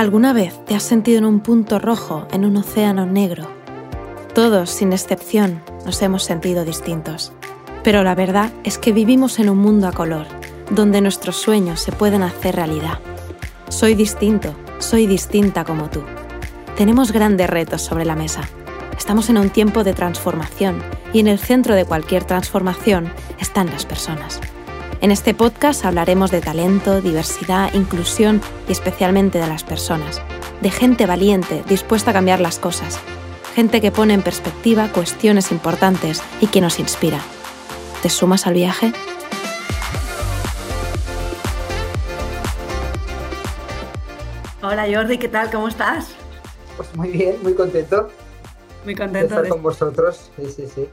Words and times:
¿Alguna 0.00 0.32
vez 0.32 0.64
te 0.64 0.74
has 0.74 0.82
sentido 0.82 1.18
en 1.18 1.26
un 1.26 1.40
punto 1.40 1.78
rojo 1.78 2.26
en 2.32 2.46
un 2.46 2.56
océano 2.56 3.04
negro? 3.04 3.50
Todos, 4.34 4.70
sin 4.70 4.94
excepción, 4.94 5.62
nos 5.84 6.00
hemos 6.00 6.24
sentido 6.24 6.64
distintos. 6.64 7.34
Pero 7.84 8.02
la 8.02 8.14
verdad 8.14 8.50
es 8.64 8.78
que 8.78 8.92
vivimos 8.92 9.38
en 9.38 9.50
un 9.50 9.58
mundo 9.58 9.86
a 9.88 9.92
color, 9.92 10.24
donde 10.70 11.02
nuestros 11.02 11.36
sueños 11.36 11.80
se 11.80 11.92
pueden 11.92 12.22
hacer 12.22 12.56
realidad. 12.56 12.98
Soy 13.68 13.94
distinto, 13.94 14.54
soy 14.78 15.06
distinta 15.06 15.66
como 15.66 15.90
tú. 15.90 16.02
Tenemos 16.78 17.12
grandes 17.12 17.50
retos 17.50 17.82
sobre 17.82 18.06
la 18.06 18.16
mesa. 18.16 18.48
Estamos 18.96 19.28
en 19.28 19.36
un 19.36 19.50
tiempo 19.50 19.84
de 19.84 19.92
transformación 19.92 20.82
y 21.12 21.20
en 21.20 21.26
el 21.26 21.38
centro 21.38 21.74
de 21.74 21.84
cualquier 21.84 22.24
transformación 22.24 23.12
están 23.38 23.66
las 23.66 23.84
personas. 23.84 24.40
En 25.02 25.10
este 25.10 25.32
podcast 25.32 25.86
hablaremos 25.86 26.30
de 26.30 26.42
talento, 26.42 27.00
diversidad, 27.00 27.72
inclusión 27.72 28.42
y 28.68 28.72
especialmente 28.72 29.38
de 29.38 29.46
las 29.46 29.64
personas, 29.64 30.20
de 30.60 30.70
gente 30.70 31.06
valiente, 31.06 31.64
dispuesta 31.66 32.10
a 32.10 32.12
cambiar 32.12 32.38
las 32.38 32.58
cosas, 32.58 33.00
gente 33.54 33.80
que 33.80 33.90
pone 33.90 34.12
en 34.12 34.20
perspectiva 34.20 34.92
cuestiones 34.92 35.52
importantes 35.52 36.22
y 36.42 36.48
que 36.48 36.60
nos 36.60 36.78
inspira. 36.78 37.18
¿Te 38.02 38.10
sumas 38.10 38.46
al 38.46 38.52
viaje? 38.52 38.92
Hola 44.62 44.86
Jordi, 44.92 45.16
¿qué 45.16 45.28
tal? 45.28 45.50
¿Cómo 45.50 45.68
estás? 45.68 46.08
Pues 46.76 46.94
muy 46.94 47.08
bien, 47.08 47.36
muy 47.42 47.54
contento. 47.54 48.10
Muy 48.84 48.94
contento 48.94 49.18
de 49.18 49.36
estar 49.36 49.48
con 49.48 49.62
vosotros. 49.62 50.30
Sí, 50.36 50.50
sí, 50.50 50.66
sí 50.74 50.88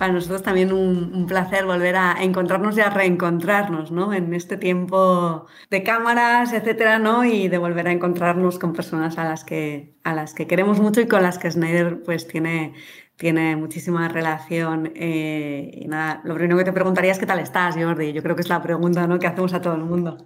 para 0.00 0.14
nosotros 0.14 0.42
también 0.42 0.72
un, 0.72 1.26
placer 1.26 1.66
volver 1.66 1.94
a 1.94 2.22
encontrarnos 2.22 2.74
y 2.78 2.80
a 2.80 2.88
reencontrarnos, 2.88 3.90
¿no? 3.92 4.14
En 4.14 4.32
este 4.32 4.56
tiempo 4.56 5.44
de 5.68 5.82
cámaras, 5.82 6.54
etcétera, 6.54 6.98
¿no? 6.98 7.22
Y 7.22 7.48
de 7.48 7.58
volver 7.58 7.86
a 7.86 7.92
encontrarnos 7.92 8.58
con 8.58 8.72
personas 8.72 9.18
a 9.18 9.24
las 9.24 9.44
que, 9.44 9.94
a 10.02 10.14
las 10.14 10.32
que 10.32 10.46
queremos 10.46 10.80
mucho 10.80 11.02
y 11.02 11.06
con 11.06 11.22
las 11.22 11.36
que 11.36 11.50
Snyder 11.50 12.02
pues 12.02 12.26
tiene, 12.26 12.72
tiene 13.16 13.56
muchísima 13.56 14.08
relación. 14.08 14.90
Eh, 14.94 15.70
y 15.82 15.86
nada, 15.86 16.22
lo 16.24 16.34
primero 16.34 16.56
que 16.56 16.64
te 16.64 16.72
preguntaría 16.72 17.12
es 17.12 17.18
qué 17.18 17.26
tal 17.26 17.38
estás, 17.38 17.76
Jordi. 17.76 18.14
Yo 18.14 18.22
creo 18.22 18.34
que 18.34 18.40
es 18.40 18.48
la 18.48 18.62
pregunta 18.62 19.06
¿no? 19.06 19.18
que 19.18 19.26
hacemos 19.26 19.52
a 19.52 19.60
todo 19.60 19.74
el 19.74 19.84
mundo. 19.84 20.16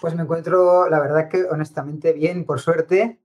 Pues 0.00 0.14
me 0.14 0.22
encuentro, 0.22 0.88
la 0.88 1.00
verdad 1.00 1.28
que 1.28 1.42
honestamente 1.50 2.12
bien, 2.12 2.44
por 2.44 2.60
suerte. 2.60 3.18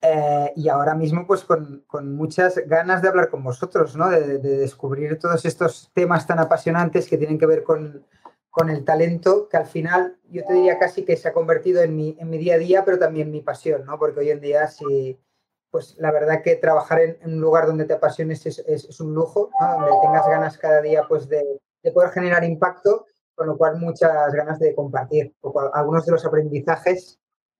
Eh, 0.00 0.52
y 0.54 0.68
ahora 0.68 0.94
mismo, 0.94 1.26
pues 1.26 1.44
con, 1.44 1.84
muchas 2.14 2.56
ganas 2.66 3.02
de 3.02 3.08
hablar 3.08 3.30
con 3.30 3.42
vosotros, 3.42 3.96
¿no? 3.96 4.08
De, 4.08 4.38
descubrir 4.38 5.18
todos 5.18 5.44
estos 5.44 5.90
temas 5.92 6.26
tan 6.26 6.38
apasionantes 6.38 7.08
que 7.08 7.18
tienen 7.18 7.38
que 7.38 7.46
ver 7.46 7.64
con, 7.64 8.06
con, 8.50 8.70
el 8.70 8.84
talento, 8.84 9.48
que 9.48 9.56
al 9.56 9.66
final 9.66 10.18
yo 10.30 10.44
te 10.44 10.52
diría 10.52 10.78
casi 10.78 11.04
que 11.04 11.16
se 11.16 11.28
ha 11.28 11.32
convertido 11.32 11.82
en 11.82 11.96
mi, 11.96 12.16
en 12.20 12.30
mi 12.30 12.38
día 12.38 12.54
a 12.54 12.58
día, 12.58 12.84
pero 12.84 12.98
también 12.98 13.32
mi 13.32 13.40
pasión, 13.40 13.84
¿no? 13.84 13.98
Porque 13.98 14.20
hoy 14.20 14.30
en 14.30 14.40
día, 14.40 14.68
sí, 14.68 15.18
pues 15.70 15.96
la 15.98 16.12
verdad 16.12 16.42
que 16.42 16.54
trabajar 16.56 17.00
en, 17.00 17.18
un 17.24 17.40
lugar 17.40 17.66
donde 17.66 17.84
te 17.84 17.94
apasiones 17.94 18.46
es, 18.46 18.60
es, 18.60 19.00
un 19.00 19.14
lujo, 19.14 19.50
¿no? 19.60 19.80
Donde 19.80 20.06
tengas 20.06 20.28
ganas 20.28 20.58
cada 20.58 20.80
día, 20.80 21.02
pues 21.08 21.28
de, 21.28 21.60
de 21.82 21.92
poder 21.92 22.10
generar 22.10 22.44
impacto, 22.44 23.04
con 23.34 23.48
lo 23.48 23.58
cual 23.58 23.78
muchas 23.78 24.32
ganas 24.32 24.60
de 24.60 24.74
compartir 24.76 25.34
algunos 25.72 26.06
de 26.06 26.12
los 26.12 26.24
aprendizajes 26.24 27.18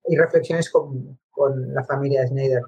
y 0.08 0.16
reflexiones 0.16 0.70
con, 0.70 1.18
con 1.30 1.74
la 1.74 1.84
familia 1.84 2.26
Snyder. 2.26 2.62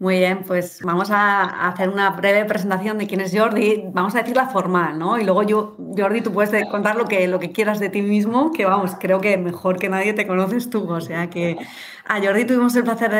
Muy 0.00 0.16
bien, 0.16 0.44
pues 0.46 0.80
vamos 0.82 1.10
a 1.10 1.68
hacer 1.68 1.90
una 1.90 2.08
breve 2.08 2.46
presentación 2.46 2.96
de 2.96 3.06
quién 3.06 3.20
es 3.20 3.36
Jordi. 3.36 3.84
Vamos 3.92 4.14
a 4.14 4.20
decir 4.20 4.34
la 4.34 4.46
formal, 4.46 4.98
¿no? 4.98 5.18
Y 5.18 5.24
luego 5.24 5.42
yo, 5.42 5.76
Jordi, 5.94 6.22
tú 6.22 6.32
puedes 6.32 6.66
contar 6.70 6.96
lo 6.96 7.04
que, 7.04 7.28
lo 7.28 7.38
que 7.38 7.52
quieras 7.52 7.80
de 7.80 7.90
ti 7.90 8.00
mismo, 8.00 8.50
que 8.50 8.64
vamos, 8.64 8.96
creo 8.98 9.20
que 9.20 9.36
mejor 9.36 9.78
que 9.78 9.90
nadie 9.90 10.14
te 10.14 10.26
conoces 10.26 10.70
tú. 10.70 10.90
O 10.90 11.02
sea 11.02 11.28
que 11.28 11.58
a 12.06 12.20
Jordi 12.20 12.44
tuvimos 12.44 12.74
el 12.76 12.82
placer 12.82 13.10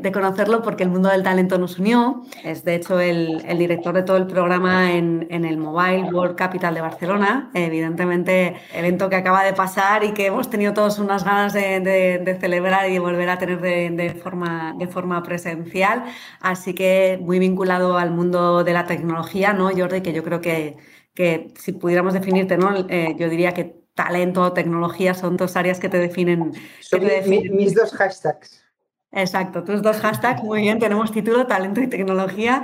de, 0.00 0.12
conocerlo 0.12 0.62
porque 0.62 0.84
el 0.84 0.90
mundo 0.90 1.08
del 1.08 1.22
talento 1.22 1.58
nos 1.58 1.78
unió. 1.78 2.22
Es 2.44 2.64
de 2.64 2.76
hecho 2.76 3.00
el, 3.00 3.42
director 3.58 3.94
de 3.94 4.04
todo 4.04 4.16
el 4.16 4.26
programa 4.26 4.92
en, 4.92 5.26
el 5.28 5.58
Mobile 5.58 6.04
World 6.04 6.36
Capital 6.36 6.72
de 6.74 6.80
Barcelona. 6.82 7.50
Evidentemente, 7.52 8.54
evento 8.72 9.10
que 9.10 9.16
acaba 9.16 9.42
de 9.42 9.54
pasar 9.54 10.04
y 10.04 10.12
que 10.12 10.26
hemos 10.26 10.48
tenido 10.48 10.72
todos 10.72 10.98
unas 10.98 11.24
ganas 11.24 11.52
de, 11.52 12.38
celebrar 12.40 12.88
y 12.88 12.94
de 12.94 13.00
volver 13.00 13.28
a 13.28 13.38
tener 13.38 13.60
de, 13.60 14.18
forma, 14.22 14.74
de 14.78 14.86
forma 14.86 15.22
presencial. 15.22 16.04
Así 16.40 16.74
que 16.74 17.18
muy 17.20 17.38
vinculado 17.38 17.98
al 17.98 18.10
mundo 18.10 18.64
de 18.64 18.72
la 18.72 18.86
tecnología, 18.86 19.52
¿no, 19.52 19.70
Jordi? 19.70 20.02
Que 20.02 20.12
yo 20.12 20.22
creo 20.24 20.40
que, 20.40 20.76
que 21.14 21.52
si 21.58 21.72
pudiéramos 21.72 22.14
definirte, 22.14 22.56
¿no? 22.56 22.74
Eh, 22.88 23.14
yo 23.18 23.28
diría 23.28 23.52
que 23.52 23.82
talento, 23.94 24.52
tecnología 24.52 25.14
son 25.14 25.36
dos 25.36 25.56
áreas 25.56 25.78
que 25.78 25.88
te 25.88 25.98
definen. 25.98 26.52
Son 26.80 27.02
mis 27.52 27.74
dos 27.74 27.92
hashtags. 27.92 28.62
Exacto, 29.12 29.62
tus 29.62 29.82
dos 29.82 29.98
hashtags, 29.98 30.42
muy 30.42 30.62
bien, 30.62 30.78
tenemos 30.78 31.12
título, 31.12 31.46
talento 31.46 31.82
y 31.82 31.86
tecnología. 31.86 32.62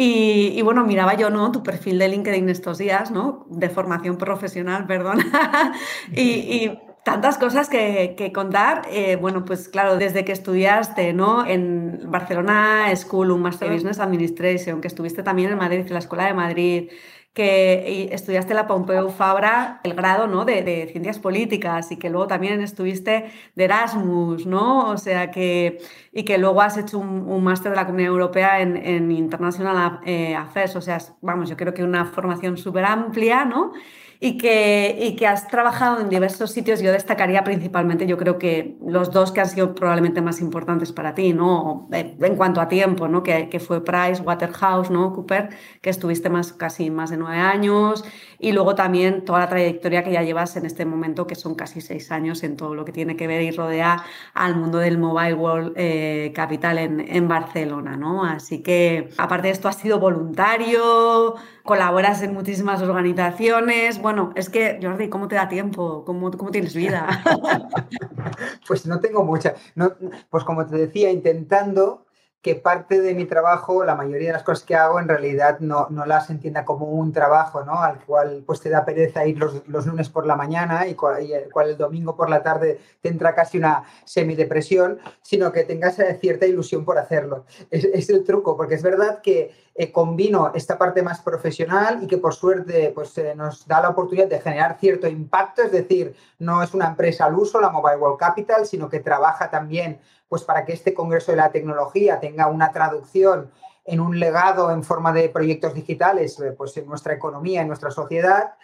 Y, 0.00 0.62
bueno, 0.62 0.84
miraba 0.84 1.14
yo, 1.14 1.28
¿no? 1.28 1.50
Tu 1.50 1.64
perfil 1.64 1.98
de 1.98 2.08
LinkedIn 2.08 2.48
estos 2.48 2.78
días, 2.78 3.10
¿no? 3.10 3.46
De 3.50 3.68
formación 3.68 4.16
profesional, 4.16 4.86
perdón. 4.86 5.18
y, 6.12 6.70
tantas 7.04 7.38
cosas 7.38 7.68
que, 7.68 8.30
contar. 8.34 8.82
Eh, 8.90 9.16
bueno, 9.16 9.44
pues 9.44 9.68
claro, 9.68 9.96
desde 9.96 10.24
que 10.24 10.32
estudiaste 10.32 11.12
¿no? 11.12 11.46
en 11.46 12.00
Barcelona 12.10 12.94
School, 12.94 13.30
un 13.30 13.42
Master 13.42 13.72
Business 13.72 13.98
Administration, 14.00 14.80
que 14.80 14.88
estuviste 14.88 15.22
también 15.22 15.50
en 15.50 15.58
Madrid, 15.58 15.80
en 15.86 15.92
la 15.92 15.98
Escuela 15.98 16.26
de 16.26 16.34
Madrid, 16.34 16.90
que 17.38 18.08
estudiaste 18.10 18.52
la 18.52 18.66
Pompeu 18.66 19.10
Fabra, 19.10 19.80
el 19.84 19.94
grado 19.94 20.26
¿no? 20.26 20.44
de, 20.44 20.88
Ciencias 20.90 21.20
Políticas, 21.20 21.92
y 21.92 21.96
que 21.96 22.10
luego 22.10 22.26
también 22.26 22.60
estuviste 22.60 23.30
de 23.54 23.64
Erasmus, 23.64 24.44
¿no? 24.44 24.90
O 24.90 24.96
sea 24.96 25.30
que, 25.30 25.78
y 26.12 26.24
que 26.24 26.36
luego 26.36 26.60
has 26.60 26.76
hecho 26.78 26.98
un, 26.98 27.44
máster 27.44 27.70
de 27.70 27.76
la 27.76 27.86
Comunidad 27.86 28.10
Europea 28.10 28.60
en, 28.60 28.76
en 28.76 29.12
International 29.12 30.00
eh, 30.04 30.34
Affairs, 30.34 30.74
o 30.74 30.80
sea, 30.80 30.98
vamos, 31.20 31.48
yo 31.48 31.56
creo 31.56 31.72
que 31.72 31.84
una 31.84 32.06
formación 32.06 32.56
súper 32.56 32.84
amplia, 32.84 33.44
¿no? 33.44 33.72
Y 34.20 34.36
que, 34.36 34.98
y 35.00 35.16
que 35.16 35.26
has 35.26 35.48
trabajado 35.48 36.00
en 36.00 36.08
diversos 36.08 36.50
sitios. 36.50 36.80
Yo 36.80 36.92
destacaría 36.92 37.44
principalmente, 37.44 38.06
yo 38.06 38.16
creo 38.16 38.38
que 38.38 38.76
los 38.84 39.10
dos 39.12 39.32
que 39.32 39.40
han 39.40 39.48
sido 39.48 39.74
probablemente 39.74 40.20
más 40.20 40.40
importantes 40.40 40.92
para 40.92 41.14
ti, 41.14 41.32
¿no? 41.32 41.88
Eh, 41.92 42.16
en 42.20 42.36
cuanto 42.36 42.60
a 42.60 42.68
tiempo, 42.68 43.08
¿no? 43.08 43.22
Que, 43.22 43.48
que 43.48 43.60
fue 43.60 43.84
Price, 43.84 44.22
Waterhouse, 44.22 44.90
¿no? 44.90 45.12
Cooper, 45.12 45.50
que 45.80 45.90
estuviste 45.90 46.30
más, 46.30 46.52
casi 46.52 46.90
más 46.90 47.10
de 47.10 47.16
nueve 47.16 47.38
años, 47.38 48.04
y 48.38 48.52
luego 48.52 48.74
también 48.74 49.24
toda 49.24 49.40
la 49.40 49.48
trayectoria 49.48 50.04
que 50.04 50.12
ya 50.12 50.22
llevas 50.22 50.56
en 50.56 50.66
este 50.66 50.84
momento, 50.84 51.26
que 51.26 51.34
son 51.34 51.54
casi 51.54 51.80
seis 51.80 52.10
años 52.12 52.42
en 52.42 52.56
todo 52.56 52.74
lo 52.74 52.84
que 52.84 52.92
tiene 52.92 53.16
que 53.16 53.26
ver 53.26 53.42
y 53.42 53.50
rodea 53.50 54.04
al 54.34 54.56
mundo 54.56 54.78
del 54.78 54.98
Mobile 54.98 55.34
World 55.34 55.72
eh, 55.76 56.32
Capital 56.34 56.78
en, 56.78 57.28
Barcelona, 57.28 57.96
¿no? 57.96 58.24
Así 58.24 58.62
que, 58.62 59.10
aparte 59.18 59.48
de 59.48 59.52
esto, 59.52 59.68
has 59.68 59.76
sido 59.76 59.98
voluntario, 59.98 61.34
colaboras 61.64 62.22
en 62.22 62.32
muchísimas 62.32 62.80
organizaciones. 62.80 64.00
Bueno, 64.00 64.32
es 64.34 64.48
que, 64.48 64.78
Jordi, 64.80 65.08
¿cómo 65.08 65.28
te 65.28 65.34
da 65.34 65.48
tiempo? 65.48 66.04
¿Cómo, 66.04 66.30
cómo 66.30 66.50
tienes 66.50 66.74
vida? 66.74 67.06
pues 68.66 68.86
no 68.86 69.00
tengo 69.00 69.24
mucha. 69.24 69.54
No, 69.74 69.92
pues 70.30 70.44
como 70.44 70.66
te 70.66 70.76
decía, 70.76 71.10
intentando 71.10 72.07
que 72.40 72.54
parte 72.54 73.00
de 73.00 73.14
mi 73.14 73.24
trabajo, 73.24 73.84
la 73.84 73.96
mayoría 73.96 74.28
de 74.28 74.34
las 74.34 74.44
cosas 74.44 74.64
que 74.64 74.76
hago, 74.76 75.00
en 75.00 75.08
realidad 75.08 75.58
no, 75.58 75.88
no 75.90 76.06
las 76.06 76.30
entienda 76.30 76.64
como 76.64 76.86
un 76.86 77.12
trabajo, 77.12 77.64
¿no? 77.64 77.80
Al 77.82 78.04
cual 78.04 78.44
pues 78.46 78.60
te 78.60 78.70
da 78.70 78.84
pereza 78.84 79.26
ir 79.26 79.38
los, 79.38 79.66
lunes 79.66 80.08
por 80.08 80.24
la 80.24 80.36
mañana 80.36 80.86
y, 80.86 80.94
cual, 80.94 81.30
el 81.30 81.52
cual 81.52 81.70
el 81.70 81.76
domingo 81.76 82.16
por 82.16 82.30
la 82.30 82.42
tarde 82.42 82.78
te 83.00 83.08
entra 83.08 83.34
casi 83.34 83.58
una 83.58 83.82
semidepresión, 84.04 85.00
sino 85.20 85.50
que 85.50 85.64
tengas 85.64 85.96
cierta 86.20 86.46
ilusión 86.46 86.84
por 86.84 86.98
hacerlo. 86.98 87.44
Es, 87.70 87.84
es 87.84 88.08
el 88.08 88.22
truco, 88.22 88.56
porque 88.56 88.76
es 88.76 88.82
verdad 88.82 89.20
que 89.20 89.52
eh, 89.80 89.92
combino 89.92 90.50
esta 90.56 90.76
parte 90.76 91.02
más 91.02 91.20
profesional 91.20 92.02
y 92.02 92.08
que 92.08 92.18
por 92.18 92.34
suerte 92.34 92.90
pues, 92.92 93.16
eh, 93.16 93.36
nos 93.36 93.64
da 93.64 93.80
la 93.80 93.90
oportunidad 93.90 94.26
de 94.26 94.40
generar 94.40 94.76
cierto 94.80 95.06
impacto, 95.06 95.62
es 95.62 95.70
decir, 95.70 96.16
no 96.40 96.64
es 96.64 96.74
una 96.74 96.88
empresa 96.88 97.26
al 97.26 97.36
uso, 97.36 97.60
la 97.60 97.70
Mobile 97.70 97.98
World 97.98 98.18
Capital, 98.18 98.66
sino 98.66 98.88
que 98.88 98.98
trabaja 98.98 99.50
también 99.50 100.00
pues 100.28 100.44
para 100.44 100.64
que 100.64 100.72
este 100.72 100.94
Congreso 100.94 101.32
de 101.32 101.36
la 101.36 101.50
Tecnología 101.50 102.20
tenga 102.20 102.46
una 102.48 102.70
traducción 102.72 103.50
en 103.88 104.00
un 104.00 104.20
legado 104.20 104.70
en 104.70 104.84
forma 104.84 105.12
de 105.12 105.30
proyectos 105.30 105.72
digitales 105.72 106.38
eh, 106.40 106.52
pues 106.52 106.76
en 106.76 106.86
nuestra 106.86 107.14
economía, 107.14 107.62
en 107.62 107.68
nuestra 107.68 107.90
sociedad. 107.90 108.54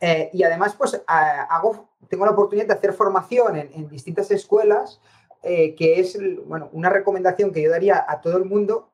Eh, 0.00 0.30
y 0.32 0.42
además, 0.42 0.74
pues 0.76 1.02
hago, 1.06 1.88
tengo 2.08 2.24
la 2.24 2.32
oportunidad 2.32 2.66
de 2.66 2.74
hacer 2.74 2.94
formación 2.94 3.56
en, 3.56 3.88
distintas 3.88 4.30
escuelas, 4.30 5.00
eh, 5.42 5.74
que 5.74 6.00
es 6.00 6.18
bueno, 6.46 6.70
una 6.72 6.88
recomendación 6.88 7.52
que 7.52 7.62
yo 7.62 7.70
daría 7.70 8.04
a 8.08 8.20
todo 8.20 8.38
el 8.38 8.46
mundo. 8.46 8.88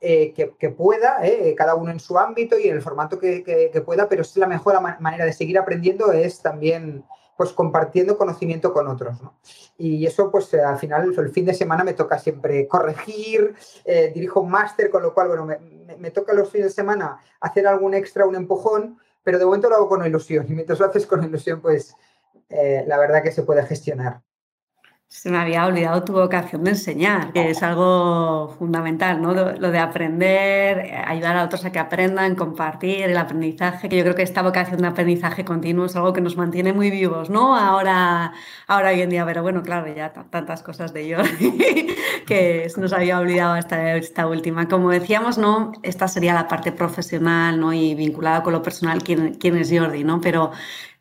que, 0.00 0.74
pueda, 0.76 1.20
cada 1.56 1.74
uno 1.74 1.90
en 1.90 2.00
su 2.00 2.18
ámbito 2.18 2.58
y 2.58 2.68
en 2.68 2.76
el 2.76 2.82
formato 2.82 3.18
que, 3.18 3.42
que 3.44 3.80
pueda, 3.82 4.08
pero 4.08 4.22
es 4.22 4.34
la 4.36 4.46
mejor 4.46 4.80
manera 4.98 5.26
de 5.26 5.32
seguir 5.34 5.58
aprendiendo 5.58 6.10
es 6.12 6.40
también 6.40 7.04
pues 7.40 7.54
compartiendo 7.54 8.18
conocimiento 8.18 8.70
con 8.70 8.86
otros. 8.86 9.16
Y 9.78 10.04
eso, 10.04 10.30
pues 10.30 10.52
al 10.52 10.76
final, 10.76 11.14
el 11.16 11.30
fin 11.30 11.46
de 11.46 11.54
semana 11.54 11.84
me 11.84 11.94
toca 11.94 12.18
siempre 12.18 12.68
corregir, 12.68 13.54
eh, 13.86 14.12
dirijo 14.14 14.42
un 14.42 14.50
máster, 14.50 14.90
con 14.90 15.02
lo 15.02 15.14
cual, 15.14 15.28
bueno, 15.28 15.46
me, 15.46 16.10
toca 16.10 16.34
los 16.34 16.50
fines 16.50 16.66
de 16.66 16.74
semana 16.74 17.18
hacer 17.40 17.66
algún 17.66 17.94
extra, 17.94 18.26
un 18.26 18.34
empujón, 18.34 18.98
pero 19.22 19.38
de 19.38 19.46
momento 19.46 19.70
lo 19.70 19.76
hago 19.76 19.88
con 19.88 20.04
ilusión. 20.04 20.44
Y 20.50 20.52
mientras 20.52 20.78
lo 20.80 20.84
haces 20.84 21.06
con 21.06 21.24
ilusión, 21.24 21.62
pues 21.62 21.96
eh, 22.50 22.84
la 22.86 22.98
verdad 22.98 23.22
que 23.22 23.32
se 23.32 23.42
puede 23.42 23.64
gestionar. 23.64 24.20
Se 25.12 25.28
me 25.28 25.38
había 25.38 25.66
olvidado 25.66 26.04
tu 26.04 26.12
vocación 26.12 26.62
de 26.62 26.70
enseñar, 26.70 27.32
que 27.32 27.50
es 27.50 27.64
algo 27.64 28.54
fundamental, 28.56 29.20
¿no? 29.20 29.34
Lo 29.34 29.70
de 29.72 29.78
aprender, 29.80 30.94
ayudar 31.04 31.36
a 31.36 31.44
otros 31.44 31.64
a 31.64 31.72
que 31.72 31.80
aprendan, 31.80 32.36
compartir 32.36 33.02
el 33.02 33.16
aprendizaje, 33.16 33.88
que 33.88 33.96
yo 33.96 34.04
creo 34.04 34.14
que 34.14 34.22
esta 34.22 34.40
vocación 34.40 34.80
de 34.80 34.86
aprendizaje 34.86 35.44
continuo 35.44 35.86
es 35.86 35.96
algo 35.96 36.12
que 36.12 36.20
nos 36.20 36.36
mantiene 36.36 36.72
muy 36.72 36.90
vivos, 36.92 37.28
¿no? 37.28 37.56
Ahora, 37.56 38.32
ahora 38.68 38.90
hoy 38.90 39.00
en 39.00 39.10
día, 39.10 39.26
pero 39.26 39.42
bueno, 39.42 39.62
claro, 39.62 39.92
ya 39.92 40.12
tantas 40.12 40.62
cosas 40.62 40.92
de 40.92 41.12
Jordi 41.12 41.96
que 42.26 42.68
nos 42.76 42.92
había 42.92 43.18
olvidado 43.18 43.56
esta, 43.56 43.96
esta 43.96 44.28
última. 44.28 44.68
Como 44.68 44.90
decíamos, 44.90 45.38
¿no? 45.38 45.72
Esta 45.82 46.06
sería 46.06 46.34
la 46.34 46.46
parte 46.46 46.70
profesional, 46.70 47.58
¿no? 47.58 47.72
Y 47.72 47.96
vinculada 47.96 48.44
con 48.44 48.52
lo 48.52 48.62
personal, 48.62 49.02
quién, 49.02 49.34
quién 49.34 49.56
es 49.56 49.72
Jordi, 49.76 50.04
¿no? 50.04 50.20
Pero 50.20 50.52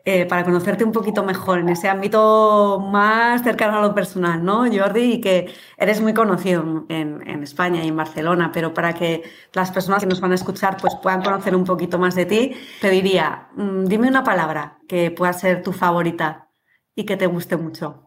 eh, 0.06 0.26
para 0.26 0.46
conocerte 0.46 0.84
un 0.84 0.94
poquito 0.94 1.24
mejor 1.24 1.60
en 1.60 1.70
ese 1.70 1.90
ámbito 1.90 2.80
más 2.80 3.44
cercano 3.44 3.78
a 3.78 3.82
lo 3.82 3.94
personal, 3.94 4.44
¿no, 4.44 4.66
Jordi? 4.72 5.14
Y 5.14 5.22
que 5.22 5.54
eres 5.78 6.02
muy 6.02 6.14
conocido 6.14 6.86
en, 6.90 7.44
España 7.44 7.84
y 7.84 7.90
en 7.90 7.98
Barcelona, 7.98 8.52
pero 8.54 8.74
para 8.74 8.94
que 8.94 9.24
las 9.54 9.72
personas 9.72 10.02
que 10.02 10.10
nos 10.10 10.22
van 10.22 10.32
a 10.32 10.36
escuchar 10.36 10.78
pues, 10.78 10.96
puedan 10.96 11.22
conocer 11.22 11.56
un 11.56 11.66
poquito 11.66 12.00
más 12.00 12.16
de 12.16 12.26
ti, 12.26 12.54
te 12.82 12.90
diría, 12.90 13.50
mm, 13.56 13.86
dime 13.86 14.08
una 14.08 14.24
palabra 14.24 14.80
que 14.88 15.12
pueda 15.12 15.34
ser 15.34 15.62
tu 15.64 15.74
favorita 15.74 16.50
y 16.96 17.06
que 17.06 17.18
te 17.18 17.28
guste 17.28 17.58
mucho. 17.58 18.04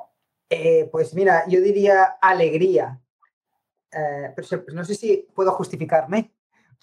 Eh, 0.50 0.88
pues 0.90 1.14
mira, 1.14 1.44
yo 1.46 1.60
diría 1.60 2.16
alegría. 2.20 3.00
Eh, 3.92 4.32
pero 4.34 4.64
no 4.72 4.84
sé 4.84 4.94
si 4.94 5.28
puedo 5.34 5.52
justificarme. 5.52 6.31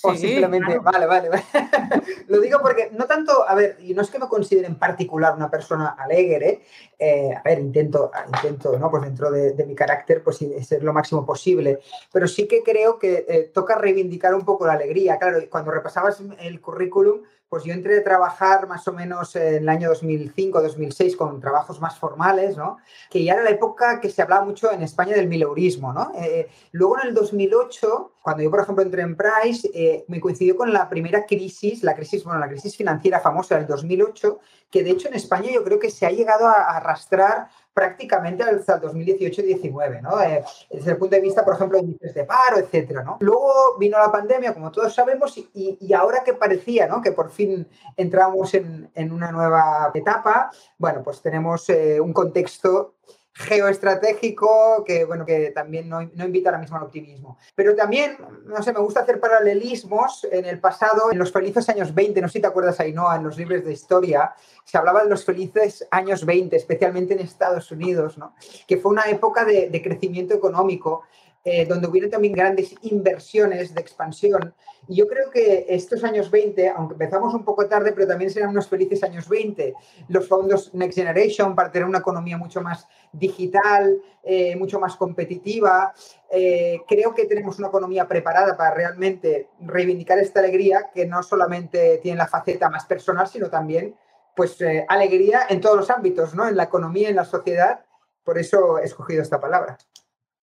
O 0.01 0.15
simplemente, 0.15 0.79
vale, 0.79 1.05
vale, 1.05 1.29
vale. 1.29 1.43
Lo 2.27 2.39
digo 2.39 2.59
porque 2.61 2.89
no 2.93 3.05
tanto, 3.05 3.47
a 3.47 3.53
ver, 3.53 3.77
y 3.81 3.93
no 3.93 4.01
es 4.01 4.09
que 4.09 4.19
me 4.19 4.29
considere 4.29 4.65
en 4.65 4.79
particular 4.79 5.35
una 5.35 5.51
persona 5.51 5.89
alegre, 5.89 6.61
eh, 6.97 7.33
a 7.35 7.41
ver, 7.43 7.59
intento, 7.59 8.09
intento, 8.33 8.79
¿no? 8.79 8.89
Pues 8.89 9.03
dentro 9.03 9.29
de, 9.29 9.65
mi 9.65 9.75
carácter, 9.75 10.23
pues 10.23 10.37
ser 10.37 10.83
lo 10.83 10.93
máximo 10.93 11.25
posible, 11.25 11.79
pero 12.13 12.27
sí 12.27 12.47
que 12.47 12.63
creo 12.63 12.97
que 12.97 13.25
eh, 13.27 13.51
toca 13.53 13.75
reivindicar 13.75 14.33
un 14.33 14.45
poco 14.45 14.65
la 14.65 14.73
alegría. 14.73 15.17
Claro, 15.17 15.39
cuando 15.49 15.71
repasabas 15.71 16.21
el 16.39 16.61
currículum, 16.61 17.21
pues 17.49 17.63
yo 17.63 17.73
entré 17.73 17.97
a 17.97 18.03
trabajar 18.03 18.67
más 18.67 18.87
o 18.87 18.93
menos 18.93 19.35
en 19.35 19.55
el 19.55 19.69
año 19.69 19.91
2005-2006 19.91 21.15
con 21.15 21.41
trabajos 21.41 21.81
más 21.81 21.97
formales, 21.97 22.55
¿no? 22.55 22.77
Que 23.09 23.23
ya 23.23 23.33
era 23.33 23.43
la 23.43 23.49
época 23.49 23.99
que 23.99 24.09
se 24.11 24.21
hablaba 24.21 24.45
mucho 24.45 24.71
en 24.71 24.83
España 24.83 25.15
del 25.15 25.27
mileurismo, 25.27 25.91
¿no? 25.91 26.11
Eh, 26.15 26.47
luego 26.71 26.99
en 26.99 27.07
el 27.07 27.13
2008, 27.15 28.11
cuando 28.21 28.43
yo, 28.43 28.51
por 28.51 28.61
ejemplo, 28.61 28.83
entré 28.83 29.01
en 29.01 29.17
Price, 29.17 29.67
eh, 29.89 30.06
me 30.07 30.19
coincidió 30.19 30.56
con 30.56 30.71
la 30.71 30.89
primera 30.89 31.25
crisis, 31.25 31.83
la 31.83 31.95
crisis, 31.95 32.24
bueno, 32.24 32.39
la 32.39 32.47
crisis 32.47 32.75
financiera 32.75 33.19
famosa 33.19 33.56
del 33.56 33.68
2008, 33.68 34.39
que 34.69 34.83
de 34.83 34.91
hecho 34.91 35.07
en 35.07 35.15
España 35.15 35.50
yo 35.51 35.63
creo 35.63 35.80
que 35.80 35.89
se 35.89 36.06
ha 36.06 36.12
llegado 36.12 36.47
a 36.47 36.77
arrastrar 36.77 37.50
prácticamente 37.74 38.44
hasta 38.44 38.75
el 38.75 38.81
2018-19, 38.81 40.01
¿no? 40.01 40.21
Eh, 40.21 40.44
desde 40.69 40.91
el 40.91 40.97
punto 40.97 41.15
de 41.15 41.21
vista, 41.21 41.45
por 41.45 41.56
ejemplo, 41.56 41.77
de 41.77 41.86
índices 41.86 42.13
de 42.13 42.25
paro, 42.25 42.57
etcétera. 42.57 43.06
Luego 43.19 43.77
vino 43.80 43.97
la 43.97 44.12
pandemia, 44.12 44.53
como 44.53 44.69
todos 44.71 44.94
sabemos, 44.94 45.38
y, 45.53 45.94
ahora 45.94 46.24
que 46.24 46.33
parecía. 46.33 46.89
Que 47.03 47.13
por 47.13 47.31
fin 47.31 47.68
entramos 47.95 48.53
en, 48.53 49.12
una 49.12 49.31
nueva 49.31 49.92
etapa, 49.94 50.51
bueno, 50.77 51.01
pues 51.03 51.21
tenemos 51.21 51.69
eh, 51.69 52.01
un 52.01 52.12
contexto 52.12 52.95
geoestratégico 53.33 54.83
que, 54.85 55.05
bueno, 55.05 55.25
que 55.25 55.51
también 55.51 55.87
no, 55.87 56.01
no, 56.01 56.25
invita 56.25 56.49
ahora 56.49 56.61
mismo 56.61 56.77
al 56.77 56.83
optimismo. 56.83 57.37
Pero 57.55 57.75
también, 57.75 58.17
no 58.45 58.61
sé, 58.61 58.73
me 58.73 58.79
gusta 58.79 59.01
hacer 59.01 59.19
paralelismos 59.19 60.27
en 60.31 60.45
el 60.45 60.59
pasado, 60.59 61.11
en 61.11 61.17
los 61.17 61.31
felices 61.31 61.69
años 61.69 61.93
20, 61.93 62.21
no 62.21 62.27
sé 62.27 62.33
si 62.33 62.41
te 62.41 62.47
acuerdas, 62.47 62.79
Ainhoa, 62.79 63.15
en 63.15 63.23
los 63.23 63.37
libros 63.37 63.63
de 63.63 63.71
historia, 63.71 64.33
se 64.63 64.77
hablaba 64.77 65.03
de 65.03 65.09
los 65.09 65.23
felices 65.23 65.87
años 65.91 66.25
20, 66.25 66.55
especialmente 66.55 67.13
en 67.13 67.19
Estados 67.19 67.71
Unidos, 67.71 68.17
¿no? 68.17 68.35
que 68.67 68.77
fue 68.77 68.91
una 68.91 69.09
época 69.09 69.45
de, 69.45 69.69
de 69.69 69.81
crecimiento 69.81 70.33
económico 70.33 71.03
eh, 71.45 71.65
donde 71.65 71.88
hubieron 71.88 72.09
también 72.09 72.33
grandes 72.33 72.75
inversiones 72.81 73.74
de 73.74 73.80
expansión. 73.80 74.53
Y 74.89 74.95
yo 74.95 75.07
creo 75.07 75.30
que 75.30 75.68
estos 75.69 76.03
años 76.03 76.30
20, 76.30 76.68
aunque 76.69 76.95
empezamos 76.95 77.33
un 77.33 77.45
poco 77.45 77.65
tarde, 77.65 77.94
pero 77.94 78.07
también 78.07 78.30
serán 78.30 78.50
unos 78.50 78.68
felices 78.68 79.01
años 79.03 79.30
20, 79.30 79.74
los 80.09 80.27
fondos 80.27 80.74
Next 80.74 80.97
Generation 80.97 81.56
para 81.56 81.71
tener 81.71 81.88
una 81.88 82.00
economía 82.00 82.38
mucho 82.38 82.62
más 82.62 82.88
digital, 83.13 84.01
eh, 84.21 84.57
mucho 84.57 84.81
más 84.81 84.97
competitiva. 84.97 85.94
Eh, 86.30 86.81
creo 86.86 87.15
que 87.15 87.25
tenemos 87.25 87.57
una 87.57 87.69
economía 87.69 88.06
preparada 88.06 88.57
para 88.57 88.75
realmente 88.75 89.47
reivindicar 89.62 90.19
esta 90.19 90.42
alegría 90.42 90.89
que 90.94 91.06
no 91.06 91.24
solamente 91.24 92.00
tiene 92.03 92.18
la 92.18 92.27
faceta 92.27 92.69
más 92.69 92.85
personal, 92.85 93.27
sino 93.30 93.50
también 93.50 93.95
pues 94.35 94.57
alegría 94.88 95.42
en 95.50 95.62
todos 95.62 95.77
los 95.77 95.89
ámbitos, 95.89 96.33
¿no? 96.33 96.47
En 96.47 96.56
la 96.56 96.63
economía, 96.63 97.09
en 97.09 97.15
la 97.15 97.25
sociedad. 97.25 97.85
Por 98.24 98.38
eso 98.38 98.77
he 98.77 98.85
escogido 98.85 99.21
esta 99.21 99.39
palabra. 99.39 99.77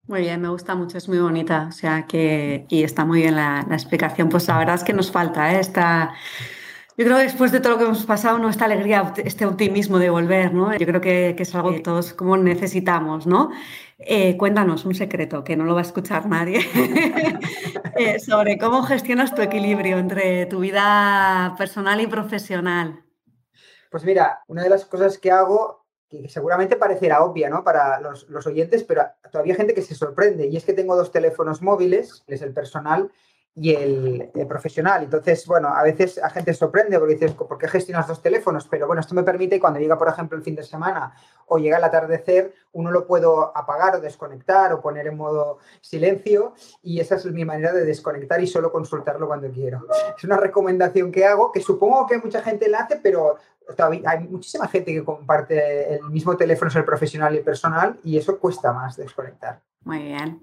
Muy 0.09 0.21
bien, 0.21 0.41
me 0.41 0.49
gusta 0.49 0.77
mucho, 0.77 0.99
es 0.99 1.09
muy 1.09 1.19
bonita, 1.19 1.67
o 1.69 1.73
sea 1.73 2.07
que, 2.07 2.65
y 2.69 2.85
está 2.85 3.05
muy 3.05 3.23
bien 3.23 3.35
la, 3.35 3.67
explicación. 3.73 4.29
Pues 4.29 4.47
la 4.47 4.59
verdad 4.59 4.77
es 4.77 4.85
que 4.85 4.93
nos 4.93 5.11
falta 5.11 5.53
¿eh? 5.53 5.59
esta, 5.59 6.15
yo 6.97 7.05
creo 7.05 7.17
que 7.17 7.25
después 7.25 7.51
de 7.51 7.59
todo 7.59 7.73
lo 7.73 7.79
que 7.79 7.85
hemos 7.85 8.07
pasado, 8.07 8.39
¿no? 8.39 8.49
esta 8.49 8.67
alegría, 8.67 9.13
este 9.25 9.45
optimismo 9.45 9.99
de 9.99 10.09
volver, 10.09 10.55
¿no? 10.55 10.77
Yo 10.77 10.87
creo 10.87 11.01
que, 11.01 11.35
es 11.37 11.55
algo 11.57 11.73
que 11.73 11.81
todos 11.81 12.15
como 12.15 12.37
necesitamos, 12.37 13.27
¿no? 13.27 13.51
Eh, 13.99 14.37
cuéntanos 14.37 14.85
un 14.85 14.95
secreto 14.95 15.43
que 15.43 15.57
no 15.57 15.65
lo 15.65 15.75
va 15.75 15.81
a 15.81 15.83
escuchar 15.83 16.27
nadie 16.27 16.61
eh, 17.99 18.21
sobre 18.21 18.59
cómo 18.59 18.83
gestionas 18.85 19.35
tu 19.35 19.43
equilibrio 19.43 19.99
entre 19.99 20.47
tu 20.47 20.61
vida 20.61 21.55
personal 21.59 22.01
y 22.01 22.07
profesional. 22.07 23.05
Pues 23.91 24.05
mira, 24.05 24.43
una 24.47 24.63
de 24.63 24.71
las 24.71 24.85
cosas 24.85 25.19
que 25.19 25.33
hago 25.33 25.86
que 26.09 26.29
seguramente 26.29 26.77
parecerá 26.77 27.23
obvia 27.23 27.49
¿no? 27.49 27.65
para 27.65 28.01
los, 28.01 28.29
los, 28.29 28.47
oyentes, 28.47 28.85
pero 28.85 29.03
todavía 29.31 29.55
hay 29.55 29.59
gente 29.59 29.75
que 29.75 29.83
se 29.83 29.95
sorprende. 29.95 30.47
Y 30.47 30.57
es 30.57 30.65
que 30.65 30.73
tengo 30.73 30.97
dos 30.97 31.11
teléfonos 31.11 31.63
móviles, 31.63 32.25
es 32.27 32.43
el 32.43 32.53
personal 32.53 33.11
y 33.59 33.75
el, 33.75 34.31
profesional. 34.47 35.03
Entonces, 35.03 35.47
bueno, 35.47 35.69
a 35.69 35.83
veces 35.83 36.23
a 36.23 36.29
gente 36.29 36.53
sorprende 36.53 36.99
porque 36.99 37.15
dices, 37.15 37.33
¿por 37.33 37.57
qué 37.57 37.67
gestionas 37.67 38.07
dos 38.07 38.21
teléfonos? 38.21 38.69
Pero 38.69 38.87
bueno, 38.87 39.01
esto 39.01 39.15
me 39.15 39.23
permite 39.23 39.59
cuando 39.59 39.81
llega, 39.81 39.97
por 39.97 40.09
ejemplo, 40.09 40.37
el 40.37 40.45
fin 40.45 40.55
de 40.55 40.63
semana 40.63 41.15
o 41.47 41.57
llega 41.57 41.79
el 41.79 41.85
atardecer, 41.85 42.53
uno 42.73 42.91
lo 42.91 43.07
puedo 43.07 43.57
apagar 43.57 43.97
o 43.97 44.01
desconectar 44.01 44.75
o 44.75 44.83
poner 44.83 45.07
en 45.07 45.17
modo 45.17 45.59
silencio 45.81 46.53
y 46.83 47.01
esa 47.01 47.15
es 47.15 47.25
mi 47.27 47.47
manera 47.47 47.73
de 47.73 47.85
desconectar 47.85 48.43
y 48.43 48.47
solo 48.47 48.71
consultarlo 48.71 49.27
cuando 49.27 49.51
quiero. 49.51 49.87
Es 50.17 50.23
una 50.25 50.37
recomendación 50.37 51.11
que 51.11 51.25
hago 51.25 51.51
que 51.51 51.63
supongo 51.63 52.07
que 52.07 52.19
mucha 52.19 52.43
gente 52.43 52.69
la 52.69 52.81
hace, 52.81 53.01
pero 53.03 53.37
hay 54.07 54.29
muchísima 54.29 54.69
gente 54.69 54.93
que 54.93 55.05
comparte 55.05 55.95
el 55.95 56.05
mismo 56.11 56.37
teléfono, 56.37 56.69
es 56.69 56.77
el 56.77 56.85
profesional 56.85 57.35
y 57.35 57.41
personal, 57.41 57.99
y 58.05 58.17
eso 58.17 58.39
cuesta 58.39 58.73
más 58.73 58.97
desconectar. 58.97 59.61
Muy 59.85 60.03
bien. 60.03 60.43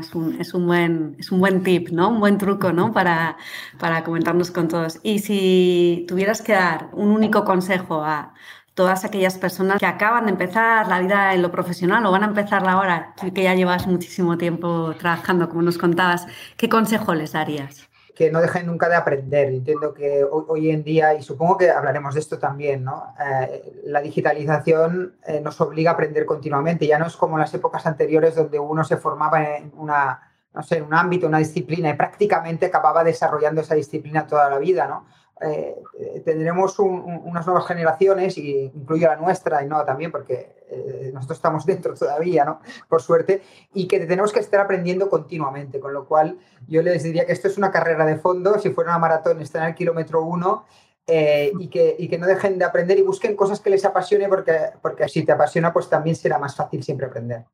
es, 0.00 0.14
un, 0.14 0.40
es, 0.40 0.52
un, 0.54 0.66
buen, 0.66 1.16
es 1.18 1.30
un 1.30 1.38
buen 1.38 1.62
tip, 1.62 1.90
¿no? 1.90 2.08
Un 2.08 2.20
buen 2.20 2.38
truco, 2.38 2.72
¿no? 2.72 2.92
Para, 2.92 3.36
para 3.78 4.02
comentarnos 4.02 4.50
con 4.50 4.68
todos. 4.68 4.98
Y 5.02 5.20
si 5.20 6.04
tuvieras 6.08 6.42
que 6.42 6.52
dar 6.52 6.90
un 6.92 7.10
único 7.10 7.44
consejo 7.44 8.02
a 8.02 8.34
todas 8.74 9.04
aquellas 9.04 9.36
personas 9.36 9.78
que 9.78 9.86
acaban 9.86 10.24
de 10.24 10.30
empezar 10.30 10.88
la 10.88 11.00
vida 11.00 11.34
en 11.34 11.42
lo 11.42 11.50
profesional 11.50 12.06
o 12.06 12.10
van 12.10 12.22
a 12.22 12.26
empezarla 12.26 12.72
ahora, 12.72 13.14
que 13.34 13.42
ya 13.42 13.54
llevas 13.54 13.86
muchísimo 13.86 14.38
tiempo 14.38 14.94
trabajando, 14.98 15.48
como 15.48 15.62
nos 15.62 15.76
contabas, 15.76 16.26
¿qué 16.56 16.68
consejo 16.68 17.14
les 17.14 17.32
darías? 17.32 17.89
Que 18.20 18.30
no 18.30 18.42
dejen 18.42 18.66
nunca 18.66 18.86
de 18.86 18.96
aprender. 18.96 19.48
Entiendo 19.48 19.94
que 19.94 20.22
hoy, 20.22 20.70
en 20.70 20.84
día, 20.84 21.14
y 21.14 21.22
supongo 21.22 21.56
que 21.56 21.70
hablaremos 21.70 22.12
de 22.12 22.20
esto 22.20 22.38
también, 22.38 22.84
¿no? 22.84 23.14
Eh, 23.18 23.80
la 23.84 24.02
digitalización 24.02 25.14
eh, 25.26 25.40
nos 25.40 25.58
obliga 25.62 25.92
a 25.92 25.94
aprender 25.94 26.26
continuamente. 26.26 26.86
Ya 26.86 26.98
no 26.98 27.06
es 27.06 27.16
como 27.16 27.38
las 27.38 27.54
épocas 27.54 27.86
anteriores 27.86 28.34
donde 28.34 28.58
uno 28.58 28.84
se 28.84 28.98
formaba 28.98 29.56
en 29.56 29.72
una, 29.74 30.20
no 30.52 30.62
sé, 30.62 30.76
en 30.76 30.84
un 30.84 30.92
ámbito, 30.92 31.28
una 31.28 31.38
disciplina 31.38 31.88
y 31.88 31.94
prácticamente 31.94 32.66
acababa 32.66 33.02
desarrollando 33.04 33.62
esa 33.62 33.74
disciplina 33.74 34.26
toda 34.26 34.50
la 34.50 34.58
vida, 34.58 34.86
¿no? 34.86 35.06
Eh, 35.42 36.22
tendremos 36.24 36.78
unas 36.78 37.46
nuevas 37.46 37.66
generaciones, 37.66 38.36
y 38.36 38.70
incluyo 38.74 39.08
la 39.08 39.16
nuestra 39.16 39.62
y 39.64 39.66
no 39.66 39.84
también, 39.84 40.12
porque 40.12 40.64
eh, 40.70 41.10
nosotros 41.14 41.38
estamos 41.38 41.66
dentro 41.66 41.94
todavía, 41.94 42.44
¿no? 42.44 42.60
Por 42.88 43.02
suerte, 43.02 43.42
y 43.72 43.86
que 43.86 44.00
tenemos 44.00 44.32
que 44.32 44.40
estar 44.40 44.60
aprendiendo 44.60 45.08
continuamente, 45.08 45.80
con 45.80 45.92
lo 45.92 46.06
cual 46.06 46.38
yo 46.68 46.82
les 46.82 47.02
diría 47.02 47.26
que 47.26 47.32
esto 47.32 47.48
es 47.48 47.58
una 47.58 47.70
carrera 47.70 48.04
de 48.04 48.16
fondo, 48.16 48.58
si 48.58 48.70
fuera 48.70 48.90
una 48.90 48.98
maratón, 48.98 49.40
están 49.40 49.62
al 49.62 49.74
kilómetro 49.74 50.22
uno. 50.22 50.64
Eh, 51.06 51.50
y, 51.58 51.66
que, 51.68 51.96
y, 51.98 52.08
que, 52.08 52.18
no 52.18 52.26
dejen 52.26 52.56
de 52.56 52.64
aprender 52.64 52.96
y 52.96 53.02
busquen 53.02 53.34
cosas 53.34 53.58
que 53.58 53.70
les 53.70 53.84
apasione 53.84 54.28
porque, 54.28 54.54
porque 54.80 55.08
si 55.08 55.24
te 55.24 55.32
apasiona 55.32 55.72
pues 55.72 55.88
también 55.88 56.14
será 56.14 56.38
más 56.38 56.54
fácil 56.54 56.84
siempre 56.84 57.06
aprender. 57.06 57.46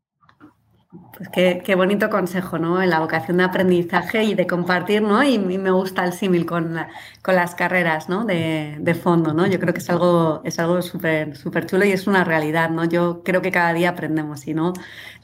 Pues 1.17 1.31
qué, 1.31 1.75
bonito 1.75 2.11
consejo, 2.11 2.59
¿no? 2.59 2.85
La 2.85 3.01
vocación 3.01 3.39
de 3.39 3.45
aprendizaje 3.45 4.25
y 4.25 4.35
de 4.35 4.47
compartir, 4.47 5.01
¿no? 5.01 5.23
Y, 5.23 5.39
me 5.39 5.71
gusta 5.71 6.05
el 6.05 6.13
símil 6.13 6.45
con, 6.45 6.77
con 7.23 7.35
las 7.35 7.55
carreras, 7.55 8.09
¿no? 8.09 8.25
De, 8.25 8.77
de, 8.79 8.95
fondo, 8.95 9.33
¿no? 9.33 9.47
Yo 9.47 9.59
creo 9.59 9.73
que 9.73 9.81
es 9.81 9.89
algo 9.89 10.43
es 10.45 10.59
algo 10.59 10.83
súper 10.83 11.37
súper 11.37 11.67
chulo 11.67 11.87
y 11.87 11.93
es 11.93 12.07
una 12.07 12.23
realidad, 12.25 12.69
¿no? 12.71 12.85
Yo 12.85 13.23
creo 13.25 13.41
que 13.41 13.51
cada 13.51 13.73
día 13.73 13.91
aprendemos 13.91 14.47
y 14.47 14.55
no 14.55 14.75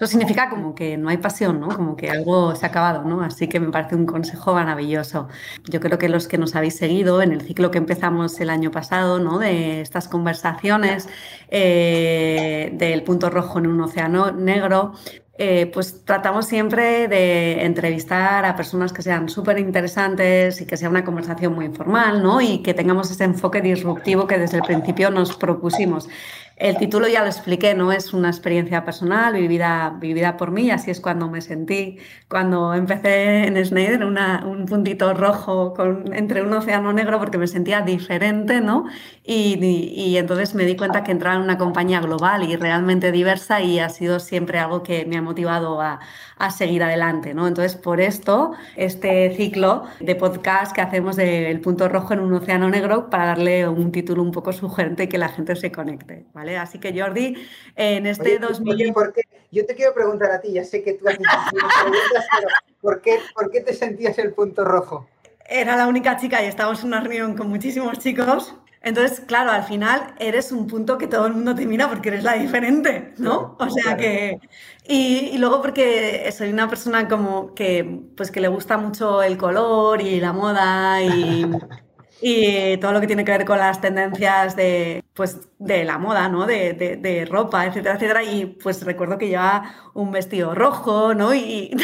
eso 0.02 0.10
significa 0.10 0.50
como 0.50 0.74
que 0.74 0.96
no 0.96 1.08
hay 1.10 1.18
pasión, 1.18 1.60
¿no? 1.60 1.68
Como 1.68 1.94
que 1.94 2.10
algo 2.10 2.56
se 2.56 2.66
ha 2.66 2.70
acabado, 2.70 3.04
¿no? 3.04 3.22
Así 3.22 3.48
que 3.48 3.60
me 3.60 3.70
parece 3.70 3.94
un 3.94 4.06
consejo 4.06 4.52
maravilloso. 4.54 5.28
Yo 5.70 5.78
creo 5.78 5.96
que 5.96 6.08
los 6.08 6.26
que 6.26 6.38
nos 6.38 6.56
habéis 6.56 6.76
seguido 6.76 7.22
en 7.22 7.30
el 7.30 7.42
ciclo 7.42 7.70
que 7.70 7.78
empezamos 7.78 8.40
el 8.40 8.50
año 8.50 8.72
pasado, 8.72 9.20
¿no? 9.20 9.38
De 9.38 9.80
estas 9.80 10.08
conversaciones 10.08 11.08
eh, 11.50 12.70
del 12.74 13.04
punto 13.04 13.30
rojo 13.30 13.60
en 13.60 13.68
un 13.68 13.80
océano 13.80 14.32
negro, 14.32 14.94
eh, 15.38 15.70
pues 15.72 16.04
tratamos 16.04 16.46
siempre 16.46 17.08
de 17.08 17.64
entrevistar 17.64 18.44
a 18.44 18.54
personas 18.54 18.92
que 18.92 19.00
sean 19.00 19.30
súper 19.30 19.58
interesantes 19.58 20.60
y 20.60 20.66
que 20.66 20.76
sea 20.76 20.90
una 20.90 21.04
conversación 21.04 21.54
muy 21.54 21.64
informal, 21.64 22.22
¿no? 22.22 22.40
Y 22.42 22.58
que 22.62 22.74
tengamos 22.74 23.10
ese 23.10 23.24
enfoque 23.24 23.62
disruptivo 23.62 24.26
que 24.26 24.38
desde 24.38 24.58
el 24.58 24.62
principio 24.62 25.10
nos 25.10 25.34
propusimos. 25.36 26.08
El 26.56 26.76
título 26.76 27.08
ya 27.08 27.22
lo 27.22 27.26
expliqué, 27.26 27.74
no 27.74 27.92
es 27.92 28.12
una 28.12 28.28
experiencia 28.28 28.84
personal 28.84 29.32
vivida, 29.34 29.96
vivida 29.98 30.36
por 30.36 30.50
mí, 30.50 30.70
así 30.70 30.90
es 30.90 31.00
cuando 31.00 31.28
me 31.28 31.40
sentí, 31.40 31.98
cuando 32.28 32.74
empecé 32.74 33.46
en 33.46 33.64
Schneider, 33.64 34.04
un 34.04 34.66
puntito 34.66 35.12
rojo 35.14 35.74
entre 36.12 36.42
un 36.42 36.52
océano 36.52 36.92
negro 36.92 37.18
porque 37.18 37.38
me 37.38 37.46
sentía 37.48 37.80
diferente, 37.80 38.60
¿no? 38.60 38.84
Y, 39.24 39.56
y, 39.64 40.16
entonces 40.16 40.52
me 40.56 40.64
di 40.64 40.76
cuenta 40.76 41.04
que 41.04 41.12
entraba 41.12 41.36
en 41.36 41.42
una 41.42 41.56
compañía 41.56 42.00
global 42.00 42.42
y 42.42 42.56
realmente 42.56 43.12
diversa 43.12 43.60
y 43.60 43.78
ha 43.78 43.88
sido 43.88 44.18
siempre 44.18 44.58
algo 44.58 44.82
que 44.82 45.06
me 45.06 45.16
ha 45.16 45.22
motivado 45.22 45.80
a, 45.80 46.00
a 46.38 46.50
seguir 46.50 46.82
adelante, 46.82 47.32
¿no? 47.32 47.46
Entonces, 47.46 47.76
por 47.76 48.00
esto, 48.00 48.52
este 48.74 49.32
ciclo 49.36 49.84
de 50.00 50.16
podcast 50.16 50.74
que 50.74 50.80
hacemos 50.80 51.14
del 51.14 51.60
punto 51.60 51.88
rojo 51.88 52.14
en 52.14 52.20
un 52.20 52.32
océano 52.32 52.68
negro 52.68 53.10
para 53.10 53.26
darle 53.26 53.68
un 53.68 53.92
título 53.92 54.22
un 54.22 54.32
poco 54.32 54.52
sugerente 54.52 55.04
y 55.04 55.08
que 55.08 55.18
la 55.18 55.28
gente 55.28 55.54
se 55.54 55.70
conecte, 55.70 56.26
¿vale? 56.32 56.58
Así 56.58 56.80
que 56.80 56.92
Jordi, 56.92 57.36
en 57.76 58.06
este 58.06 58.40
2000... 58.40 58.92
¿por 58.92 59.12
qué? 59.12 59.20
Yo 59.52 59.64
te 59.66 59.76
quiero 59.76 59.94
preguntar 59.94 60.32
a 60.32 60.40
ti, 60.40 60.52
ya 60.52 60.64
sé 60.64 60.82
que 60.82 60.94
tú 60.94 61.06
haces 61.06 61.20
preguntas, 61.20 62.26
pero 62.36 62.48
¿por 62.80 63.00
qué, 63.00 63.20
¿por 63.36 63.52
qué 63.52 63.60
te 63.60 63.72
sentías 63.72 64.18
el 64.18 64.32
punto 64.32 64.64
rojo? 64.64 65.06
Era 65.48 65.76
la 65.76 65.86
única 65.86 66.16
chica 66.16 66.42
y 66.42 66.46
estábamos 66.46 66.80
en 66.80 66.88
una 66.88 67.00
reunión 67.00 67.36
con 67.36 67.48
muchísimos 67.48 68.00
chicos 68.00 68.56
entonces, 68.82 69.20
claro, 69.20 69.52
al 69.52 69.62
final 69.62 70.14
eres 70.18 70.50
un 70.50 70.66
punto 70.66 70.98
que 70.98 71.06
todo 71.06 71.26
el 71.26 71.34
mundo 71.34 71.54
te 71.54 71.66
mira 71.66 71.88
porque 71.88 72.08
eres 72.08 72.24
la 72.24 72.34
diferente, 72.34 73.14
¿no? 73.18 73.56
O 73.58 73.70
sea 73.70 73.96
que... 73.96 74.40
Y, 74.88 75.38
luego 75.38 75.62
porque 75.62 76.28
soy 76.36 76.50
una 76.52 76.68
persona 76.68 77.06
como 77.08 77.54
que, 77.54 78.02
pues 78.16 78.32
que 78.32 78.40
le 78.40 78.48
gusta 78.48 78.78
mucho 78.78 79.22
el 79.22 79.38
color 79.38 80.00
y 80.02 80.18
la 80.18 80.32
moda 80.32 81.00
y, 81.00 81.46
y 82.20 82.76
todo 82.78 82.92
lo 82.92 83.00
que 83.00 83.06
tiene 83.06 83.24
que 83.24 83.30
ver 83.30 83.44
con 83.44 83.58
las 83.58 83.80
tendencias 83.80 84.56
de, 84.56 85.04
pues, 85.14 85.48
de 85.60 85.84
la 85.84 85.98
moda, 85.98 86.28
¿no? 86.28 86.46
De, 86.46 86.72
de, 86.72 87.24
ropa, 87.24 87.66
etcétera, 87.66 87.94
etcétera. 87.94 88.24
Y 88.24 88.46
pues 88.46 88.84
recuerdo 88.84 89.16
que 89.18 89.28
llevaba 89.28 89.90
un 89.94 90.10
vestido 90.10 90.56
rojo, 90.56 91.14
¿no? 91.14 91.32
Y, 91.34 91.76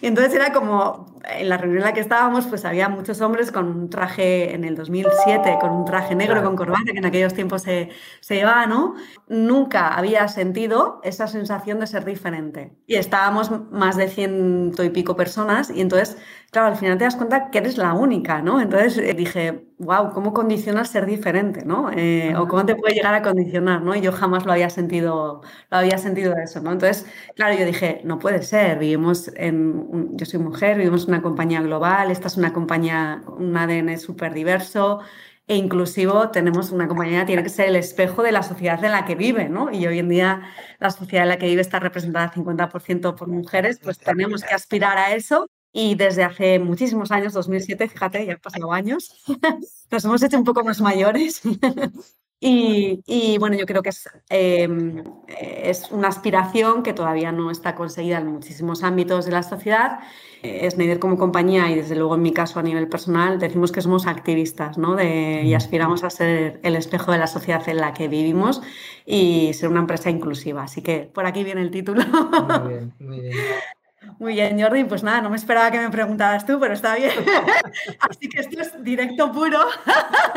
y 0.00 0.06
entonces 0.06 0.32
era 0.32 0.52
como, 0.52 1.15
en 1.28 1.48
la 1.48 1.56
reunión 1.56 1.78
en 1.78 1.84
la 1.84 1.92
que 1.92 2.00
estábamos, 2.00 2.46
pues 2.46 2.64
había 2.64 2.88
muchos 2.88 3.20
hombres 3.20 3.50
con 3.52 3.66
un 3.68 3.90
traje, 3.90 4.54
en 4.54 4.64
el 4.64 4.76
2007, 4.76 5.58
con 5.60 5.70
un 5.70 5.84
traje 5.84 6.14
negro 6.14 6.42
con 6.42 6.56
corbata, 6.56 6.92
que 6.92 6.98
en 6.98 7.04
aquellos 7.06 7.34
tiempos 7.34 7.62
se, 7.62 7.90
se 8.20 8.36
llevaba, 8.36 8.66
¿no? 8.66 8.94
Nunca 9.28 9.88
había 9.88 10.28
sentido 10.28 11.00
esa 11.02 11.26
sensación 11.26 11.80
de 11.80 11.86
ser 11.86 12.04
diferente. 12.04 12.72
Y 12.86 12.96
estábamos 12.96 13.50
más 13.70 13.96
de 13.96 14.08
ciento 14.08 14.84
y 14.84 14.90
pico 14.90 15.16
personas 15.16 15.70
y 15.70 15.80
entonces 15.80 16.16
claro, 16.56 16.68
al 16.68 16.76
final 16.76 16.96
te 16.98 17.04
das 17.04 17.16
cuenta 17.16 17.50
que 17.50 17.58
eres 17.58 17.76
la 17.76 17.92
única, 17.92 18.40
¿no? 18.40 18.60
Entonces 18.60 18.96
eh, 18.98 19.14
dije, 19.14 19.66
wow, 19.78 20.10
¿cómo 20.12 20.32
condiciona 20.32 20.84
ser 20.84 21.04
diferente, 21.04 21.64
¿no? 21.64 21.90
Eh, 21.92 22.34
o 22.36 22.48
cómo 22.48 22.64
te 22.64 22.74
puede 22.74 22.94
llegar 22.94 23.14
a 23.14 23.22
condicionar, 23.22 23.82
¿no? 23.82 23.94
Y 23.94 24.00
yo 24.00 24.12
jamás 24.12 24.46
lo 24.46 24.52
había 24.52 24.70
sentido, 24.70 25.42
lo 25.70 25.76
había 25.76 25.98
sentido 25.98 26.34
eso, 26.36 26.60
¿no? 26.60 26.72
Entonces, 26.72 27.06
claro, 27.34 27.54
yo 27.58 27.66
dije, 27.66 28.00
no 28.04 28.18
puede 28.18 28.42
ser, 28.42 28.78
vivimos 28.78 29.30
en, 29.36 30.16
yo 30.16 30.24
soy 30.24 30.40
mujer, 30.40 30.78
vivimos 30.78 31.04
en 31.04 31.10
una 31.10 31.15
compañía 31.22 31.60
global, 31.62 32.10
esta 32.10 32.28
es 32.28 32.36
una 32.36 32.52
compañía, 32.52 33.22
un 33.26 33.56
ADN 33.56 33.98
súper 33.98 34.34
diverso, 34.34 35.00
e 35.48 35.56
inclusivo 35.56 36.30
tenemos 36.30 36.72
una 36.72 36.88
compañía 36.88 37.20
que 37.20 37.26
tiene 37.26 37.42
que 37.42 37.48
ser 37.48 37.68
el 37.68 37.76
espejo 37.76 38.22
de 38.22 38.32
la 38.32 38.42
sociedad 38.42 38.82
en 38.84 38.92
la 38.92 39.04
que 39.04 39.14
vive, 39.14 39.48
¿no? 39.48 39.70
Y 39.72 39.86
hoy 39.86 40.00
en 40.00 40.08
día 40.08 40.42
la 40.80 40.90
sociedad 40.90 41.24
en 41.24 41.28
la 41.30 41.38
que 41.38 41.46
vive 41.46 41.60
está 41.62 41.78
representada 41.78 42.32
50% 42.32 43.14
por 43.14 43.28
mujeres, 43.28 43.78
pues 43.82 43.98
tenemos 43.98 44.42
que 44.42 44.54
aspirar 44.54 44.98
a 44.98 45.14
eso 45.14 45.48
y 45.72 45.94
desde 45.94 46.24
hace 46.24 46.58
muchísimos 46.58 47.12
años, 47.12 47.34
2007, 47.34 47.88
fíjate, 47.88 48.24
ya 48.24 48.32
han 48.32 48.40
pasado 48.40 48.72
años, 48.72 49.22
nos 49.90 50.04
hemos 50.04 50.22
hecho 50.22 50.38
un 50.38 50.44
poco 50.44 50.64
más 50.64 50.80
mayores. 50.80 51.42
y, 52.38 53.38
bueno, 53.38 53.56
yo 53.56 53.64
creo 53.64 53.82
que 53.82 53.88
es, 53.88 54.08
em, 54.28 55.02
es 55.26 55.90
una 55.90 56.08
aspiración 56.08 56.82
que 56.82 56.92
todavía 56.92 57.32
no 57.32 57.50
está 57.50 57.74
conseguida 57.74 58.18
en 58.18 58.26
muchísimos 58.26 58.82
ámbitos 58.82 59.24
de 59.24 59.32
la 59.32 59.42
sociedad. 59.42 60.00
Eh, 60.42 60.70
Schneider 60.70 60.98
como 60.98 61.16
compañía 61.16 61.70
y 61.70 61.76
desde 61.76 61.96
luego 61.96 62.14
en 62.14 62.22
mi 62.22 62.32
caso 62.32 62.60
a 62.60 62.62
nivel 62.62 62.88
personal 62.88 63.38
decimos 63.38 63.72
que 63.72 63.80
somos 63.80 64.06
activistas 64.06 64.76
¿no? 64.76 64.94
de, 64.94 65.42
y 65.44 65.54
aspiramos 65.54 66.04
a 66.04 66.10
ser 66.10 66.60
el 66.62 66.76
espejo 66.76 67.10
de 67.10 67.18
la 67.18 67.26
sociedad 67.26 67.66
en 67.68 67.78
la 67.78 67.94
que 67.94 68.06
vivimos 68.06 68.60
y 69.06 69.52
ser 69.54 69.70
una 69.70 69.80
empresa 69.80 70.10
inclusiva. 70.10 70.64
Así 70.64 70.82
que 70.82 71.10
por 71.12 71.26
aquí 71.26 71.42
viene 71.42 71.62
el 71.62 71.70
título. 71.70 72.02
Muy 72.04 72.68
bien, 72.68 72.94
muy 72.98 73.20
bien. 73.20 73.36
Muy 74.18 74.32
bien, 74.32 74.60
Jordi, 74.60 74.84
pues 74.84 75.02
nada, 75.02 75.20
no 75.20 75.30
me 75.30 75.36
esperaba 75.36 75.70
que 75.70 75.78
me 75.78 75.90
preguntaras 75.90 76.46
tú, 76.46 76.58
pero 76.58 76.74
está 76.74 76.94
bien. 76.96 77.10
Así 78.00 78.28
que 78.28 78.40
esto 78.40 78.60
es 78.60 78.82
directo 78.82 79.30
puro, 79.32 79.58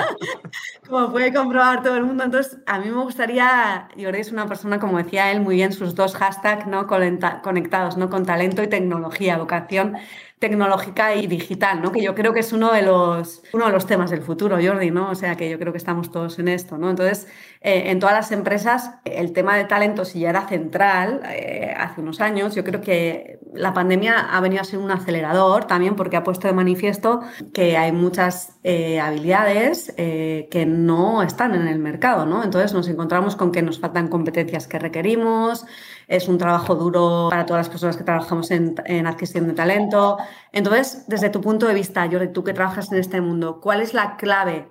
como 0.90 1.12
puede 1.12 1.34
comprobar 1.34 1.82
todo 1.82 1.96
el 1.96 2.04
mundo. 2.04 2.24
Entonces, 2.26 2.58
a 2.66 2.80
mí 2.80 2.90
me 2.90 3.02
gustaría, 3.02 3.88
Jordi 3.98 4.20
es 4.20 4.32
una 4.32 4.48
persona, 4.48 4.80
como 4.80 4.98
decía 4.98 5.32
él 5.32 5.42
muy 5.42 5.56
bien, 5.56 5.72
sus 5.72 5.96
dos 5.96 6.16
hashtags 6.16 6.68
¿no? 6.68 6.88
conectados, 6.88 7.98
¿no? 7.98 8.10
con 8.10 8.26
talento 8.26 8.62
y 8.64 8.68
tecnología, 8.68 9.38
vocación 9.38 9.98
tecnológica 10.40 11.16
y 11.16 11.28
digital, 11.28 11.82
¿no? 11.82 11.92
Que 11.92 12.02
yo 12.02 12.16
creo 12.16 12.34
que 12.34 12.40
es 12.40 12.54
uno 12.54 12.72
de 12.72 12.82
los, 12.82 13.44
uno 13.52 13.66
de 13.66 13.72
los 13.74 13.86
temas 13.86 14.10
del 14.10 14.22
futuro, 14.22 14.58
Jordi, 14.62 14.90
¿no? 14.90 15.12
O 15.12 15.16
sea, 15.16 15.36
que 15.36 15.50
yo 15.50 15.60
creo 15.60 15.74
que 15.74 15.78
estamos 15.78 16.12
todos 16.12 16.40
en 16.40 16.48
esto, 16.48 16.78
¿no? 16.78 16.90
Entonces, 16.90 17.28
eh, 17.60 17.84
en 17.88 18.00
todas 18.00 18.16
las 18.16 18.32
empresas, 18.32 18.92
el 19.04 19.34
tema 19.34 19.58
de 19.58 19.66
talento, 19.66 20.06
si 20.06 20.22
ya 20.22 20.30
era 20.30 20.48
central 20.48 21.22
eh, 21.30 21.74
hace 21.78 22.00
unos 22.00 22.22
años, 22.22 22.56
yo 22.56 22.64
creo 22.64 22.80
que 22.80 23.40
la 23.54 23.74
pandemia 23.74 24.18
ha 24.18 24.40
venido 24.40 24.62
a 24.62 24.64
ser 24.64 24.80
un 24.80 24.92
acelerador 24.92 25.66
también 25.66 25.96
porque 25.98 26.16
ha 26.16 26.24
puesto 26.24 26.48
de 26.48 26.54
manifiesto 26.54 27.20
que 27.54 27.76
hay 27.76 27.92
muchas 27.92 28.60
eh, 28.64 29.00
habilidades 29.02 29.94
que 29.98 30.66
no 30.66 31.22
están 31.22 31.54
en 31.54 31.68
el 31.68 31.80
mercado, 31.80 32.26
¿no? 32.26 32.44
Entonces, 32.44 32.74
nos 32.74 32.88
encontramos 32.88 33.36
con 33.36 33.52
que 33.52 33.62
nos 33.62 33.80
faltan 33.80 34.08
competencias 34.08 34.68
que 34.68 34.80
requerimos, 34.80 35.66
es 36.10 36.28
un 36.28 36.40
trabajo 36.40 36.76
duro 36.76 37.28
para 37.30 37.46
todas 37.46 37.62
las 37.62 37.70
personas 37.70 37.96
que 37.96 38.04
trabajamos 38.04 38.50
en, 38.52 39.08
adquisición 39.08 39.48
de 39.48 39.54
talento. 39.54 40.18
Entonces, 40.52 41.06
desde 41.08 41.30
tu 41.30 41.40
punto 41.40 41.68
de 41.68 41.76
vista, 41.76 42.10
Jordi, 42.12 42.34
tú 42.34 42.44
que 42.44 42.54
trabajas 42.54 42.92
en 42.92 42.98
este 42.98 43.22
mundo, 43.22 43.62
¿cuál 43.62 43.82
es 43.82 43.94
la 43.94 44.18
clave 44.18 44.68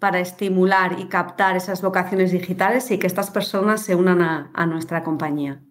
para 0.00 0.18
estimular 0.18 0.98
y 0.98 1.06
captar 1.06 1.56
esas 1.56 1.80
vocaciones 1.80 2.32
digitales 2.32 2.90
y 2.90 2.98
que 2.98 3.06
estas 3.06 3.30
personas 3.30 3.82
se 3.82 3.94
unan 3.94 4.50
a 4.52 4.66
nuestra 4.66 5.04
compañía? 5.04 5.62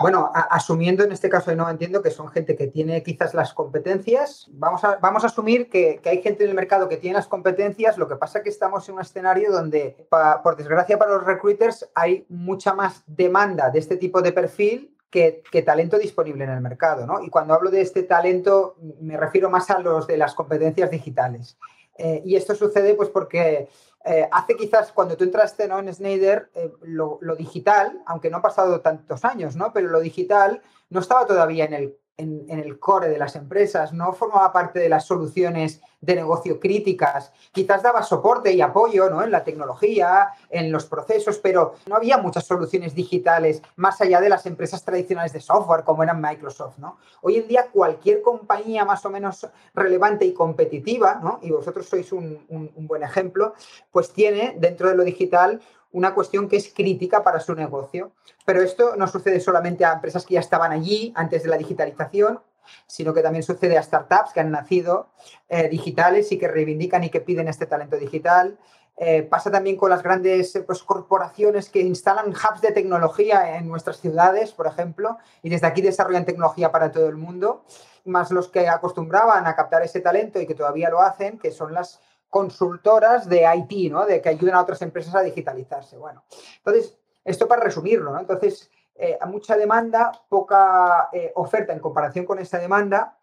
Bueno, 0.00 0.30
asumiendo 0.34 1.04
en 1.04 1.12
este 1.12 1.28
caso, 1.28 1.54
no 1.54 1.68
entiendo 1.68 2.02
que 2.02 2.10
son 2.10 2.28
gente 2.28 2.56
que 2.56 2.68
tiene 2.68 3.02
quizás 3.02 3.34
las 3.34 3.52
competencias, 3.52 4.48
vamos 4.52 4.82
a, 4.84 4.96
vamos 4.96 5.24
a 5.24 5.26
asumir 5.26 5.68
que, 5.68 6.00
hay 6.04 6.22
gente 6.22 6.44
en 6.44 6.50
el 6.50 6.56
mercado 6.56 6.88
que 6.88 6.96
tiene 6.96 7.16
las 7.16 7.28
competencias, 7.28 7.98
lo 7.98 8.08
que 8.08 8.16
pasa 8.16 8.38
es 8.38 8.44
que 8.44 8.50
estamos 8.50 8.88
en 8.88 8.94
un 8.94 9.02
escenario 9.02 9.52
donde, 9.52 10.06
por 10.42 10.56
desgracia 10.56 10.98
para 10.98 11.12
los 11.12 11.24
recruiters, 11.24 11.88
hay 11.94 12.24
mucha 12.28 12.72
más 12.72 13.02
demanda 13.06 13.70
de 13.70 13.78
este 13.78 13.96
tipo 13.96 14.22
de 14.22 14.32
perfil 14.32 14.96
que, 15.10 15.42
talento 15.64 15.98
disponible 15.98 16.44
en 16.44 16.50
el 16.50 16.60
mercado, 16.60 17.06
¿no? 17.06 17.22
Y 17.22 17.30
cuando 17.30 17.52
hablo 17.52 17.70
de 17.70 17.80
este 17.80 18.04
talento, 18.04 18.76
me 19.00 19.16
refiero 19.16 19.50
más 19.50 19.70
a 19.70 19.80
los 19.80 20.06
de 20.06 20.16
las 20.16 20.34
competencias 20.34 20.90
digitales. 20.90 21.58
Eh, 21.96 22.22
y 22.24 22.36
esto 22.36 22.54
sucede 22.54 22.94
pues 22.94 23.08
porque 23.10 23.68
eh, 24.04 24.28
hace 24.32 24.56
quizás 24.56 24.92
cuando 24.92 25.16
tú 25.16 25.24
entraste 25.24 25.68
¿no? 25.68 25.78
en 25.78 25.92
Snyder, 25.92 26.50
eh, 26.54 26.72
lo, 26.82 27.18
digital, 27.36 28.02
aunque 28.06 28.30
no 28.30 28.38
ha 28.38 28.42
pasado 28.42 28.80
tantos 28.80 29.24
años, 29.24 29.56
¿no? 29.56 29.72
pero 29.72 29.88
lo 29.88 30.00
digital 30.00 30.62
no 30.88 31.00
estaba 31.00 31.26
todavía 31.26 31.66
en 31.66 31.74
el 31.74 31.98
en, 32.20 32.60
el 32.60 32.78
core 32.78 33.08
de 33.08 33.18
las 33.18 33.36
empresas, 33.36 33.92
no 33.92 34.12
formaba 34.12 34.52
parte 34.52 34.78
de 34.78 34.88
las 34.88 35.06
soluciones 35.06 35.80
de 36.00 36.14
negocio 36.14 36.58
críticas. 36.58 37.32
Quizás 37.52 37.82
daba 37.82 38.02
soporte 38.02 38.52
y 38.52 38.60
apoyo 38.60 39.10
¿no? 39.10 39.22
en 39.22 39.30
la 39.30 39.44
tecnología, 39.44 40.28
en 40.48 40.72
los 40.72 40.86
procesos, 40.86 41.38
pero 41.38 41.74
no 41.86 41.96
había 41.96 42.18
muchas 42.18 42.46
soluciones 42.46 42.94
digitales 42.94 43.60
más 43.76 44.00
allá 44.00 44.20
de 44.20 44.28
las 44.28 44.46
empresas 44.46 44.82
tradicionales 44.84 45.32
de 45.32 45.40
software 45.40 45.84
como 45.84 46.02
eran 46.02 46.20
Microsoft. 46.20 46.78
¿no? 46.78 46.98
Hoy 47.22 47.36
en 47.36 47.48
día 47.48 47.66
cualquier 47.70 48.22
compañía 48.22 48.84
más 48.84 49.04
o 49.04 49.10
menos 49.10 49.46
relevante 49.74 50.24
y 50.24 50.32
competitiva, 50.32 51.20
¿no? 51.22 51.38
y 51.42 51.50
vosotros 51.50 51.86
sois 51.86 52.12
un, 52.12 52.44
un 52.48 52.86
buen 52.86 53.02
ejemplo, 53.02 53.54
pues 53.90 54.12
tiene 54.12 54.54
dentro 54.58 54.88
de 54.88 54.94
lo 54.94 55.04
digital 55.04 55.60
una 55.92 56.14
cuestión 56.14 56.48
que 56.48 56.56
es 56.56 56.72
crítica 56.72 57.22
para 57.22 57.40
su 57.40 57.54
negocio. 57.54 58.12
Pero 58.44 58.62
esto 58.62 58.96
no 58.96 59.06
sucede 59.06 59.40
solamente 59.40 59.84
a 59.84 59.92
empresas 59.92 60.24
que 60.24 60.34
ya 60.34 60.40
estaban 60.40 60.72
allí 60.72 61.12
antes 61.16 61.42
de 61.42 61.48
la 61.48 61.56
digitalización, 61.56 62.40
sino 62.86 63.12
que 63.12 63.22
también 63.22 63.42
sucede 63.42 63.76
a 63.76 63.82
startups 63.82 64.32
que 64.32 64.40
han 64.40 64.50
nacido 64.50 65.08
eh, 65.48 65.68
digitales 65.68 66.30
y 66.32 66.38
que 66.38 66.48
reivindican 66.48 67.04
y 67.04 67.10
que 67.10 67.20
piden 67.20 67.48
este 67.48 67.66
talento 67.66 67.96
digital. 67.96 68.58
Eh, 69.02 69.22
pasa 69.22 69.50
también 69.50 69.76
con 69.76 69.88
las 69.88 70.02
grandes 70.02 70.62
pues, 70.66 70.82
corporaciones 70.82 71.70
que 71.70 71.80
instalan 71.80 72.32
hubs 72.32 72.60
de 72.60 72.70
tecnología 72.70 73.56
en 73.56 73.66
nuestras 73.66 73.98
ciudades, 73.98 74.52
por 74.52 74.66
ejemplo, 74.66 75.16
y 75.42 75.48
desde 75.48 75.66
aquí 75.66 75.80
desarrollan 75.80 76.26
tecnología 76.26 76.70
para 76.70 76.92
todo 76.92 77.08
el 77.08 77.16
mundo, 77.16 77.64
más 78.04 78.30
los 78.30 78.48
que 78.48 78.68
acostumbraban 78.68 79.46
a 79.46 79.56
captar 79.56 79.82
ese 79.82 80.00
talento 80.00 80.38
y 80.38 80.46
que 80.46 80.54
todavía 80.54 80.90
lo 80.90 81.00
hacen, 81.00 81.38
que 81.38 81.50
son 81.50 81.72
las 81.72 82.00
consultoras 82.30 83.28
de 83.28 83.44
IT, 83.56 83.92
¿no? 83.92 84.06
De 84.06 84.22
que 84.22 84.30
ayuden 84.30 84.54
a 84.54 84.62
otras 84.62 84.80
empresas 84.82 85.14
a 85.14 85.20
digitalizarse. 85.20 85.98
Bueno, 85.98 86.24
entonces, 86.58 86.96
esto 87.24 87.46
para 87.46 87.62
resumirlo. 87.62 88.18
Entonces, 88.18 88.70
eh, 88.94 89.18
mucha 89.26 89.56
demanda, 89.56 90.12
poca 90.28 91.08
eh, 91.12 91.32
oferta 91.34 91.72
en 91.72 91.80
comparación 91.80 92.24
con 92.24 92.38
esa 92.38 92.58
demanda. 92.58 93.18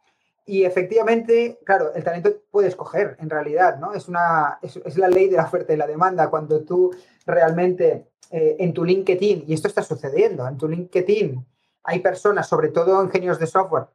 Y 0.46 0.64
efectivamente, 0.64 1.60
claro, 1.66 1.94
el 1.94 2.04
talento 2.04 2.32
puede 2.52 2.68
escoger, 2.68 3.18
en 3.20 3.30
realidad, 3.30 3.78
¿no? 3.78 3.94
Es, 3.94 4.08
una, 4.08 4.60
es, 4.62 4.98
la 4.98 5.10
ley 5.10 5.28
de 5.30 5.38
la 5.38 5.44
oferta 5.44 5.74
y 5.74 5.78
la 5.78 5.88
demanda. 5.88 6.30
Cuando 6.30 6.64
tú 6.64 6.92
realmente 7.26 8.12
eh, 8.32 8.56
en 8.60 8.74
tu 8.74 8.84
LinkedIn, 8.84 9.46
y 9.48 9.54
esto 9.54 9.68
está 9.68 9.84
sucediendo, 9.84 10.48
en 10.48 10.58
tu 10.58 10.68
LinkedIn 10.68 11.46
hay 11.84 12.00
personas, 12.00 12.48
sobre 12.48 12.70
todo 12.70 13.04
ingenios 13.04 13.40
de 13.40 13.48
software, 13.48 13.88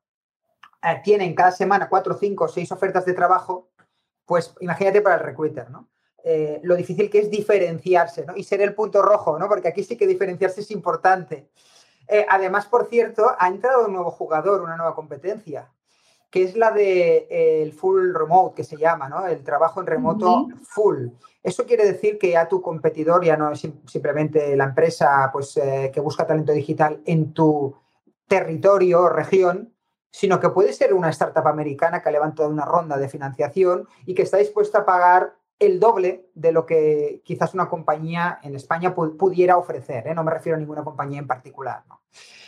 tienen 1.05 1.35
cada 1.35 1.53
semana 1.53 1.89
cuatro, 1.89 2.15
cinco, 2.15 2.49
seis 2.49 2.73
ofertas 2.73 3.05
de 3.05 3.13
trabajo, 3.13 3.71
pues 4.33 4.55
imagínate 4.61 5.03
para 5.03 5.17
el 5.17 5.25
recruiter, 5.25 5.69
¿no? 5.69 5.91
Eh, 6.25 6.59
lo 6.63 6.75
difícil 6.75 7.11
que 7.11 7.19
es 7.19 7.29
diferenciarse 7.29 8.25
¿no? 8.25 8.35
y 8.35 8.45
ser 8.45 8.63
el 8.63 8.75
punto 8.75 9.03
rojo, 9.03 9.39
¿no? 9.39 9.47
porque 9.47 9.69
aquí 9.69 9.85
sí 9.85 9.99
que 9.99 10.07
diferenciarse 10.07 10.63
es 10.63 10.71
importante. 10.71 11.51
Eh, 12.09 12.25
además, 12.27 12.65
por 12.65 12.89
cierto, 12.89 13.31
ha 13.39 13.47
entrado 13.47 13.85
un 13.85 13.93
nuevo 13.93 14.11
jugador, 14.11 14.63
una 14.63 14.79
nueva 14.79 14.95
competencia, 14.95 15.71
que 16.31 16.45
es 16.45 16.57
la 16.57 16.71
de 16.71 17.27
eh, 17.29 17.63
el 17.63 17.75
full 17.75 18.15
remote, 18.15 18.55
que 18.55 18.65
se 18.65 18.79
llama, 18.79 19.07
¿no? 19.07 19.27
el 19.27 19.45
trabajo 19.45 19.81
en 19.81 19.87
remoto 19.87 20.49
full. 20.63 21.09
Eso 21.43 21.67
quiere 21.67 21.85
decir 21.85 22.19
que 22.19 22.31
ya 22.31 22.49
tu 22.49 22.63
competidor 22.63 23.23
ya 23.23 23.37
no 23.37 23.53
es 23.53 23.69
simplemente 23.87 24.57
la 24.57 24.65
empresa 24.65 25.29
pues, 25.31 25.61
que 25.93 26.01
busca 26.01 26.27
talento 26.27 26.53
digital 26.53 27.03
en 27.05 27.35
tu 27.35 27.77
territorio 28.29 29.03
o 29.03 29.09
región, 29.11 29.75
sino 30.13 30.39
que 30.39 30.51
puede 30.51 30.73
ser 30.75 30.93
una 30.93 31.09
startup 31.09 31.49
americana 31.49 32.03
que 32.03 32.11
ha 32.11 32.13
levantado 32.13 32.49
una 32.49 32.67
ronda 32.67 32.99
de 32.99 33.09
financiación 33.09 33.89
y 34.07 34.15
que 34.15 34.23
está 34.23 34.37
dispuesta 34.37 34.81
a 34.81 34.87
pagar 34.87 35.35
el 35.59 35.81
doble 35.81 36.29
de 36.35 36.53
lo 36.53 36.67
que 36.67 37.23
quizás 37.25 37.55
una 37.55 37.69
compañía 37.69 38.39
en 38.43 38.55
España 38.55 38.95
pudiera 38.95 39.57
ofrecer. 39.57 40.07
¿eh? 40.07 40.15
No 40.15 40.23
me 40.23 40.33
refiero 40.33 40.57
a 40.57 40.61
ninguna 40.61 40.85
compañía 40.85 41.19
en 41.19 41.27
particular. 41.27 41.83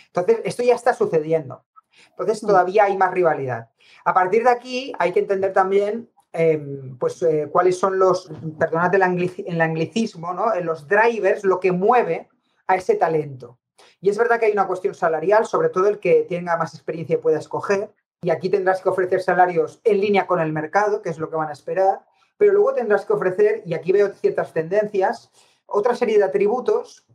Entonces, 0.07 0.41
esto 0.45 0.63
ya 0.63 0.75
está 0.75 0.93
sucediendo. 0.93 1.65
Entonces, 2.11 2.43
mm. 2.43 2.47
todavía 2.47 2.85
hay 2.85 2.97
más 2.97 3.13
rivalidad. 3.13 3.71
A 4.05 4.13
partir 4.13 4.45
de 4.45 4.51
aquí, 4.51 4.93
hay 4.99 5.13
que 5.13 5.21
entender 5.21 5.53
también 5.53 6.11
em, 6.33 6.99
pues, 6.99 7.23
eh, 7.23 7.49
cuáles 7.51 7.79
son 7.79 7.99
los, 7.99 8.31
perdonad 8.59 8.95
el, 8.95 9.61
anglicismo, 9.61 10.35
¿no? 10.35 10.55
los 10.61 10.87
drivers, 10.87 11.45
lo 11.45 11.61
que 11.61 11.73
mueve 11.73 12.29
a 12.67 12.77
ese 12.77 12.97
talento. 12.97 13.59
Y 14.01 14.11
es 14.11 14.19
verdad 14.19 14.39
que 14.39 14.47
hay 14.47 14.53
una 14.53 14.67
cuestión 14.67 14.95
salarial, 14.95 15.47
sobre 15.47 15.69
todo 15.69 15.89
el 15.89 15.99
que 15.99 16.27
tenga 16.29 16.57
más 16.57 16.75
experiencia 16.75 17.21
pueda 17.21 17.39
escoger. 17.39 17.91
Y 18.23 18.31
aquí 18.31 18.49
tendrás 18.49 18.81
que 18.81 18.89
ofrecer 18.89 19.21
salarios 19.21 19.81
en 19.85 20.01
línea 20.01 20.27
con 20.27 20.41
el 20.41 20.53
mercado, 20.53 21.03
que 21.03 21.11
es 21.11 21.19
lo 21.19 21.29
que 21.29 21.37
van 21.37 21.49
a 21.49 21.53
esperar 21.53 22.01
pero 22.37 22.53
luego 22.53 22.75
tendrás 22.75 23.05
que 23.05 23.13
ofrecer, 23.13 23.63
y 23.65 23.75
aquí 23.75 23.93
veo 23.93 24.13
ciertas 24.13 24.53
tendencias, 24.53 25.31
otra 25.67 25.95
serie 25.95 26.19
de 26.19 26.25
atributos 26.25 27.07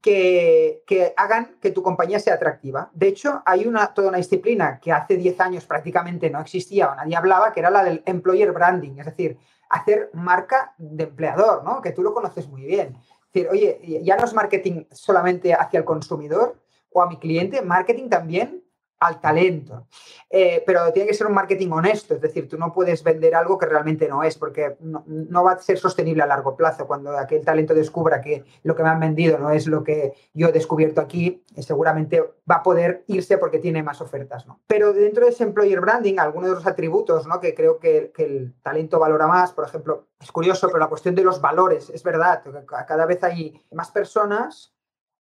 que, 0.00 0.82
hagan 1.16 1.56
que 1.60 1.72
tu 1.72 1.82
compañía 1.82 2.20
sea 2.20 2.34
atractiva. 2.34 2.90
De 2.92 3.08
hecho, 3.08 3.42
hay 3.44 3.66
una, 3.66 3.92
toda 3.92 4.08
una 4.08 4.18
disciplina 4.18 4.78
que 4.80 4.92
hace 4.92 5.16
10 5.16 5.40
años 5.40 5.66
prácticamente 5.66 6.30
no 6.30 6.40
existía 6.40 6.90
o 6.90 6.94
nadie 6.94 7.16
hablaba, 7.16 7.52
que 7.52 7.60
era 7.60 7.70
la 7.70 7.84
del 7.84 8.02
employer 8.06 8.52
branding, 8.52 8.98
es 8.98 9.06
decir, 9.06 9.38
hacer 9.68 10.10
marca 10.12 10.74
de 10.78 11.04
empleador, 11.04 11.64
¿no? 11.64 11.80
que 11.80 11.92
tú 11.92 12.02
lo 12.02 12.14
conoces 12.14 12.48
muy 12.48 12.62
bien. 12.62 12.96
Decir, 13.32 13.48
oye, 13.48 14.02
ya 14.04 14.16
no 14.16 14.24
es 14.24 14.34
marketing 14.34 14.84
solamente 14.90 15.54
hacia 15.54 15.78
el 15.78 15.84
consumidor 15.84 16.60
o 16.90 17.02
a 17.02 17.08
mi 17.08 17.18
cliente, 17.18 17.62
marketing 17.62 18.08
también 18.08 18.62
al 19.02 19.20
talento. 19.20 19.88
Eh, 20.30 20.62
pero 20.64 20.92
tiene 20.92 21.08
que 21.08 21.14
ser 21.14 21.26
un 21.26 21.34
marketing 21.34 21.70
honesto, 21.70 22.14
es 22.14 22.20
decir, 22.20 22.48
tú 22.48 22.56
no 22.56 22.72
puedes 22.72 23.02
vender 23.02 23.34
algo 23.34 23.58
que 23.58 23.66
realmente 23.66 24.08
no 24.08 24.22
es, 24.22 24.38
porque 24.38 24.76
no, 24.80 25.44
va 25.44 25.52
a 25.52 25.58
ser 25.58 25.78
sostenible 25.78 26.22
a 26.22 26.26
largo 26.26 26.56
plazo. 26.56 26.86
Cuando 26.86 27.18
aquel 27.18 27.44
talento 27.44 27.74
descubra 27.74 28.20
que 28.20 28.44
lo 28.62 28.74
que 28.76 28.82
me 28.82 28.88
han 28.88 29.00
vendido 29.00 29.38
no 29.38 29.50
es 29.50 29.66
lo 29.66 29.82
que 29.82 30.14
yo 30.32 30.48
he 30.48 30.52
descubierto 30.52 31.00
aquí, 31.00 31.44
seguramente 31.58 32.22
va 32.48 32.56
a 32.56 32.62
poder 32.62 33.04
irse 33.08 33.38
porque 33.38 33.58
tiene 33.58 33.82
más 33.82 34.00
ofertas. 34.00 34.46
Pero 34.66 34.92
dentro 34.92 35.24
de 35.24 35.32
ese 35.32 35.42
employer 35.42 35.80
branding, 35.80 36.18
algunos 36.18 36.50
de 36.50 36.54
los 36.54 36.66
atributos 36.66 37.26
¿no? 37.26 37.40
que 37.40 37.54
creo 37.54 37.78
que, 37.78 38.12
que 38.14 38.24
el 38.24 38.54
talento 38.62 39.00
valora 39.00 39.26
más, 39.26 39.52
por 39.52 39.64
ejemplo, 39.64 40.06
es 40.20 40.30
curioso, 40.30 40.68
pero 40.68 40.78
la 40.78 40.88
cuestión 40.88 41.14
de 41.14 41.24
los 41.24 41.40
valores, 41.40 41.90
es 41.90 42.02
verdad, 42.02 42.42
cada 42.86 43.04
vez 43.04 43.22
hay 43.24 43.60
más 43.72 43.90
personas 43.90 44.72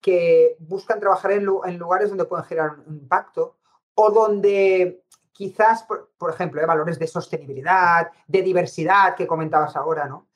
que 0.02 0.56
buscan 0.60 1.00
trabajar 1.00 1.32
en, 1.32 1.46
lugares 1.46 2.10
donde 2.10 2.26
pueden 2.26 2.46
generar 2.46 2.80
un 2.86 2.96
impacto, 2.96 3.58
o 4.02 4.12
donde 4.12 5.04
quizás, 5.34 5.84
por, 5.84 6.30
ejemplo, 6.30 6.60
hay 6.60 6.66
¿eh? 6.66 6.68
valores 6.68 7.00
de 7.00 7.08
sostenibilidad, 7.08 8.10
de 8.28 8.42
diversidad 8.42 9.16
que 9.16 9.28
comentabas 9.28 9.76
ahora, 9.76 10.06
¿no? 10.06 10.28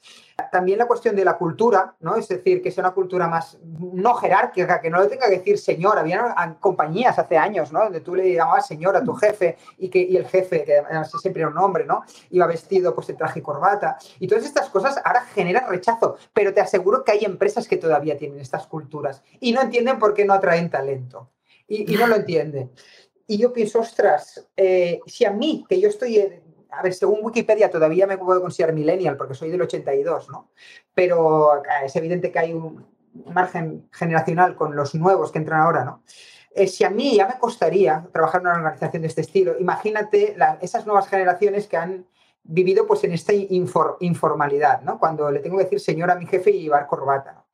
También 0.51 0.79
la 0.79 0.87
cuestión 0.87 1.15
de 1.15 1.23
la 1.23 1.37
cultura, 1.37 1.95
¿no? 2.01 2.15
Es 2.15 2.27
decir, 2.27 2.61
que 2.61 2.71
sea 2.71 2.83
una 2.83 2.93
cultura 2.93 3.27
más 3.27 3.57
no 3.61 4.15
jerárquica, 4.15 4.81
que 4.81 4.89
no 4.89 5.01
le 5.01 5.07
tenga 5.07 5.27
que 5.27 5.37
decir 5.37 5.57
señor. 5.57 5.97
Había 5.97 6.57
compañías 6.59 7.17
hace 7.19 7.37
años, 7.37 7.71
¿no? 7.71 7.83
Donde 7.83 8.01
tú 8.01 8.15
le 8.15 8.33
llamabas 8.33 8.67
señor 8.67 8.97
a 8.97 9.03
tu 9.03 9.13
jefe 9.13 9.57
y 9.77 9.89
que 9.89 10.03
el 10.03 10.25
jefe, 10.25 10.63
que 10.63 10.81
siempre 11.21 11.41
era 11.41 11.51
un 11.51 11.57
hombre, 11.57 11.85
¿no? 11.85 12.03
Iba 12.31 12.47
vestido 12.47 12.93
pues 12.95 13.07
de 13.07 13.13
traje 13.13 13.39
y 13.39 13.43
corbata. 13.43 13.97
Y 14.19 14.27
todas 14.27 14.45
estas 14.45 14.69
cosas 14.69 14.99
ahora 15.03 15.21
generan 15.33 15.69
rechazo, 15.69 16.17
pero 16.33 16.53
te 16.53 16.61
aseguro 16.61 17.03
que 17.03 17.13
hay 17.13 17.25
empresas 17.25 17.67
que 17.67 17.77
todavía 17.77 18.17
tienen 18.17 18.39
estas 18.39 18.67
culturas 18.67 19.21
y 19.39 19.51
no 19.53 19.61
entienden 19.61 19.99
por 19.99 20.13
qué 20.13 20.25
no 20.25 20.33
atraen 20.33 20.69
talento. 20.69 21.29
Y 21.65 21.95
no 21.95 22.07
lo 22.07 22.17
entienden 22.17 22.71
y 23.33 23.37
yo 23.39 23.51
pienso, 23.51 23.79
ostras, 23.79 24.47
eh, 24.55 24.99
si 25.07 25.25
a 25.25 25.31
mí, 25.31 25.65
que 25.67 25.81
yo 25.81 25.89
estoy, 25.89 26.19
a 26.69 26.83
ver, 26.83 26.93
según 26.93 27.17
Wikipedia 27.23 27.71
todavía 27.71 28.05
me 28.05 28.19
puedo 28.19 28.39
considerar 28.39 28.75
millennial 28.75 29.17
porque 29.17 29.33
soy 29.33 29.49
del 29.49 29.63
82, 29.63 30.29
¿no? 30.29 30.51
Pero 30.93 31.57
eh, 31.57 31.85
es 31.85 31.95
evidente 31.95 32.31
que 32.31 32.37
hay 32.37 32.53
un 32.53 32.85
margen 33.25 33.89
generacional 33.91 34.55
con 34.55 34.75
los 34.75 34.93
nuevos 34.93 35.31
que 35.31 35.39
entran 35.39 35.61
ahora, 35.61 35.83
¿no? 35.83 36.03
Eh, 36.53 36.67
si 36.67 36.83
a 36.83 36.91
mí 36.91 37.15
ya 37.15 37.27
me 37.27 37.39
costaría 37.39 38.07
trabajar 38.13 38.41
en 38.41 38.47
una 38.47 38.57
organización 38.57 39.01
de 39.01 39.07
este 39.07 39.21
estilo, 39.21 39.59
imagínate 39.59 40.35
esas 40.61 40.85
nuevas 40.85 41.07
generaciones 41.07 41.65
que 41.65 41.77
han 41.77 42.05
vivido 42.43 42.85
pues 42.85 43.03
en 43.03 43.13
esta 43.13 43.33
informalidad, 43.33 44.81
¿no? 44.81 44.99
Cuando 44.99 45.31
le 45.31 45.39
tengo 45.39 45.57
que 45.57 45.63
decir 45.63 45.79
señor 45.79 46.11
a 46.11 46.15
mi 46.15 46.27
jefe 46.27 46.51
y 46.51 46.61
llevar 46.61 46.85
corbata, 46.85 47.33
¿no? 47.33 47.45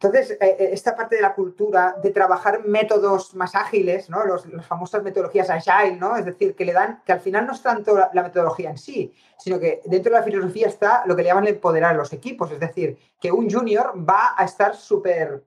Entonces, 0.00 0.30
eh, 0.30 0.38
eh, 0.40 0.70
esta 0.72 0.94
parte 0.94 1.16
de 1.16 1.22
la 1.22 1.34
cultura 1.34 1.96
de 2.00 2.10
trabajar 2.10 2.64
métodos 2.64 3.34
más 3.34 3.56
ágiles, 3.56 4.08
¿no? 4.08 4.24
Los, 4.24 4.46
las 4.46 4.64
famosas 4.64 5.02
metodologías 5.02 5.50
agile, 5.50 5.96
¿no? 5.96 6.16
Es 6.16 6.24
decir, 6.24 6.54
que 6.54 6.64
le 6.64 6.72
dan, 6.72 7.02
que 7.04 7.10
al 7.10 7.18
final 7.18 7.48
no 7.48 7.52
es 7.52 7.62
tanto 7.62 7.98
la, 7.98 8.22
metodología 8.22 8.70
en 8.70 8.78
sí, 8.78 9.12
sino 9.38 9.58
que 9.58 9.80
dentro 9.86 10.12
de 10.12 10.20
la 10.20 10.24
filosofía 10.24 10.68
está 10.68 11.02
lo 11.04 11.16
que 11.16 11.22
le 11.24 11.30
llaman 11.30 11.48
empoderar 11.48 11.94
a 11.94 11.98
los 11.98 12.12
equipos. 12.12 12.52
Es 12.52 12.60
decir, 12.60 12.96
que 13.20 13.32
un 13.32 13.50
junior 13.50 13.92
va 14.08 14.34
a 14.36 14.44
estar 14.44 14.76
súper 14.76 15.42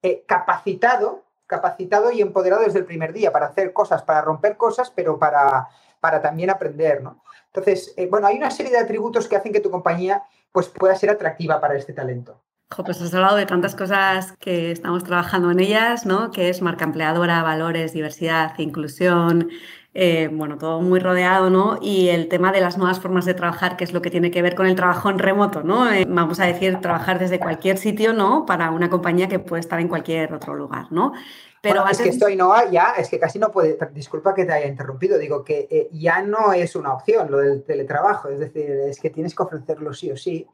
eh, 0.00 0.22
capacitado, 0.28 1.24
capacitado 1.48 2.12
y 2.12 2.22
empoderado 2.22 2.62
desde 2.62 2.78
el 2.78 2.84
primer 2.84 3.12
día 3.12 3.32
para 3.32 3.46
hacer 3.46 3.72
cosas, 3.72 4.04
para 4.04 4.20
romper 4.20 4.56
cosas, 4.56 4.92
pero 4.94 5.18
para, 5.18 5.66
para 5.98 6.22
también 6.22 6.50
aprender, 6.50 7.02
¿no? 7.02 7.24
Entonces, 7.46 7.96
bueno, 8.08 8.28
hay 8.28 8.36
una 8.36 8.52
serie 8.52 8.70
de 8.70 8.78
atributos 8.78 9.26
que 9.26 9.34
hacen 9.34 9.52
que 9.52 9.60
tu 9.60 9.72
compañía 9.72 10.22
pues, 10.52 10.68
pueda 10.68 10.94
ser 10.94 11.10
atractiva 11.10 11.60
para 11.60 11.74
este 11.76 11.92
talento 11.92 12.40
pues 12.84 13.00
has 13.00 13.14
hablado 13.14 13.36
de 13.36 13.46
tantas 13.46 13.74
cosas 13.74 14.34
que 14.38 14.70
estamos 14.70 15.02
trabajando 15.02 15.50
en 15.50 15.60
ellas, 15.60 16.06
¿no? 16.06 16.30
Que 16.30 16.50
es 16.50 16.62
marca 16.62 16.84
empleadora, 16.84 17.42
valores, 17.42 17.92
diversidad, 17.92 18.52
inclusión, 18.58 19.48
eh, 19.94 20.28
bueno, 20.30 20.58
todo 20.58 20.80
muy 20.80 21.00
rodeado, 21.00 21.50
¿no? 21.50 21.78
Y 21.80 22.08
el 22.10 22.28
tema 22.28 22.52
de 22.52 22.60
las 22.60 22.76
nuevas 22.76 23.00
formas 23.00 23.24
de 23.24 23.34
trabajar, 23.34 23.76
que 23.76 23.84
es 23.84 23.92
lo 23.92 24.02
que 24.02 24.10
tiene 24.10 24.30
que 24.30 24.42
ver 24.42 24.54
con 24.54 24.66
el 24.66 24.76
trabajo 24.76 25.08
en 25.10 25.18
remoto, 25.18 25.62
¿no? 25.62 25.90
Eh, 25.90 26.04
vamos 26.06 26.38
a 26.40 26.44
decir, 26.44 26.78
trabajar 26.80 27.18
desde 27.18 27.40
cualquier 27.40 27.78
sitio, 27.78 28.12
¿no? 28.12 28.44
Para 28.44 28.70
una 28.70 28.90
compañía 28.90 29.28
que 29.28 29.38
puede 29.38 29.60
estar 29.60 29.80
en 29.80 29.88
cualquier 29.88 30.32
otro 30.34 30.54
lugar, 30.54 30.92
¿no? 30.92 31.14
Pero 31.60 31.84
es 31.88 31.98
que 31.98 32.10
esto 32.10 32.28
no 32.36 32.70
ya, 32.70 32.94
es 32.96 33.08
que 33.08 33.18
casi 33.18 33.40
no 33.40 33.50
puede, 33.50 33.76
disculpa 33.92 34.32
que 34.32 34.44
te 34.44 34.52
haya 34.52 34.68
interrumpido, 34.68 35.18
digo 35.18 35.42
que 35.42 35.66
eh, 35.68 35.88
ya 35.90 36.22
no 36.22 36.52
es 36.52 36.76
una 36.76 36.92
opción 36.92 37.28
lo 37.30 37.38
del 37.38 37.64
teletrabajo, 37.64 38.28
es 38.28 38.38
decir, 38.38 38.70
es 38.70 39.00
que 39.00 39.10
tienes 39.10 39.34
que 39.34 39.42
ofrecerlo 39.42 39.92
sí 39.92 40.12
o 40.12 40.16
sí. 40.16 40.46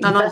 no, 0.00 0.12
no, 0.12 0.22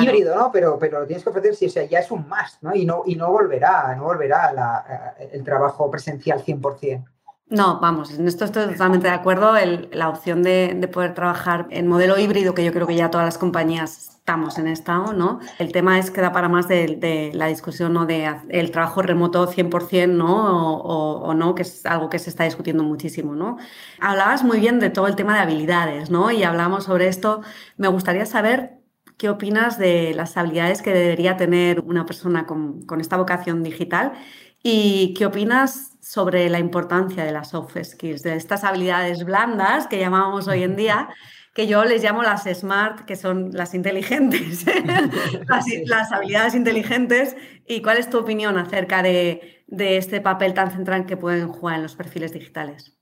híbrido, 0.00 0.34
¿no? 0.36 0.50
Pero, 0.52 0.78
pero 0.78 1.00
lo 1.00 1.06
tienes 1.06 1.22
que 1.22 1.30
ofrecer 1.30 1.54
si 1.54 1.66
o 1.66 1.70
sea, 1.70 1.84
ya 1.84 2.00
es 2.00 2.10
un 2.10 2.28
más, 2.28 2.58
¿no? 2.62 2.74
Y 2.74 2.84
no, 2.84 3.02
y 3.06 3.16
no 3.16 3.30
volverá, 3.30 3.94
no 3.96 4.04
volverá 4.04 5.14
el 5.32 5.44
trabajo 5.44 5.90
presencial 5.90 6.44
100%. 6.44 7.04
No, 7.50 7.78
vamos, 7.78 8.10
en 8.18 8.26
esto 8.26 8.46
estoy 8.46 8.68
totalmente 8.68 9.06
de 9.06 9.12
acuerdo. 9.12 9.52
la 9.92 10.08
opción 10.08 10.42
de, 10.42 10.88
poder 10.92 11.14
trabajar 11.14 11.66
en 11.70 11.86
modelo 11.86 12.18
híbrido, 12.18 12.54
que 12.54 12.64
yo 12.64 12.72
creo 12.72 12.86
que 12.86 12.96
ya 12.96 13.10
todas 13.10 13.26
las 13.26 13.38
compañías 13.38 14.16
estamos 14.16 14.58
en 14.58 14.66
estado, 14.66 15.12
¿no? 15.12 15.40
El 15.58 15.70
tema 15.70 15.98
es 15.98 16.10
que 16.10 16.22
da 16.22 16.32
para 16.32 16.48
más 16.48 16.68
de, 16.68 17.30
la 17.34 17.46
discusión 17.46 17.92
¿no? 17.92 18.06
de 18.06 18.34
el 18.48 18.70
trabajo 18.70 19.02
remoto 19.02 19.46
100%, 19.46 20.08
¿no? 20.08 20.78
O, 20.78 21.34
no, 21.34 21.54
que 21.54 21.62
es 21.62 21.84
algo 21.84 22.08
que 22.08 22.18
se 22.18 22.30
está 22.30 22.44
discutiendo 22.44 22.82
muchísimo, 22.82 23.34
¿no? 23.34 23.58
Hablabas 24.00 24.42
muy 24.42 24.58
bien 24.58 24.80
de 24.80 24.88
todo 24.88 25.06
el 25.06 25.14
tema 25.14 25.34
de 25.34 25.40
habilidades, 25.40 26.10
¿no? 26.10 26.30
Y 26.30 26.42
hablamos 26.44 26.84
sobre 26.84 27.08
esto. 27.08 27.42
Me 27.76 27.88
gustaría 27.88 28.24
saber 28.24 28.83
qué 29.16 29.28
opinas 29.28 29.78
de 29.78 30.12
las 30.14 30.36
habilidades 30.36 30.82
que 30.82 30.92
debería 30.92 31.36
tener 31.36 31.80
una 31.80 32.06
persona 32.06 32.46
con, 32.46 32.82
con 32.86 33.00
esta 33.00 33.16
vocación 33.16 33.62
digital 33.62 34.12
y 34.62 35.14
qué 35.14 35.26
opinas 35.26 35.94
sobre 36.00 36.48
la 36.48 36.58
importancia 36.58 37.24
de 37.24 37.32
las 37.32 37.50
soft 37.50 37.76
skills, 37.82 38.22
de 38.22 38.36
estas 38.36 38.64
habilidades 38.64 39.24
blandas 39.24 39.86
que 39.86 39.98
llamamos 39.98 40.48
hoy 40.48 40.62
en 40.62 40.76
día, 40.76 41.08
que 41.54 41.66
yo 41.66 41.84
les 41.84 42.02
llamo 42.02 42.22
las 42.22 42.44
smart, 42.44 43.04
que 43.04 43.14
son 43.16 43.50
las 43.52 43.74
inteligentes, 43.74 44.66
las, 45.86 46.12
habilidades 46.12 46.54
inteligentes. 46.54 47.36
¿Y 47.66 47.80
cuál 47.80 47.98
es 47.98 48.10
tu 48.10 48.18
opinión 48.18 48.58
acerca 48.58 49.02
de, 49.02 49.64
este 49.68 50.20
papel 50.20 50.52
tan 50.52 50.72
central 50.72 51.06
que 51.06 51.16
pueden 51.16 51.48
jugar 51.48 51.76
en 51.76 51.82
los 51.82 51.94
perfiles 51.94 52.32
digitales? 52.32 52.96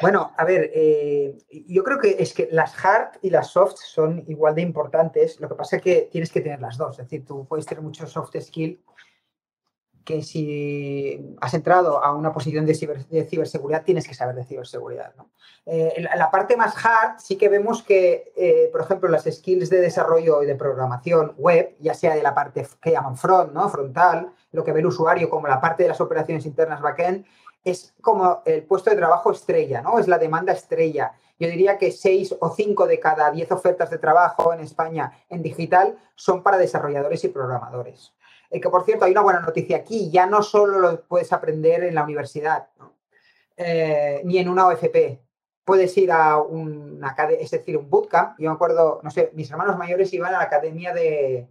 Bueno, 0.00 0.32
a 0.36 0.44
ver, 0.44 0.70
eh, 0.74 1.36
yo 1.66 1.82
creo 1.82 1.98
que 1.98 2.16
es 2.20 2.32
que 2.32 2.48
las 2.52 2.72
hard 2.84 3.18
y 3.20 3.30
las 3.30 3.48
soft 3.48 3.76
son 3.78 4.24
igual 4.28 4.54
de 4.54 4.62
importantes. 4.62 5.40
Lo 5.40 5.48
que 5.48 5.56
pasa 5.56 5.76
es 5.76 5.82
que 5.82 6.08
tienes 6.10 6.30
que 6.30 6.40
tener 6.40 6.60
las 6.60 6.76
dos. 6.76 6.98
Es 6.98 7.06
decir, 7.06 7.24
tú 7.24 7.46
puedes 7.46 7.66
tener 7.66 7.82
mucho 7.82 8.06
soft 8.06 8.36
skill 8.40 8.80
que 10.08 10.22
si 10.22 11.36
has 11.42 11.52
entrado 11.52 12.02
a 12.02 12.14
una 12.14 12.32
posición 12.32 12.64
de, 12.64 12.74
ciberseguridad, 12.74 13.84
tienes 13.84 14.08
que 14.08 14.14
saber 14.14 14.36
de 14.36 14.44
ciberseguridad. 14.46 15.14
¿no? 15.16 15.30
Eh, 15.66 16.02
la, 16.16 16.30
parte 16.30 16.56
más 16.56 16.74
hard 16.82 17.18
sí 17.18 17.36
que 17.36 17.50
vemos 17.50 17.82
que, 17.82 18.32
eh, 18.34 18.70
por 18.72 18.80
ejemplo, 18.80 19.10
las 19.10 19.24
skills 19.24 19.68
de 19.68 19.82
desarrollo 19.82 20.42
y 20.42 20.46
de 20.46 20.54
programación 20.54 21.34
web, 21.36 21.76
ya 21.78 21.92
sea 21.92 22.14
de 22.14 22.22
la 22.22 22.34
parte 22.34 22.66
que 22.80 22.92
llaman 22.92 23.18
front, 23.18 23.52
¿no? 23.52 23.68
frontal, 23.68 24.32
lo 24.50 24.64
que 24.64 24.72
ve 24.72 24.80
el 24.80 24.86
usuario 24.86 25.28
como 25.28 25.46
la 25.46 25.60
parte 25.60 25.82
de 25.82 25.90
las 25.90 26.00
operaciones 26.00 26.46
internas 26.46 26.80
backend, 26.80 27.26
es 27.64 27.94
como 28.00 28.42
el 28.44 28.62
puesto 28.64 28.90
de 28.90 28.96
trabajo 28.96 29.32
estrella, 29.32 29.82
¿no? 29.82 29.98
Es 29.98 30.08
la 30.08 30.18
demanda 30.18 30.52
estrella. 30.52 31.12
Yo 31.38 31.48
diría 31.48 31.78
que 31.78 31.92
seis 31.92 32.34
o 32.38 32.50
cinco 32.50 32.86
de 32.86 32.98
cada 32.98 33.30
diez 33.30 33.50
ofertas 33.52 33.90
de 33.90 33.98
trabajo 33.98 34.52
en 34.52 34.60
España 34.60 35.12
en 35.28 35.42
digital 35.42 35.96
son 36.14 36.42
para 36.42 36.58
desarrolladores 36.58 37.22
y 37.24 37.28
programadores. 37.28 38.12
Eh, 38.50 38.60
que 38.60 38.68
por 38.68 38.84
cierto, 38.84 39.04
hay 39.04 39.12
una 39.12 39.22
buena 39.22 39.40
noticia 39.40 39.76
aquí, 39.76 40.10
ya 40.10 40.26
no 40.26 40.42
solo 40.42 40.78
lo 40.78 41.02
puedes 41.02 41.32
aprender 41.32 41.84
en 41.84 41.94
la 41.94 42.02
universidad, 42.02 42.68
eh, 43.56 44.20
ni 44.24 44.38
en 44.38 44.48
una 44.48 44.66
OFP. 44.66 45.20
Puedes 45.64 45.96
ir 45.98 46.10
a 46.10 46.38
un, 46.38 47.00
es 47.38 47.50
decir, 47.50 47.76
un 47.76 47.90
bootcamp. 47.90 48.38
Yo 48.38 48.48
me 48.48 48.54
acuerdo, 48.54 49.00
no 49.02 49.10
sé, 49.10 49.30
mis 49.34 49.50
hermanos 49.50 49.76
mayores 49.76 50.12
iban 50.14 50.34
a 50.34 50.38
la 50.38 50.44
academia 50.44 50.94
de, 50.94 51.46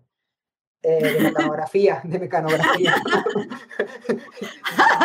eh, 0.81 1.03
de 1.03 1.19
mecanografía, 1.19 2.01
de 2.03 2.19
mecanografía. 2.19 2.95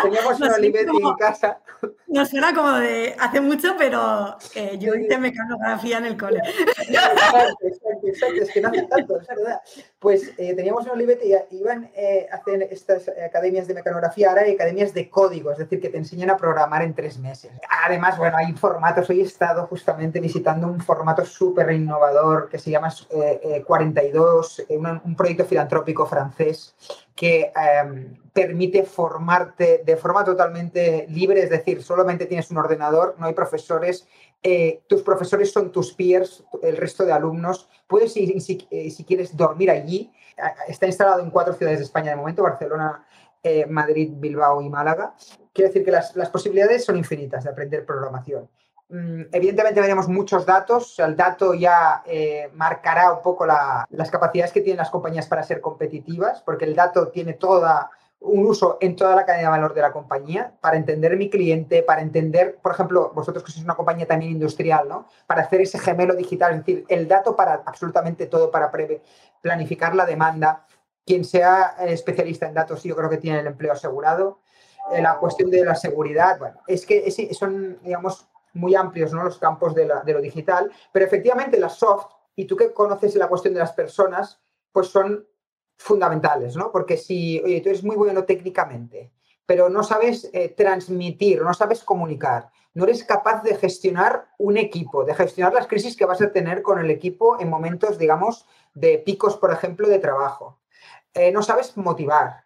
Teníamos 0.02 0.40
una 0.40 0.54
Olivetti 0.54 0.96
en 0.96 1.14
casa. 1.14 1.61
No 2.06 2.24
suena 2.26 2.54
como 2.54 2.72
de 2.74 3.16
hace 3.18 3.40
mucho, 3.40 3.74
pero 3.76 4.37
eh, 4.54 4.76
yo 4.78 4.94
hice 4.94 5.18
mecanografía 5.18 5.98
en 5.98 6.06
el 6.06 6.16
cole. 6.16 6.40
Exacto, 6.78 7.66
exacto, 7.66 8.06
exacto, 8.06 8.42
es 8.42 8.50
que 8.50 8.61
no 8.61 8.68
hace 8.68 8.82
tanto, 8.82 9.18
es 9.18 9.26
verdad. 9.26 9.61
Pues 9.98 10.32
eh, 10.38 10.54
teníamos 10.54 10.85
una 10.85 10.92
Olivetti 10.92 11.32
y 11.50 11.56
iban 11.58 11.85
a 11.85 12.35
hacer 12.35 12.68
estas 12.70 13.08
academias 13.08 13.66
de 13.66 13.74
mecanografía, 13.74 14.28
ahora 14.28 14.42
hay 14.42 14.54
academias 14.54 14.94
de 14.94 15.08
código, 15.08 15.50
es 15.50 15.58
decir, 15.58 15.80
que 15.80 15.88
te 15.88 15.98
enseñan 15.98 16.30
a 16.30 16.37
programar 16.37 16.82
en 16.82 16.94
tres 16.94 17.18
meses. 17.18 17.52
Además, 17.85 18.18
bueno, 18.18 18.37
hay 18.37 18.52
formatos, 18.52 19.08
hoy 19.11 19.20
he 19.20 19.24
estado 19.24 19.66
justamente 19.66 20.20
visitando 20.20 20.66
un 20.68 20.80
formato 20.80 21.24
súper 21.24 21.72
innovador 21.72 22.48
que 22.48 22.58
se 22.58 22.70
llama 22.70 22.92
42, 23.66 24.66
un 25.04 25.16
proyecto 25.16 25.44
filantrópico 25.44 25.72
trópico 25.72 26.06
francés 26.06 26.74
que 27.14 27.53
em, 27.55 28.16
permite 28.33 28.85
formarte 28.85 29.83
de 29.85 29.96
forma 29.96 30.25
totalmente 30.25 31.07
libre, 31.09 31.42
es 31.42 31.51
decir, 31.51 31.83
solamente 31.83 32.27
tienes 32.27 32.51
un 32.51 32.59
ordenador, 32.59 33.14
no 33.18 33.27
hay 33.27 33.35
profesores, 33.35 34.09
eh, 34.42 34.83
tus 34.87 35.03
profesores 35.03 35.53
son 35.53 35.70
tus 35.70 35.92
peers, 35.92 36.44
el 36.62 36.77
resto 36.77 37.05
de 37.05 37.12
alumnos, 37.12 37.68
puedes 37.87 38.16
ir 38.16 38.40
si, 38.40 38.66
eh, 38.70 38.90
quieres 39.07 39.37
dormir 39.37 39.70
allí, 39.70 40.12
está 40.66 40.87
instalado 40.87 41.22
en 41.22 41.31
cuatro 41.31 41.55
ciudades 41.55 41.79
de 41.79 41.85
España 41.85 42.11
de 42.11 42.16
momento, 42.16 42.42
Barcelona, 42.42 43.07
eh, 43.42 43.66
Madrid, 43.66 44.12
Bilbao 44.14 44.62
y 44.62 44.68
Málaga. 44.68 45.14
Quiero 45.53 45.68
decir 45.68 45.85
que 45.85 45.90
las, 45.90 46.16
las 46.16 46.31
posibilidades 46.31 46.85
son 46.85 46.96
infinitas 46.96 47.44
de 47.44 47.51
aprender 47.51 47.85
programación. 47.85 48.48
Mm, 48.92 49.22
evidentemente 49.33 49.81
veremos 49.81 50.07
muchos 50.07 50.44
datos, 50.44 50.98
el 50.98 51.16
dato 51.16 51.55
ya 51.55 52.02
eh, 52.05 52.50
marcará 52.52 53.11
un 53.11 53.22
poco 53.22 53.46
las 53.46 54.11
capacidades 54.11 54.52
que 54.52 54.61
tienen 54.61 54.76
las 54.76 54.90
compañías 54.90 55.26
para 55.26 55.42
ser 55.42 55.62
competitivas, 55.62 56.42
porque 56.42 56.66
el 56.66 56.74
dato 56.74 57.09
tiene 57.09 57.33
toda 57.33 57.90
un 58.20 58.44
uso 58.44 58.76
en 58.83 58.94
toda 58.94 59.16
la 59.16 59.24
cadena 59.24 59.44
de 59.44 59.50
valor 59.50 59.72
de 59.72 59.81
la 59.81 59.92
compañía, 59.92 60.52
para 60.61 60.76
entender 60.76 61.16
mi 61.16 61.31
cliente, 61.31 61.83
para 61.83 62.02
entender, 62.02 62.59
por 62.61 62.72
ejemplo, 62.72 63.12
vosotros 63.14 63.42
que 63.42 63.50
sois 63.50 63.64
una 63.64 63.76
compañía 63.76 64.07
también 64.07 64.33
industrial, 64.33 64.87
¿no? 64.87 65.09
Para 65.26 65.40
hacer 65.40 65.62
ese 65.62 65.78
gemelo 65.78 66.14
digital, 66.14 66.52
es 66.52 66.59
decir, 66.59 66.85
el 66.88 67.09
dato 67.09 67.35
para 67.35 67.62
absolutamente 67.64 68.26
todo, 68.26 68.50
para 68.50 68.70
planificar 69.40 69.94
la 69.94 70.05
demanda. 70.05 70.66
Quien 71.07 71.24
sea 71.24 71.76
especialista 71.81 72.46
en 72.46 72.55
datos, 72.55 72.83
yo 72.83 72.94
creo 72.94 73.09
que 73.09 73.16
tiene 73.16 73.40
el 73.40 73.46
empleo 73.46 73.72
asegurado. 73.72 74.40
Eh, 74.92 75.00
la 75.00 75.16
cuestión 75.16 75.50
de 75.50 75.64
la 75.64 75.74
seguridad, 75.74 76.38
bueno, 76.38 76.61
es 76.66 76.85
que 76.85 77.11
son, 77.33 77.78
digamos, 77.83 78.28
muy 78.55 78.75
amplios 78.75 79.12
¿no? 79.12 79.25
los 79.25 79.38
campos 79.38 79.75
de, 79.75 79.87
lo 79.87 80.21
digital, 80.21 80.71
pero 80.93 81.05
efectivamente 81.05 81.59
las 81.59 81.77
soft, 81.77 82.07
y 82.35 82.47
tú 82.47 82.57
que 82.57 82.73
conoces 82.73 83.15
la 83.17 83.29
cuestión 83.29 83.55
de 83.55 83.61
las 83.61 83.73
personas, 83.73 84.41
pues 84.73 84.88
son 84.88 85.27
fundamentales, 85.77 86.57
¿no? 86.57 86.71
Porque 86.71 86.97
si, 86.97 87.41
oye, 87.41 87.61
tú 87.61 87.69
eres 87.69 87.83
muy 87.83 87.97
bueno 87.97 88.25
técnicamente, 88.25 89.12
pero 89.45 89.69
no 89.69 89.83
sabes 89.83 90.31
eh, 90.33 90.49
transmitir, 90.51 91.43
no 91.43 91.53
sabes 91.53 91.83
comunicar, 91.83 92.51
no 92.75 92.85
eres 92.85 93.05
capaz 93.05 93.43
de 93.43 93.57
gestionar 93.57 94.29
un 94.38 94.57
equipo, 94.57 95.05
de 95.05 95.15
gestionar 95.15 95.53
las 95.53 95.67
crisis 95.67 95.97
que 95.97 96.07
vas 96.07 96.23
a 96.23 96.33
tener 96.33 96.62
con 96.62 96.79
el 96.79 96.91
equipo 96.91 97.38
en 97.41 97.51
momentos, 97.51 97.99
digamos, 97.99 98.47
de 98.75 98.99
picos, 98.99 99.37
por 99.37 99.53
ejemplo, 99.53 99.88
de 99.88 99.99
trabajo. 99.99 100.61
Eh, 101.12 101.33
no 101.33 101.43
sabes 101.43 101.77
motivar. 101.77 102.45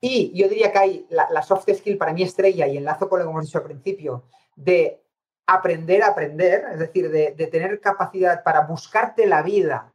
Y 0.00 0.38
yo 0.38 0.48
diría 0.48 0.70
que 0.70 0.78
hay 0.78 1.06
la, 1.08 1.30
la, 1.30 1.40
soft 1.40 1.66
skill 1.72 1.96
para 1.96 2.12
mí 2.12 2.22
estrella, 2.22 2.66
y 2.66 2.76
enlazo 2.76 3.08
con 3.08 3.20
lo 3.20 3.24
que 3.24 3.30
hemos 3.30 3.44
dicho 3.46 3.58
al 3.58 3.64
principio, 3.64 4.24
de 4.54 5.03
aprender 5.46 6.02
a 6.02 6.08
aprender, 6.08 6.64
es 6.72 6.78
decir, 6.78 7.10
de, 7.10 7.32
tener 7.32 7.80
capacidad 7.80 8.42
para 8.42 8.60
buscarte 8.60 9.26
la 9.26 9.42
vida, 9.42 9.92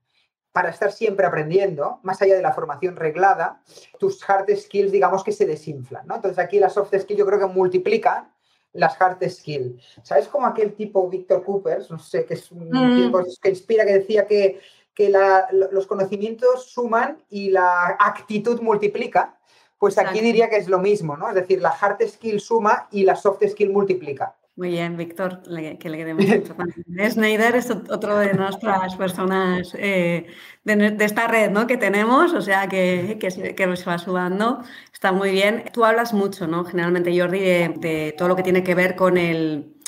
para 0.51 0.69
estar 0.69 0.91
siempre 0.91 1.25
aprendiendo, 1.25 1.99
más 2.03 2.21
allá 2.21 2.35
de 2.35 2.41
la 2.41 2.53
formación 2.53 2.95
reglada, 2.95 3.61
tus 3.99 4.27
hard 4.27 4.49
skills, 4.55 4.91
digamos 4.91 5.23
que 5.23 5.31
se 5.31 5.45
desinflan, 5.45 6.05
¿no? 6.07 6.15
Entonces 6.15 6.39
aquí 6.39 6.59
las 6.59 6.73
soft 6.73 6.93
skills 6.95 7.19
yo 7.19 7.25
creo 7.25 7.39
que 7.39 7.45
multiplican 7.45 8.31
las 8.73 8.99
hard 8.99 9.27
skills. 9.29 9.81
¿Sabes 10.03 10.27
como 10.27 10.45
aquel 10.45 10.73
tipo 10.73 11.07
Víctor 11.09 11.43
Coopers, 11.43 11.89
no 11.89 11.99
sé, 11.99 12.25
que 12.25 12.35
es 12.35 12.51
un 12.51 12.69
mm. 12.69 12.95
tipo 12.95 13.21
que 13.41 13.49
inspira, 13.49 13.85
que 13.85 13.93
decía 13.93 14.27
que, 14.27 14.59
que 14.93 15.11
los 15.51 15.87
conocimientos 15.87 16.71
suman 16.71 17.23
y 17.29 17.49
la 17.49 17.97
actitud 17.99 18.61
multiplica? 18.61 19.39
Pues 19.77 19.97
aquí 19.97 20.19
diría 20.19 20.49
que 20.49 20.57
es 20.57 20.67
lo 20.67 20.79
mismo, 20.79 21.15
¿no? 21.15 21.29
Es 21.29 21.35
decir, 21.35 21.61
la 21.61 21.69
hard 21.69 22.05
skill 22.05 22.41
suma 22.41 22.89
y 22.91 23.03
la 23.03 23.15
soft 23.15 23.41
skill 23.47 23.71
multiplica. 23.71 24.35
Muy 24.59 24.71
bien, 24.71 24.97
Víctor, 24.97 25.41
que 25.79 25.89
le 25.89 25.97
queremos 25.97 26.25
mucho. 26.25 26.53
Schneider 27.09 27.55
es 27.55 27.71
otro 27.71 28.17
de 28.17 28.33
nuestras 28.33 28.93
personas 28.97 29.73
eh, 29.77 30.27
de, 30.65 30.97
esta 30.99 31.29
red 31.29 31.49
¿no? 31.49 31.65
que 31.65 31.77
tenemos, 31.77 32.33
o 32.33 32.41
sea, 32.41 32.67
que, 32.67 33.15
que, 33.21 33.31
se, 33.31 33.55
que 33.55 33.65
va 33.65 33.97
sudando. 33.97 34.61
Está 34.91 35.13
muy 35.13 35.31
bien. 35.31 35.63
Tú 35.71 35.85
hablas 35.85 36.13
mucho, 36.13 36.45
¿no? 36.45 36.65
Generalmente, 36.65 37.17
Jordi, 37.17 37.39
de 37.39 38.13
todo 38.17 38.27
lo 38.27 38.35
que 38.35 38.43
tiene 38.43 38.61
que 38.61 38.75
ver 38.75 38.97
con 38.97 39.17
el 39.17 39.78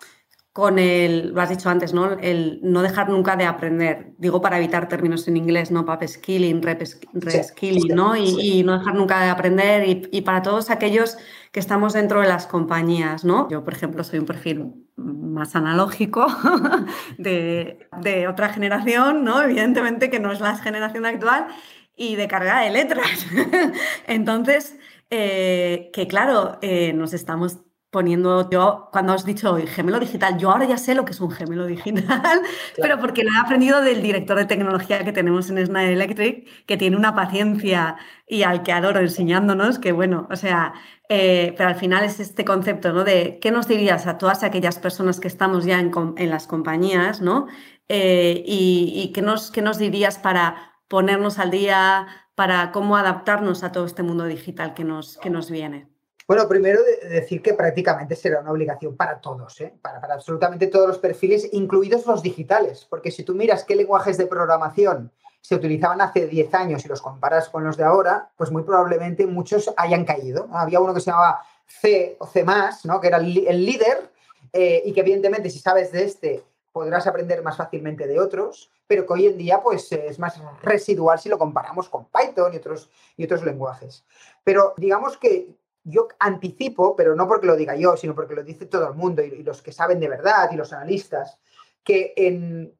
con 0.53 0.79
el, 0.79 1.29
lo 1.33 1.41
has 1.41 1.49
dicho 1.49 1.69
antes, 1.69 1.93
¿no? 1.93 2.11
El 2.11 2.59
no 2.61 2.81
dejar 2.81 3.09
nunca 3.09 3.37
de 3.37 3.45
aprender. 3.45 4.13
Digo 4.17 4.41
para 4.41 4.57
evitar 4.57 4.89
términos 4.89 5.27
en 5.29 5.37
inglés, 5.37 5.71
¿no? 5.71 5.85
Pap 5.85 6.03
skilling, 6.05 6.61
rep 6.61 6.83
skilling, 6.83 7.95
¿no? 7.95 8.17
Y, 8.17 8.63
no 8.63 8.77
dejar 8.77 8.95
nunca 8.95 9.21
de 9.21 9.29
aprender. 9.29 10.07
Y, 10.11 10.21
para 10.21 10.41
todos 10.41 10.69
aquellos 10.69 11.17
que 11.53 11.61
estamos 11.61 11.93
dentro 11.93 12.19
de 12.19 12.27
las 12.27 12.47
compañías, 12.47 13.23
¿no? 13.23 13.47
Yo, 13.49 13.63
por 13.63 13.73
ejemplo, 13.73 14.03
soy 14.03 14.19
un 14.19 14.25
perfil 14.25 14.73
más 14.97 15.55
analógico 15.55 16.27
de, 17.17 17.87
de 18.01 18.27
otra 18.27 18.49
generación, 18.49 19.23
¿no? 19.23 19.41
Evidentemente 19.41 20.09
que 20.09 20.19
no 20.19 20.33
es 20.33 20.41
la 20.41 20.57
generación 20.57 21.05
actual 21.05 21.47
y 21.95 22.15
de 22.15 22.27
carga 22.27 22.59
de 22.59 22.71
letras. 22.71 23.25
Entonces, 24.07 24.75
eh, 25.09 25.91
que 25.93 26.07
claro, 26.07 26.57
eh, 26.61 26.93
nos 26.93 27.13
estamos 27.13 27.59
poniendo 27.91 28.49
yo, 28.49 28.87
cuando 28.91 29.11
has 29.11 29.25
dicho 29.25 29.57
gemelo 29.67 29.99
digital, 29.99 30.37
yo 30.37 30.49
ahora 30.49 30.65
ya 30.65 30.77
sé 30.77 30.95
lo 30.95 31.03
que 31.03 31.11
es 31.11 31.19
un 31.19 31.29
gemelo 31.29 31.65
digital, 31.65 32.41
pero 32.81 32.99
porque 32.99 33.23
lo 33.23 33.31
he 33.31 33.37
aprendido 33.37 33.81
del 33.81 34.01
director 34.01 34.37
de 34.37 34.45
tecnología 34.45 35.03
que 35.03 35.11
tenemos 35.11 35.49
en 35.49 35.63
Schneider 35.65 35.91
Electric, 35.93 36.65
que 36.65 36.77
tiene 36.77 36.95
una 36.95 37.13
paciencia 37.13 37.97
y 38.25 38.43
al 38.43 38.63
que 38.63 38.71
adoro 38.71 39.01
enseñándonos, 39.01 39.77
que 39.77 39.91
bueno, 39.91 40.27
o 40.31 40.37
sea, 40.37 40.73
eh, 41.09 41.53
pero 41.57 41.69
al 41.69 41.75
final 41.75 42.05
es 42.05 42.21
este 42.21 42.45
concepto, 42.45 42.93
¿no? 42.93 43.03
De 43.03 43.39
qué 43.41 43.51
nos 43.51 43.67
dirías 43.67 44.07
a 44.07 44.17
todas 44.17 44.43
aquellas 44.43 44.79
personas 44.79 45.19
que 45.19 45.27
estamos 45.27 45.65
ya 45.65 45.79
en, 45.79 46.29
las 46.29 46.47
compañías, 46.47 47.21
¿no? 47.21 47.47
Eh, 47.89 48.41
y, 48.45 49.11
qué, 49.13 49.21
nos, 49.21 49.51
qué 49.51 49.61
nos 49.61 49.77
dirías 49.77 50.17
para 50.17 50.79
ponernos 50.87 51.39
al 51.39 51.51
día, 51.51 52.07
para 52.35 52.71
cómo 52.71 52.95
adaptarnos 52.95 53.63
a 53.63 53.73
todo 53.73 53.85
este 53.85 54.03
mundo 54.03 54.25
digital 54.25 54.73
que 54.73 54.85
nos, 54.85 55.17
que 55.17 55.29
nos 55.29 55.51
viene. 55.51 55.90
Bueno, 56.31 56.47
primero 56.47 56.79
decir 57.09 57.41
que 57.41 57.55
prácticamente 57.55 58.15
será 58.15 58.39
una 58.39 58.51
obligación 58.51 58.95
para 58.95 59.19
todos, 59.19 59.59
¿eh? 59.59 59.73
para, 59.81 59.99
absolutamente 60.13 60.67
todos 60.67 60.87
los 60.87 60.97
perfiles, 60.97 61.49
incluidos 61.51 62.05
los 62.05 62.23
digitales, 62.23 62.87
porque 62.89 63.11
si 63.11 63.23
tú 63.23 63.35
miras 63.35 63.65
qué 63.65 63.75
lenguajes 63.75 64.17
de 64.17 64.27
programación 64.27 65.11
se 65.41 65.55
utilizaban 65.55 65.99
hace 65.99 66.27
10 66.27 66.53
años 66.53 66.85
y 66.85 66.87
los 66.87 67.01
comparas 67.01 67.49
con 67.49 67.65
los 67.65 67.75
de 67.75 67.83
ahora, 67.83 68.29
pues 68.37 68.49
muy 68.49 68.63
probablemente 68.63 69.27
muchos 69.27 69.73
hayan 69.75 70.05
caído. 70.05 70.47
Había 70.53 70.79
uno 70.79 70.93
que 70.93 71.01
se 71.01 71.11
llamaba 71.11 71.41
C 71.67 72.15
o 72.17 72.25
C, 72.25 72.45
¿no? 72.85 73.01
que 73.01 73.07
era 73.07 73.17
el 73.17 73.65
líder, 73.65 74.09
eh, 74.53 74.83
y 74.85 74.93
que 74.93 75.01
evidentemente 75.01 75.49
si 75.49 75.59
sabes 75.59 75.91
de 75.91 76.05
este 76.05 76.45
podrás 76.71 77.07
aprender 77.07 77.43
más 77.43 77.57
fácilmente 77.57 78.07
de 78.07 78.21
otros, 78.21 78.71
pero 78.87 79.05
que 79.05 79.11
hoy 79.11 79.25
en 79.27 79.37
día 79.37 79.59
pues 79.61 79.91
es 79.91 80.17
más 80.17 80.41
residual 80.61 81.19
si 81.19 81.27
lo 81.27 81.37
comparamos 81.37 81.89
con 81.89 82.05
Python 82.05 82.53
y 82.53 82.55
otros, 82.57 82.89
y 83.17 83.25
otros 83.25 83.43
lenguajes. 83.43 84.05
Pero 84.45 84.73
digamos 84.77 85.17
que 85.17 85.59
yo 85.83 86.07
anticipo, 86.19 86.95
pero 86.95 87.15
no 87.15 87.27
porque 87.27 87.47
lo 87.47 87.55
diga 87.55 87.75
yo, 87.75 87.97
sino 87.97 88.15
porque 88.15 88.35
lo 88.35 88.43
dice 88.43 88.65
todo 88.65 88.87
el 88.87 88.95
mundo 88.95 89.21
y, 89.23 89.43
los 89.43 89.61
que 89.61 89.71
saben 89.71 89.99
de 89.99 90.09
verdad 90.09 90.49
y 90.51 90.55
los 90.55 90.73
analistas, 90.73 91.39
que 91.83 92.13
en 92.15 92.77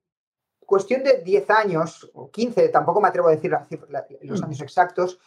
cuestión 0.66 1.04
de 1.04 1.22
10 1.22 1.50
años 1.50 2.10
o 2.14 2.30
15, 2.30 2.70
tampoco 2.70 3.02
me 3.02 3.08
atrevo 3.08 3.28
a 3.28 3.32
decir 3.32 3.52
los 3.52 4.42
mm. 4.42 4.44
años 4.44 4.62
exactos, 4.62 5.20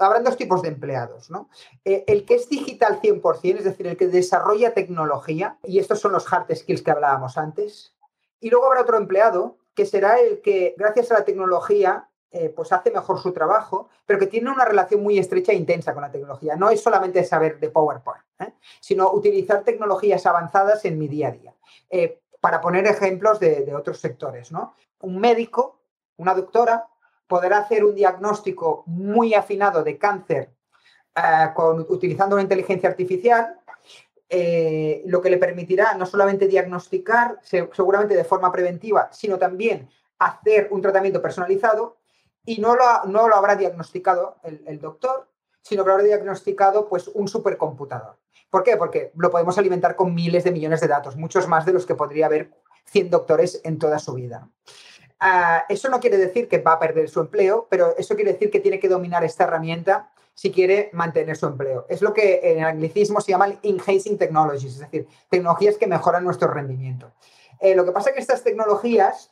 habrán 0.00 0.24
dos 0.24 0.36
tipos 0.36 0.62
de 0.62 0.68
empleados, 0.68 1.30
¿no? 1.30 1.48
Eh, 1.84 2.04
el 2.06 2.24
que 2.24 2.34
es 2.34 2.48
digital 2.48 3.00
100%, 3.00 3.58
es 3.58 3.64
decir, 3.64 3.86
el 3.86 3.96
que 3.96 4.08
desarrolla 4.08 4.74
tecnología, 4.74 5.58
y 5.62 5.78
estos 5.78 6.00
son 6.00 6.12
los 6.12 6.30
hard 6.32 6.54
skills 6.54 6.82
que 6.82 6.90
hablábamos 6.90 7.36
antes, 7.38 7.94
y 8.40 8.50
luego 8.50 8.66
habrá 8.66 8.82
otro 8.82 8.96
empleado 8.96 9.58
que 9.74 9.86
será 9.86 10.20
el 10.20 10.40
que, 10.40 10.74
gracias 10.76 11.10
a 11.10 11.14
la 11.14 11.24
tecnología, 11.24 12.08
eh, 12.34 12.48
pues 12.48 12.72
hace 12.72 12.90
mejor 12.90 13.20
su 13.20 13.30
trabajo, 13.30 13.90
pero 14.06 14.18
que 14.18 14.26
tiene 14.26 14.50
una 14.50 14.64
relación 14.64 15.02
muy 15.02 15.18
estrecha 15.18 15.52
e 15.52 15.54
intensa 15.54 15.92
con 15.92 16.00
la 16.00 16.10
tecnología. 16.10 16.56
No 16.56 16.70
es 16.70 16.80
solamente 16.82 17.22
saber 17.24 17.60
de 17.60 17.68
PowerPoint, 17.68 18.24
¿eh? 18.38 18.54
sino 18.80 19.12
utilizar 19.12 19.62
tecnologías 19.64 20.24
avanzadas 20.24 20.82
en 20.86 20.98
mi 20.98 21.08
día 21.08 21.28
a 21.28 21.32
día. 21.32 21.54
Eh, 21.90 22.22
para 22.40 22.62
poner 22.62 22.86
ejemplos 22.86 23.38
de, 23.38 23.74
otros 23.74 24.00
sectores, 24.00 24.50
¿no? 24.50 24.74
Un 25.00 25.20
médico, 25.20 25.82
una 26.16 26.32
doctora, 26.32 26.88
podrá 27.26 27.58
hacer 27.58 27.84
un 27.84 27.94
diagnóstico 27.94 28.82
muy 28.86 29.34
afinado 29.34 29.84
de 29.84 29.98
cáncer 29.98 30.54
utilizando 31.90 32.34
una 32.34 32.42
inteligencia 32.42 32.88
artificial, 32.88 33.60
lo 35.04 35.20
que 35.20 35.30
le 35.30 35.36
permitirá 35.36 35.94
no 35.94 36.06
solamente 36.06 36.48
diagnosticar, 36.48 37.38
seguramente 37.42 38.16
de 38.16 38.24
forma 38.24 38.50
preventiva, 38.50 39.10
sino 39.12 39.38
también 39.38 39.88
hacer 40.18 40.68
un 40.70 40.80
tratamiento 40.80 41.22
personalizado 41.22 42.01
y 42.44 42.60
no 42.60 42.74
lo, 42.74 43.04
no 43.06 43.28
lo 43.28 43.36
habrá 43.36 43.56
diagnosticado 43.56 44.36
el, 44.42 44.80
doctor, 44.80 45.28
sino 45.60 45.82
que 45.82 45.88
lo 45.88 45.94
habrá 45.94 46.04
diagnosticado 46.04 46.88
pues, 46.88 47.08
un 47.08 47.28
supercomputador. 47.28 48.16
¿Por 48.50 48.62
qué? 48.62 48.76
Porque 48.76 49.12
lo 49.16 49.30
podemos 49.30 49.56
alimentar 49.58 49.96
con 49.96 50.14
miles 50.14 50.44
de 50.44 50.50
millones 50.50 50.80
de 50.80 50.88
datos, 50.88 51.16
muchos 51.16 51.48
más 51.48 51.64
de 51.64 51.72
los 51.72 51.86
que 51.86 51.94
podría 51.94 52.26
haber 52.26 52.50
100 52.86 53.10
doctores 53.10 53.60
en 53.64 53.78
toda 53.78 53.98
su 53.98 54.14
vida. 54.14 54.48
Ah, 55.20 55.64
eso 55.68 55.88
no 55.88 56.00
quiere 56.00 56.18
decir 56.18 56.48
que 56.48 56.58
va 56.58 56.72
a 56.72 56.78
perder 56.78 57.08
su 57.08 57.20
empleo, 57.20 57.68
pero 57.70 57.96
eso 57.96 58.16
quiere 58.16 58.32
decir 58.32 58.50
que 58.50 58.60
tiene 58.60 58.80
que 58.80 58.88
dominar 58.88 59.24
esta 59.24 59.44
herramienta 59.44 60.10
si 60.34 60.50
quiere 60.50 60.90
mantener 60.92 61.36
su 61.36 61.46
empleo. 61.46 61.86
Es 61.88 62.02
lo 62.02 62.12
que 62.12 62.40
en 62.42 62.64
anglicismo 62.64 63.20
se 63.20 63.32
llama 63.32 63.54
enhancing 63.62 64.18
technologies, 64.18 64.74
es 64.74 64.80
decir, 64.80 65.06
tecnologías 65.28 65.76
que 65.76 65.86
mejoran 65.86 66.24
nuestro 66.24 66.48
rendimiento. 66.48 67.12
Eh, 67.60 67.74
lo 67.74 67.84
que 67.84 67.92
pasa 67.92 68.10
es 68.10 68.16
que 68.16 68.20
estas 68.20 68.42
tecnologías 68.42 69.31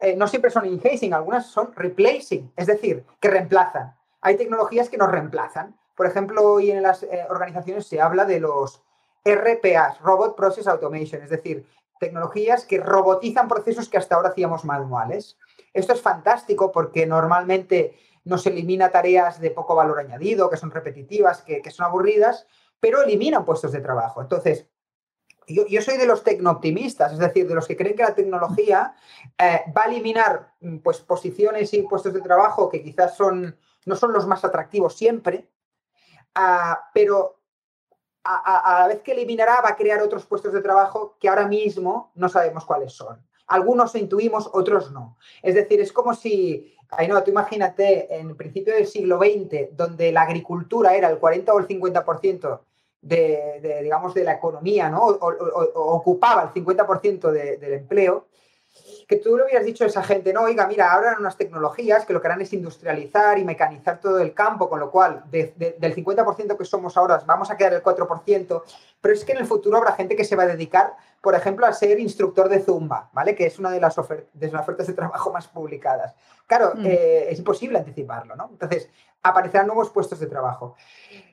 eh, 0.00 0.16
no 0.16 0.26
siempre 0.28 0.50
son 0.50 0.66
enhancing, 0.66 1.14
algunas 1.14 1.46
son 1.46 1.72
replacing, 1.74 2.52
es 2.56 2.66
decir, 2.66 3.04
que 3.20 3.30
reemplazan. 3.30 3.94
Hay 4.20 4.36
tecnologías 4.36 4.88
que 4.88 4.98
nos 4.98 5.10
reemplazan. 5.10 5.76
Por 5.94 6.06
ejemplo, 6.06 6.42
hoy 6.42 6.70
en 6.70 6.82
las 6.82 7.02
eh, 7.04 7.26
organizaciones 7.28 7.86
se 7.86 8.00
habla 8.00 8.24
de 8.24 8.40
los 8.40 8.82
RPAs, 9.24 10.00
Robot 10.00 10.36
Process 10.36 10.66
Automation, 10.66 11.22
es 11.22 11.30
decir, 11.30 11.66
tecnologías 11.98 12.66
que 12.66 12.80
robotizan 12.80 13.48
procesos 13.48 13.88
que 13.88 13.96
hasta 13.96 14.16
ahora 14.16 14.30
hacíamos 14.30 14.64
manuales. 14.64 15.38
Esto 15.72 15.92
es 15.92 16.02
fantástico 16.02 16.72
porque 16.72 17.06
normalmente 17.06 17.96
nos 18.24 18.46
elimina 18.46 18.90
tareas 18.90 19.40
de 19.40 19.50
poco 19.50 19.74
valor 19.74 20.00
añadido, 20.00 20.50
que 20.50 20.56
son 20.56 20.70
repetitivas, 20.70 21.42
que, 21.42 21.62
que 21.62 21.70
son 21.70 21.86
aburridas, 21.86 22.46
pero 22.80 23.02
eliminan 23.02 23.44
puestos 23.44 23.72
de 23.72 23.80
trabajo. 23.80 24.20
Entonces, 24.20 24.66
yo, 25.46 25.82
soy 25.82 25.96
de 25.96 26.06
los 26.06 26.22
tecnooptimistas, 26.22 27.12
es 27.12 27.18
decir, 27.18 27.46
de 27.46 27.54
los 27.54 27.66
que 27.66 27.76
creen 27.76 27.96
que 27.96 28.02
la 28.02 28.14
tecnología 28.14 28.94
eh, 29.38 29.62
va 29.76 29.82
a 29.82 29.86
eliminar 29.86 30.54
mm, 30.60 30.78
pues, 30.78 31.00
posiciones 31.00 31.72
y 31.74 31.82
puestos 31.82 32.14
de 32.14 32.20
trabajo 32.20 32.68
que 32.68 32.82
quizás 32.82 33.16
son, 33.16 33.56
no 33.86 33.96
son 33.96 34.12
los 34.12 34.26
más 34.26 34.44
atractivos 34.44 34.96
siempre, 34.96 35.48
ah, 36.34 36.90
pero 36.94 37.40
a, 38.24 38.78
la 38.80 38.88
vez 38.88 39.02
que 39.02 39.12
eliminará 39.12 39.60
va 39.62 39.70
a 39.70 39.76
crear 39.76 40.00
otros 40.00 40.24
puestos 40.24 40.52
de 40.52 40.62
trabajo 40.62 41.16
que 41.20 41.28
ahora 41.28 41.46
mismo 41.46 42.10
no 42.14 42.28
sabemos 42.28 42.64
cuáles 42.64 42.92
son. 42.92 43.22
Algunos 43.46 43.94
intuimos, 43.94 44.48
otros 44.54 44.90
no. 44.92 45.18
Es 45.42 45.54
decir, 45.54 45.80
es 45.80 45.92
como 45.92 46.14
si, 46.14 46.74
ay 46.88 47.08
no, 47.08 47.22
tú 47.22 47.30
imagínate 47.30 48.16
en 48.16 48.34
principio 48.36 48.74
del 48.74 48.86
siglo 48.86 49.18
XX, 49.18 49.76
donde 49.76 50.10
la 50.10 50.22
agricultura 50.22 50.94
era 50.94 51.10
el 51.10 51.18
40 51.18 51.52
o 51.52 51.58
el 51.58 51.68
50% 51.68 52.60
de, 53.04 53.80
digamos, 53.82 54.14
de 54.14 54.24
la 54.24 54.32
economía, 54.32 54.88
¿no? 54.88 55.04
O, 55.06 55.94
ocupaba 55.94 56.50
el 56.54 56.64
50% 56.64 57.30
del 57.30 57.72
empleo, 57.72 58.26
que 59.06 59.16
tú 59.16 59.36
le 59.36 59.44
hubieras 59.44 59.64
dicho 59.64 59.84
a 59.84 59.86
esa 59.86 60.02
gente, 60.02 60.32
no, 60.32 60.42
oiga, 60.42 60.66
mira, 60.66 60.92
ahora 60.92 61.16
unas 61.18 61.36
tecnologías 61.36 62.04
que 62.04 62.12
lo 62.12 62.20
que 62.20 62.26
harán 62.26 62.40
es 62.40 62.52
industrializar 62.52 63.38
y 63.38 63.44
mecanizar 63.44 64.00
todo 64.00 64.18
el 64.18 64.32
campo, 64.32 64.68
con 64.68 64.80
lo 64.80 64.90
cual 64.90 65.24
del 65.30 65.54
50% 65.78 66.56
que 66.56 66.64
somos 66.64 66.96
ahora 66.96 67.22
vamos 67.26 67.50
a 67.50 67.56
quedar 67.56 67.74
el 67.74 67.82
4%, 67.82 68.62
pero 69.00 69.14
es 69.14 69.24
que 69.24 69.32
en 69.32 69.38
el 69.38 69.46
futuro 69.46 69.76
habrá 69.76 69.92
gente 69.92 70.16
que 70.16 70.24
se 70.24 70.36
va 70.36 70.44
a 70.44 70.46
dedicar, 70.46 70.94
por 71.20 71.34
ejemplo, 71.34 71.66
a 71.66 71.72
ser 71.72 72.00
instructor 72.00 72.48
de 72.48 72.60
Zumba, 72.60 73.10
¿vale? 73.12 73.34
Que 73.34 73.46
es 73.46 73.58
una 73.58 73.70
de 73.70 73.80
las, 73.80 73.94
de 74.32 74.50
las 74.50 74.62
ofertas 74.62 74.86
de 74.86 74.94
trabajo 74.94 75.32
más 75.32 75.46
publicadas. 75.48 76.14
Claro, 76.46 76.72
mm. 76.74 76.86
eh, 76.86 77.26
es 77.30 77.38
imposible 77.38 77.78
anticiparlo, 77.78 78.34
¿no? 78.36 78.48
Entonces, 78.50 78.88
aparecerán 79.24 79.66
nuevos 79.66 79.90
puestos 79.90 80.20
de 80.20 80.26
trabajo. 80.26 80.76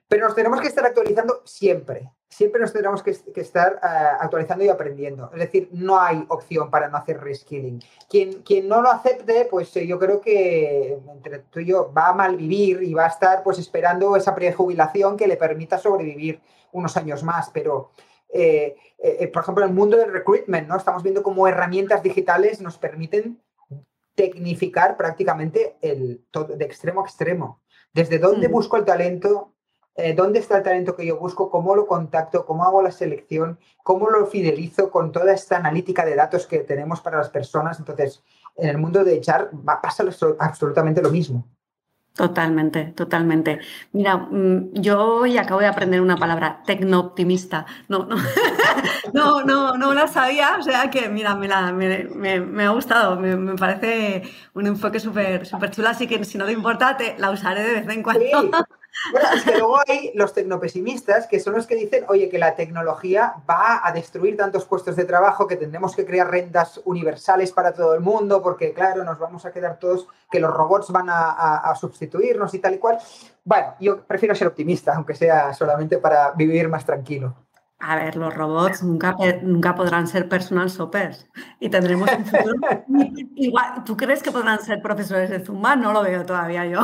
Pero 0.07 0.25
nos 0.25 0.35
tenemos 0.35 0.59
que 0.59 0.67
estar 0.67 0.85
actualizando 0.85 1.41
siempre. 1.45 2.11
Siempre 2.27 2.61
nos 2.61 2.73
tendremos 2.73 3.03
que, 3.03 3.11
estar 3.11 3.73
eh, 3.75 3.87
actualizando 4.19 4.63
y 4.63 4.69
aprendiendo. 4.69 5.29
Es 5.33 5.39
decir, 5.39 5.69
no 5.71 5.99
hay 5.99 6.25
opción 6.29 6.69
para 6.69 6.89
no 6.89 6.97
hacer 6.97 7.21
reskilling. 7.21 7.81
Quien, 8.09 8.41
quien 8.41 8.67
no 8.67 8.81
lo 8.81 8.89
acepte, 8.89 9.47
pues 9.49 9.75
eh, 9.77 9.85
yo 9.85 9.99
creo 9.99 10.19
que 10.19 10.99
entre 11.13 11.39
tú 11.39 11.59
y 11.59 11.65
yo 11.65 11.93
va 11.93 12.09
a 12.09 12.13
malvivir 12.13 12.83
y 12.83 12.93
va 12.93 13.05
a 13.05 13.09
estar 13.09 13.43
pues 13.43 13.59
esperando 13.59 14.15
esa 14.15 14.33
prejubilación 14.33 15.15
que 15.15 15.27
le 15.27 15.37
permita 15.37 15.77
sobrevivir 15.77 16.41
unos 16.71 16.95
años 16.97 17.23
más. 17.23 17.49
Pero, 17.49 17.91
eh, 18.33 18.75
por 19.33 19.43
ejemplo, 19.43 19.63
en 19.63 19.69
el 19.69 19.75
mundo 19.75 19.97
del 19.97 20.11
recruitment, 20.11 20.67
¿no? 20.67 20.77
Estamos 20.77 21.03
viendo 21.03 21.23
cómo 21.23 21.47
herramientas 21.47 22.03
digitales 22.03 22.59
nos 22.61 22.77
permiten 22.77 23.41
tecnificar 24.15 24.97
prácticamente 24.97 25.77
el, 25.81 26.25
de 26.57 26.65
extremo 26.65 27.01
a 27.01 27.05
extremo. 27.05 27.60
Desde 27.93 28.19
dónde 28.19 28.47
mm. 28.47 28.51
busco 28.51 28.77
el 28.77 28.85
talento, 28.85 29.53
eh, 29.95 30.13
dónde 30.13 30.39
está 30.39 30.57
el 30.57 30.63
talento 30.63 30.95
que 30.95 31.05
yo 31.05 31.17
busco, 31.17 31.49
cómo 31.49 31.75
lo 31.75 31.85
contacto, 31.85 32.45
cómo 32.45 32.63
hago 32.63 32.81
la 32.81 32.91
selección, 32.91 33.59
cómo 33.83 34.09
lo 34.09 34.25
fidelizo 34.25 34.89
con 34.89 35.11
toda 35.11 35.33
esta 35.33 35.57
analítica 35.57 36.05
de 36.05 36.15
datos 36.15 36.47
que 36.47 36.59
tenemos 36.59 37.01
para 37.01 37.17
las 37.17 37.29
personas. 37.29 37.79
Entonces, 37.79 38.23
en 38.55 38.69
el 38.69 38.77
mundo 38.77 39.03
de 39.03 39.15
echar 39.15 39.49
va 39.67 39.73
a 39.73 39.81
pasar 39.81 40.07
absolutamente 40.39 41.01
lo 41.01 41.09
mismo. 41.09 41.47
Totalmente, 42.13 42.87
totalmente. 42.87 43.59
Mira, 43.93 44.17
mm, 44.17 44.73
yo 44.73 45.01
hoy 45.21 45.37
acabo 45.37 45.61
de 45.61 45.67
aprender 45.67 46.01
una 46.01 46.17
palabra, 46.17 46.61
tecnooptimista. 46.65 47.65
No, 47.87 48.05
no, 48.05 48.17
no, 49.13 49.43
no, 49.45 49.77
no 49.77 49.93
la 49.93 50.07
sabía, 50.07 50.57
o 50.59 50.61
sea 50.61 50.89
que, 50.89 51.07
mira, 51.07 51.35
me, 51.35 51.47
la, 51.47 51.71
me, 51.71 52.63
ha 52.65 52.69
gustado, 52.69 53.15
me, 53.15 53.55
parece 53.55 54.23
un 54.53 54.67
enfoque 54.67 54.99
súper 54.99 55.45
súper 55.45 55.71
chulo, 55.71 55.87
así 55.87 56.05
que 56.05 56.23
si 56.25 56.37
no 56.37 56.45
te 56.45 56.51
importa, 56.51 56.97
te 56.97 57.17
la 57.17 57.31
usaré 57.31 57.63
de 57.63 57.73
vez 57.81 57.89
en 57.89 58.03
cuando. 58.03 58.51
Bueno, 59.11 59.27
es 59.33 59.43
que 59.43 59.57
luego 59.57 59.79
hay 59.87 60.11
los 60.15 60.33
tecnopesimistas 60.33 61.27
que 61.27 61.39
son 61.39 61.53
los 61.53 61.65
que 61.65 61.75
dicen, 61.75 62.05
oye, 62.09 62.29
que 62.29 62.37
la 62.37 62.55
tecnología 62.55 63.35
va 63.49 63.81
a 63.83 63.91
destruir 63.91 64.37
tantos 64.37 64.65
puestos 64.65 64.95
de 64.95 65.05
trabajo 65.05 65.47
que 65.47 65.55
tendremos 65.55 65.95
que 65.95 66.05
crear 66.05 66.29
rentas 66.29 66.81
universales 66.85 67.51
para 67.51 67.73
todo 67.73 67.93
el 67.93 68.01
mundo, 68.01 68.41
porque 68.41 68.73
claro, 68.73 69.03
nos 69.03 69.17
vamos 69.17 69.45
a 69.45 69.51
quedar 69.51 69.79
todos, 69.79 70.07
que 70.29 70.39
los 70.39 70.53
robots 70.53 70.91
van 70.91 71.07
a, 71.09 71.73
sustituirnos 71.79 72.53
y 72.53 72.59
tal 72.59 72.75
y 72.75 72.77
cual. 72.77 72.99
Bueno, 73.43 73.75
yo 73.79 74.03
prefiero 74.05 74.35
ser 74.35 74.47
optimista, 74.47 74.93
aunque 74.95 75.15
sea 75.15 75.53
solamente 75.53 75.97
para 75.97 76.31
vivir 76.31 76.67
más 76.67 76.85
tranquilo. 76.85 77.35
A 77.81 77.95
ver, 77.95 78.15
los 78.15 78.33
robots 78.33 78.83
nunca, 78.83 79.15
nunca 79.41 79.73
podrán 79.73 80.07
ser 80.07 80.29
personal 80.29 80.69
shoppers 80.69 81.27
y 81.59 81.69
tendremos 81.69 82.09
un 82.15 82.25
futuro. 82.25 82.55
Igual, 83.35 83.83
¿tú 83.83 83.97
crees 83.97 84.21
que 84.21 84.31
podrán 84.31 84.61
ser 84.61 84.81
profesores 84.81 85.29
de 85.29 85.39
Zumba? 85.39 85.75
No 85.75 85.91
lo 85.91 86.03
veo 86.03 86.23
todavía 86.25 86.65
yo. 86.65 86.81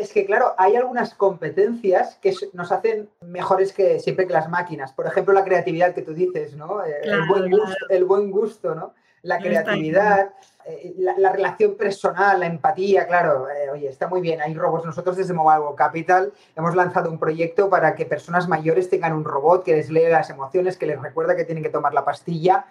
es 0.00 0.12
que 0.12 0.24
claro, 0.24 0.54
hay 0.56 0.76
algunas 0.76 1.14
competencias 1.14 2.18
que 2.22 2.34
nos 2.54 2.72
hacen 2.72 3.10
mejores 3.20 3.72
que 3.72 4.00
siempre 4.00 4.26
que 4.26 4.32
las 4.32 4.48
máquinas. 4.48 4.92
Por 4.92 5.06
ejemplo, 5.06 5.34
la 5.34 5.44
creatividad 5.44 5.94
que 5.94 6.02
tú 6.02 6.14
dices, 6.14 6.56
¿no? 6.56 6.82
Eh, 6.84 7.00
el, 7.02 7.28
buen 7.28 7.50
gusto, 7.50 7.86
el 7.90 8.04
buen 8.04 8.30
gusto, 8.30 8.74
¿no? 8.74 8.94
La 9.24 9.38
creatividad. 9.38 10.30
Eh, 10.66 10.94
la, 10.96 11.30
relación 11.30 11.76
personal, 11.76 12.40
la 12.40 12.46
empatía, 12.46 13.06
claro, 13.06 13.48
eh, 13.50 13.68
oye, 13.70 13.88
está 13.88 14.08
muy 14.08 14.22
bien, 14.22 14.40
hay 14.40 14.54
robots. 14.54 14.86
Nosotros 14.86 15.16
desde 15.16 15.34
Mobile 15.34 15.60
World 15.60 15.76
Capital 15.76 16.32
hemos 16.56 16.74
lanzado 16.74 17.10
un 17.10 17.18
proyecto 17.18 17.68
para 17.68 17.94
que 17.94 18.06
personas 18.06 18.48
mayores 18.48 18.88
tengan 18.88 19.12
un 19.12 19.24
robot 19.24 19.62
que 19.62 19.74
les 19.76 19.90
lee 19.90 20.08
las 20.08 20.30
emociones, 20.30 20.78
que 20.78 20.86
les 20.86 21.00
recuerda 21.00 21.36
que 21.36 21.44
tienen 21.44 21.62
que 21.62 21.68
tomar 21.68 21.92
la 21.92 22.04
pastilla 22.06 22.64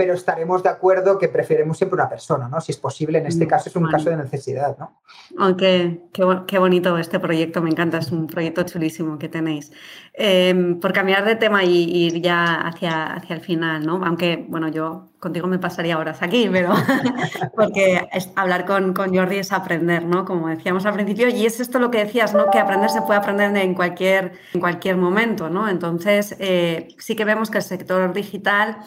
pero 0.00 0.14
estaremos 0.14 0.62
de 0.62 0.70
acuerdo 0.70 1.18
que 1.18 1.28
preferimos 1.28 1.76
siempre 1.76 1.96
una 1.96 2.08
persona, 2.08 2.48
¿no? 2.48 2.58
Si 2.62 2.72
es 2.72 2.78
posible, 2.78 3.18
en 3.18 3.26
este 3.26 3.44
mm, 3.44 3.48
caso 3.48 3.68
es 3.68 3.76
un 3.76 3.86
caso 3.86 4.08
de 4.08 4.16
necesidad, 4.16 4.78
¿no? 4.78 5.02
Aunque 5.36 6.00
qué, 6.10 6.58
bonito 6.58 6.96
este 6.96 7.20
proyecto, 7.20 7.60
me 7.60 7.68
encanta, 7.68 7.98
es 7.98 8.10
un 8.10 8.26
proyecto 8.26 8.62
chulísimo 8.62 9.18
que 9.18 9.28
tenéis. 9.28 9.70
Em, 10.14 10.80
por 10.80 10.94
cambiar 10.94 11.26
de 11.26 11.36
tema 11.36 11.64
y, 11.64 12.06
ir 12.06 12.22
ya 12.22 12.62
hacia, 12.62 13.12
hacia 13.12 13.36
el 13.36 13.42
final, 13.42 13.84
¿no? 13.84 14.02
Aunque, 14.02 14.42
bueno, 14.48 14.68
yo 14.68 15.10
contigo 15.18 15.46
me 15.46 15.58
pasaría 15.58 15.98
horas 15.98 16.22
aquí, 16.22 16.48
pero 16.50 16.72
porque 17.54 18.08
hablar 18.36 18.64
con, 18.64 18.94
con, 18.94 19.14
Jordi 19.14 19.36
es 19.36 19.52
aprender, 19.52 20.06
¿no? 20.06 20.24
Como 20.24 20.48
decíamos 20.48 20.86
al 20.86 20.94
principio, 20.94 21.28
y 21.28 21.44
es 21.44 21.60
esto 21.60 21.78
lo 21.78 21.90
que 21.90 21.98
decías, 22.06 22.32
¿no? 22.32 22.50
Que 22.50 22.58
aprender 22.58 22.88
se 22.88 23.02
puede 23.02 23.18
aprender 23.18 23.54
en 23.54 23.74
cualquier, 23.74 24.32
en 24.54 24.60
cualquier 24.60 24.96
momento, 24.96 25.50
¿no? 25.50 25.68
Entonces, 25.68 26.36
eh, 26.38 26.88
sí 26.96 27.16
que 27.16 27.26
vemos 27.26 27.50
que 27.50 27.58
el 27.58 27.64
sector 27.64 28.14
digital 28.14 28.78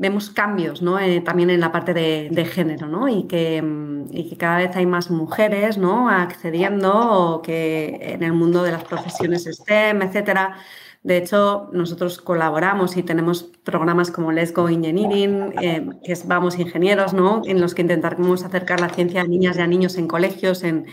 vemos 0.00 0.30
cambios. 0.30 0.82
Eh, 1.00 1.20
también 1.20 1.50
en 1.50 1.60
la 1.60 1.70
parte 1.70 1.92
de, 1.92 2.44
género 2.46 2.88
¿no? 2.88 3.06
y, 3.06 3.24
que, 3.24 3.60
mm, 3.60 4.06
y, 4.10 4.30
que, 4.30 4.36
cada 4.36 4.56
vez 4.56 4.74
hay 4.74 4.86
más 4.86 5.10
mujeres 5.10 5.78
accediendo 6.10 6.90
o 6.92 7.42
que 7.42 7.98
en 8.14 8.22
el 8.22 8.32
mundo 8.32 8.62
de 8.62 8.72
las 8.72 8.82
profesiones 8.82 9.44
STEM, 9.44 10.00
etcétera, 10.02 10.56
de 11.02 11.16
hecho, 11.16 11.70
nosotros 11.72 12.20
colaboramos 12.20 12.98
y 12.98 13.02
tenemos 13.02 13.44
programas 13.64 14.10
como 14.10 14.32
Let's 14.32 14.52
Go 14.52 14.68
Engineering, 14.68 15.54
eh, 15.62 15.88
que 16.04 16.12
es 16.12 16.28
Vamos 16.28 16.58
Ingenieros, 16.58 17.14
¿no? 17.14 17.40
en 17.46 17.58
los 17.58 17.74
que 17.74 17.80
intentamos 17.80 18.44
acercar 18.44 18.80
la 18.80 18.90
ciencia 18.90 19.22
a 19.22 19.24
niñas 19.24 19.56
y 19.56 19.60
a 19.62 19.66
niños 19.66 19.96
en 19.96 20.06
colegios, 20.06 20.62
en, 20.62 20.84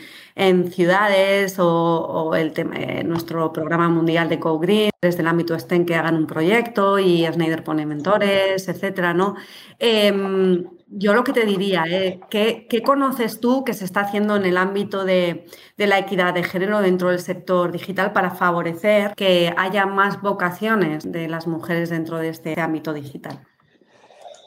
ciudades, 0.72 1.58
o, 1.60 2.36
el 2.36 2.54
eh, 2.56 3.04
nuestro 3.04 3.52
programa 3.52 3.89
mundial 3.89 4.30
de 4.30 4.39
Co 4.39 4.60
Green, 4.60 4.91
desde 5.02 5.22
el 5.22 5.28
ámbito 5.28 5.60
STEM 5.60 5.86
que 5.86 5.96
hagan 5.96 6.15
un 6.15 6.28
proyecto 6.28 7.00
y 7.00 7.26
Snyder 7.26 7.65
pone 7.65 7.86
mentores, 7.86 8.70
etcétera, 8.70 9.13
¿no? 9.13 9.36
Em, 9.78 10.63
yo 10.89 11.13
lo 11.13 11.23
que 11.23 11.34
te 11.34 11.45
diría, 11.45 11.84
eh, 11.88 12.21
¿qué, 12.30 12.67
conoces 12.86 13.39
tú 13.39 13.63
que 13.63 13.73
se 13.73 13.86
está 13.86 14.02
haciendo 14.02 14.36
en 14.36 14.45
el 14.45 14.58
ámbito 14.58 15.04
de, 15.04 15.45
la 15.78 16.00
equidad 16.00 16.34
de 16.34 16.43
género 16.43 16.82
dentro 16.82 17.10
del 17.10 17.19
sector 17.19 17.71
digital 17.71 18.13
para 18.13 18.32
favorecer 18.32 19.13
que 19.15 19.54
haya 19.58 19.86
más 19.86 20.21
vocaciones 20.21 21.12
de 21.12 21.28
las 21.28 21.47
mujeres 21.47 21.89
dentro 21.89 22.17
de 22.17 22.30
este 22.30 22.60
ámbito 22.60 22.93
digital? 22.93 23.45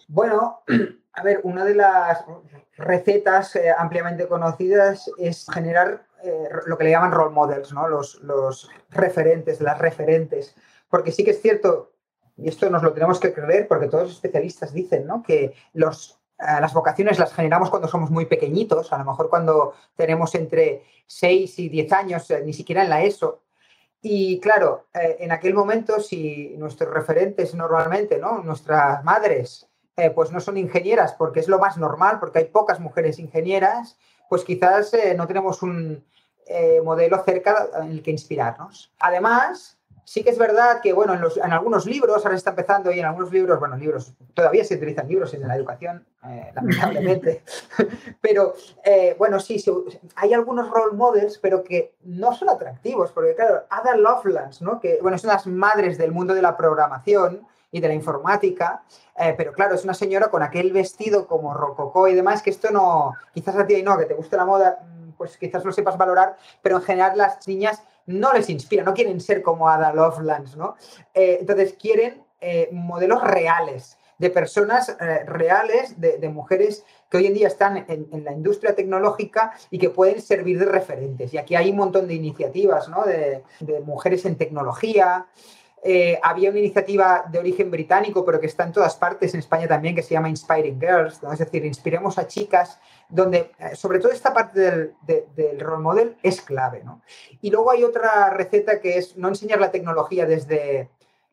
Bueno, 0.08 0.62
a 1.12 1.22
ver, 1.22 1.40
una 1.42 1.64
de 1.64 1.74
las 1.74 2.24
recetas 2.76 3.54
eh, 3.56 3.70
ampliamente 3.76 4.26
conocidas 4.26 5.10
es 5.18 5.46
generar 5.52 6.06
eh, 6.22 6.48
lo 6.66 6.78
que 6.78 6.84
le 6.84 6.90
llaman 6.90 7.12
role 7.12 7.34
models, 7.34 7.72
¿no? 7.72 7.86
Los, 7.88 8.20
los 8.22 8.70
referentes, 8.90 9.60
las 9.60 9.78
referentes. 9.78 10.54
Porque 10.88 11.12
sí 11.12 11.22
que 11.22 11.32
es 11.32 11.42
cierto, 11.42 11.92
y 12.36 12.48
esto 12.48 12.70
nos 12.70 12.82
lo 12.82 12.92
tenemos 12.92 13.20
que 13.20 13.32
creer 13.32 13.68
porque 13.68 13.86
todos 13.86 14.04
los 14.04 14.12
especialistas 14.14 14.72
dicen 14.72 15.06
¿no? 15.06 15.22
que 15.22 15.54
los 15.74 16.19
las 16.60 16.72
vocaciones 16.72 17.18
las 17.18 17.34
generamos 17.34 17.70
cuando 17.70 17.88
somos 17.88 18.10
muy 18.10 18.26
pequeñitos, 18.26 18.92
a 18.92 18.98
lo 18.98 19.04
mejor 19.04 19.28
cuando 19.28 19.74
tenemos 19.94 20.34
entre 20.34 20.84
6 21.06 21.58
y 21.58 21.68
10 21.68 21.92
años, 21.92 22.30
eh, 22.30 22.42
ni 22.44 22.52
siquiera 22.52 22.82
en 22.82 22.90
la 22.90 23.02
ESO. 23.02 23.42
Y 24.02 24.40
claro, 24.40 24.86
eh, 24.94 25.18
en 25.20 25.32
aquel 25.32 25.54
momento, 25.54 26.00
si 26.00 26.54
nuestros 26.56 26.92
referentes 26.92 27.54
normalmente, 27.54 28.18
¿no? 28.18 28.42
nuestras 28.42 29.04
madres, 29.04 29.66
pues 30.14 30.32
no 30.32 30.40
son 30.40 30.56
ingenieras, 30.56 31.12
porque 31.12 31.40
es 31.40 31.48
lo 31.48 31.58
más 31.58 31.76
normal, 31.76 32.20
porque 32.20 32.38
hay 32.38 32.46
pocas 32.46 32.80
mujeres 32.80 33.18
ingenieras, 33.18 33.98
pues 34.30 34.44
quizás 34.44 34.92
no 35.14 35.26
tenemos 35.26 35.62
un 35.62 36.02
modelo 36.82 37.22
cerca 37.22 37.68
en 37.82 37.90
el 37.90 38.02
que 38.02 38.10
inspirarnos. 38.10 38.94
Además, 38.98 39.79
Sí 40.10 40.24
que 40.24 40.30
es 40.30 40.38
verdad 40.38 40.80
que, 40.80 40.92
bueno, 40.92 41.14
en, 41.14 41.52
algunos 41.52 41.86
libros, 41.86 42.24
ahora 42.24 42.30
se 42.32 42.38
está 42.38 42.50
empezando 42.50 42.90
y 42.90 42.98
en 42.98 43.06
algunos 43.06 43.30
libros, 43.30 43.60
bueno, 43.60 43.76
libros, 43.76 44.12
todavía 44.34 44.64
se 44.64 44.74
utilizan 44.74 45.06
libros 45.06 45.32
en 45.34 45.46
la 45.46 45.54
educación, 45.54 46.04
eh, 46.26 46.50
lamentablemente, 46.56 47.44
pero 48.20 48.54
eh, 48.82 49.14
bueno, 49.16 49.38
sí, 49.38 49.64
hay 50.16 50.34
algunos 50.34 50.68
role 50.68 50.96
models, 50.96 51.38
pero 51.38 51.62
que 51.62 51.94
no 52.02 52.34
son 52.34 52.48
atractivos, 52.48 53.12
porque 53.12 53.36
claro, 53.36 53.62
Ada 53.70 53.94
Lovelace, 53.94 54.64
¿no? 54.64 54.80
Que, 54.80 54.98
bueno, 55.00 55.16
son 55.16 55.28
las 55.28 55.46
madres 55.46 55.96
del 55.96 56.10
mundo 56.10 56.34
de 56.34 56.42
la 56.42 56.56
programación 56.56 57.46
y 57.70 57.78
de 57.78 57.86
la 57.86 57.94
informática, 57.94 58.82
eh, 59.16 59.34
pero 59.38 59.52
claro, 59.52 59.76
es 59.76 59.84
una 59.84 59.94
señora 59.94 60.28
con 60.28 60.42
aquel 60.42 60.72
vestido 60.72 61.28
como 61.28 61.54
rococó 61.54 62.08
y 62.08 62.16
demás, 62.16 62.42
que 62.42 62.50
esto 62.50 62.72
no, 62.72 63.12
quizás 63.32 63.54
a 63.54 63.64
ti 63.64 63.80
no, 63.84 63.96
que 63.96 64.06
te 64.06 64.14
guste 64.14 64.36
la 64.36 64.44
moda, 64.44 64.80
mm, 64.82 65.10
pues 65.12 65.36
quizás 65.38 65.64
lo 65.64 65.70
sepas 65.70 65.96
valorar, 65.96 66.34
pero 66.62 66.78
en 66.78 66.82
general 66.82 67.16
las 67.16 67.46
niñas 67.46 67.84
no 68.10 68.32
les 68.32 68.50
inspira, 68.50 68.82
no 68.82 68.94
quieren 68.94 69.20
ser 69.20 69.42
como 69.42 69.68
Ada 69.68 69.92
Lovelace, 69.92 70.56
¿no? 70.56 70.76
Eh, 71.14 71.38
entonces 71.40 71.74
quieren 71.74 72.22
eh, 72.40 72.68
modelos 72.72 73.22
reales, 73.22 73.98
de 74.20 74.28
personas 74.28 74.90
eh, 75.00 75.24
reales, 75.24 75.98
de, 75.98 76.28
mujeres 76.28 76.84
que 77.08 77.16
hoy 77.16 77.26
en 77.26 77.32
día 77.32 77.48
están 77.48 77.86
en, 77.88 78.22
la 78.22 78.32
industria 78.32 78.74
tecnológica 78.74 79.52
y 79.70 79.78
que 79.78 79.88
pueden 79.88 80.20
servir 80.20 80.58
de 80.58 80.66
referentes. 80.66 81.32
Y 81.32 81.38
aquí 81.38 81.54
hay 81.54 81.70
un 81.70 81.78
montón 81.78 82.06
de 82.06 82.14
iniciativas, 82.14 82.90
¿no? 82.90 83.02
De, 83.04 83.42
mujeres 83.82 84.26
en 84.26 84.36
tecnología. 84.36 85.26
Había 86.22 86.50
una 86.50 86.58
iniciativa 86.58 87.24
de 87.30 87.38
origen 87.38 87.70
británico, 87.70 88.24
pero 88.24 88.38
que 88.38 88.46
está 88.46 88.64
en 88.64 88.72
todas 88.72 88.96
partes, 88.96 89.32
en 89.34 89.40
España 89.40 89.66
también, 89.66 89.94
que 89.94 90.02
se 90.02 90.14
llama 90.14 90.28
Inspiring 90.28 90.78
Girls, 90.78 91.20
es 91.22 91.38
decir, 91.38 91.64
inspiremos 91.64 92.18
a 92.18 92.26
chicas 92.26 92.78
donde 93.10 93.52
eh, 93.58 93.74
sobre 93.74 93.98
todo 93.98 94.12
esta 94.12 94.32
parte 94.32 94.60
del, 94.60 94.94
del, 95.34 95.60
role 95.60 95.82
model 95.82 96.16
es 96.22 96.40
clave. 96.40 96.82
¿no? 96.84 97.02
Y 97.40 97.50
luego 97.50 97.70
hay 97.70 97.84
otra 97.84 98.30
receta 98.30 98.80
que 98.80 98.98
es 98.98 99.16
no 99.16 99.28
enseñar 99.28 99.60
la 99.60 99.70
tecnología 99.70 100.26
desde 100.26 100.88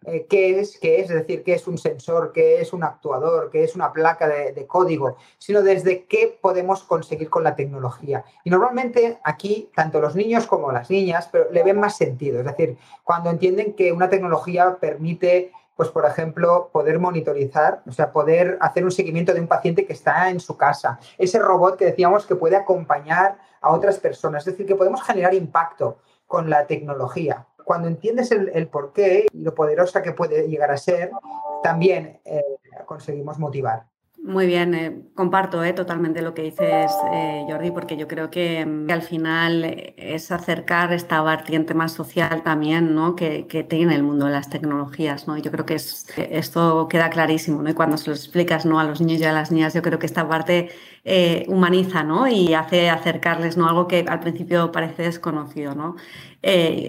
eh, 0.05 0.27
qué 0.29 0.59
es, 0.59 0.77
qué 0.79 0.99
es, 1.01 1.09
es 1.09 1.15
decir, 1.15 1.43
qué 1.43 1.53
es 1.53 1.67
un 1.67 1.77
sensor, 1.77 2.31
qué 2.31 2.61
es 2.61 2.71
un 2.71 2.83
actuador, 2.83 3.49
qué 3.49 3.63
es 3.63 3.75
una 3.75 3.91
placa 3.91 4.27
de, 4.27 4.67
código, 4.67 5.17
sino 5.37 5.61
desde 5.61 6.05
qué 6.05 6.37
podemos 6.39 6.83
conseguir 6.83 7.29
con 7.29 7.43
la 7.43 7.55
tecnología. 7.55 8.23
Y 8.43 8.49
normalmente 8.49 9.19
aquí, 9.23 9.69
tanto 9.75 9.99
los 9.99 10.15
niños 10.15 10.45
como 10.45 10.71
las 10.71 10.89
niñas, 10.89 11.27
pero 11.31 11.51
le 11.51 11.63
ven 11.63 11.79
más 11.79 11.97
sentido, 11.97 12.39
es 12.39 12.45
decir, 12.45 12.77
cuando 13.03 13.29
entienden 13.29 13.73
que 13.73 13.91
una 13.91 14.09
tecnología 14.09 14.77
permite 14.79 15.51
pues 15.75 15.89
por 15.89 16.05
ejemplo, 16.05 16.69
poder 16.73 16.97
monitorizar, 16.97 17.83
o 17.87 17.91
sea, 17.91 18.11
poder 18.11 18.57
hacer 18.61 18.83
un 18.83 18.89
seguimiento 18.89 19.31
de 19.31 19.41
un 19.41 19.47
paciente 19.47 19.85
que 19.85 19.93
está 19.93 20.31
en 20.31 20.39
su 20.39 20.57
casa. 20.57 20.99
Ese 21.19 21.37
robot 21.37 21.77
que 21.77 21.85
decíamos 21.85 22.25
que 22.25 22.35
puede 22.35 22.55
acompañar 22.55 23.37
a 23.61 23.71
otras 23.71 23.99
personas, 23.99 24.41
es 24.41 24.53
decir, 24.53 24.65
que 24.65 24.75
podemos 24.75 25.03
generar 25.03 25.35
impacto 25.35 25.99
con 26.25 26.49
la 26.49 26.65
tecnología. 26.65 27.45
Cuando 27.67 27.89
entiendes 27.89 28.31
el, 28.31 28.49
el 28.53 28.69
porqué 28.69 29.25
y 29.29 29.41
lo 29.41 29.53
poderosa 29.53 30.01
que 30.01 30.13
puede 30.13 30.47
llegar 30.47 30.71
a 30.71 30.77
ser, 30.77 31.11
también 31.61 32.21
eh, 32.23 32.41
conseguimos 32.85 33.39
motivar. 33.39 33.87
Muy 34.27 34.45
bien, 34.45 34.73
eh, 34.75 35.03
comparto 35.15 35.63
eh, 35.63 35.71
totalmente 35.71 36.21
lo 36.21 36.33
que 36.33 36.41
dices, 36.41 36.91
eh, 37.13 37.45
Jordi, 37.47 37.71
porque 37.71 37.95
yo 37.95 38.09
creo 38.09 38.29
que, 38.29 38.65
mm, 38.65 38.91
al 38.91 39.01
final 39.01 39.63
es 39.95 40.31
acercar 40.33 40.91
esta 40.91 41.21
vertiente 41.21 41.73
más 41.73 41.93
social 41.93 42.43
también 42.43 42.93
¿no? 42.93 43.15
que, 43.15 43.45
tiene 43.69 43.95
el 43.95 44.03
mundo 44.03 44.25
de 44.25 44.33
las 44.33 44.49
tecnologías. 44.49 45.29
¿no? 45.29 45.37
Yo 45.37 45.49
creo 45.49 45.65
que 45.65 45.75
es, 45.75 46.07
esto 46.17 46.89
queda 46.89 47.09
clarísimo 47.09 47.63
¿no? 47.63 47.69
y 47.69 47.73
cuando 47.73 47.95
se 47.95 48.09
lo 48.09 48.15
explicas 48.17 48.65
¿no? 48.65 48.81
a 48.81 48.83
los 48.83 48.99
niños 48.99 49.21
y 49.21 49.23
a 49.23 49.31
las 49.31 49.49
niñas, 49.49 49.73
yo 49.73 49.81
creo 49.81 49.97
que 49.97 50.07
esta 50.07 50.27
parte 50.27 50.71
humaniza 51.47 52.03
¿no? 52.03 52.27
y 52.27 52.53
hace 52.53 52.89
acercarles 52.89 53.55
¿no? 53.55 53.69
algo 53.69 53.87
que 53.87 54.05
al 54.09 54.19
principio 54.19 54.73
parece 54.73 55.03
desconocido. 55.03 55.73
¿no? 55.73 55.95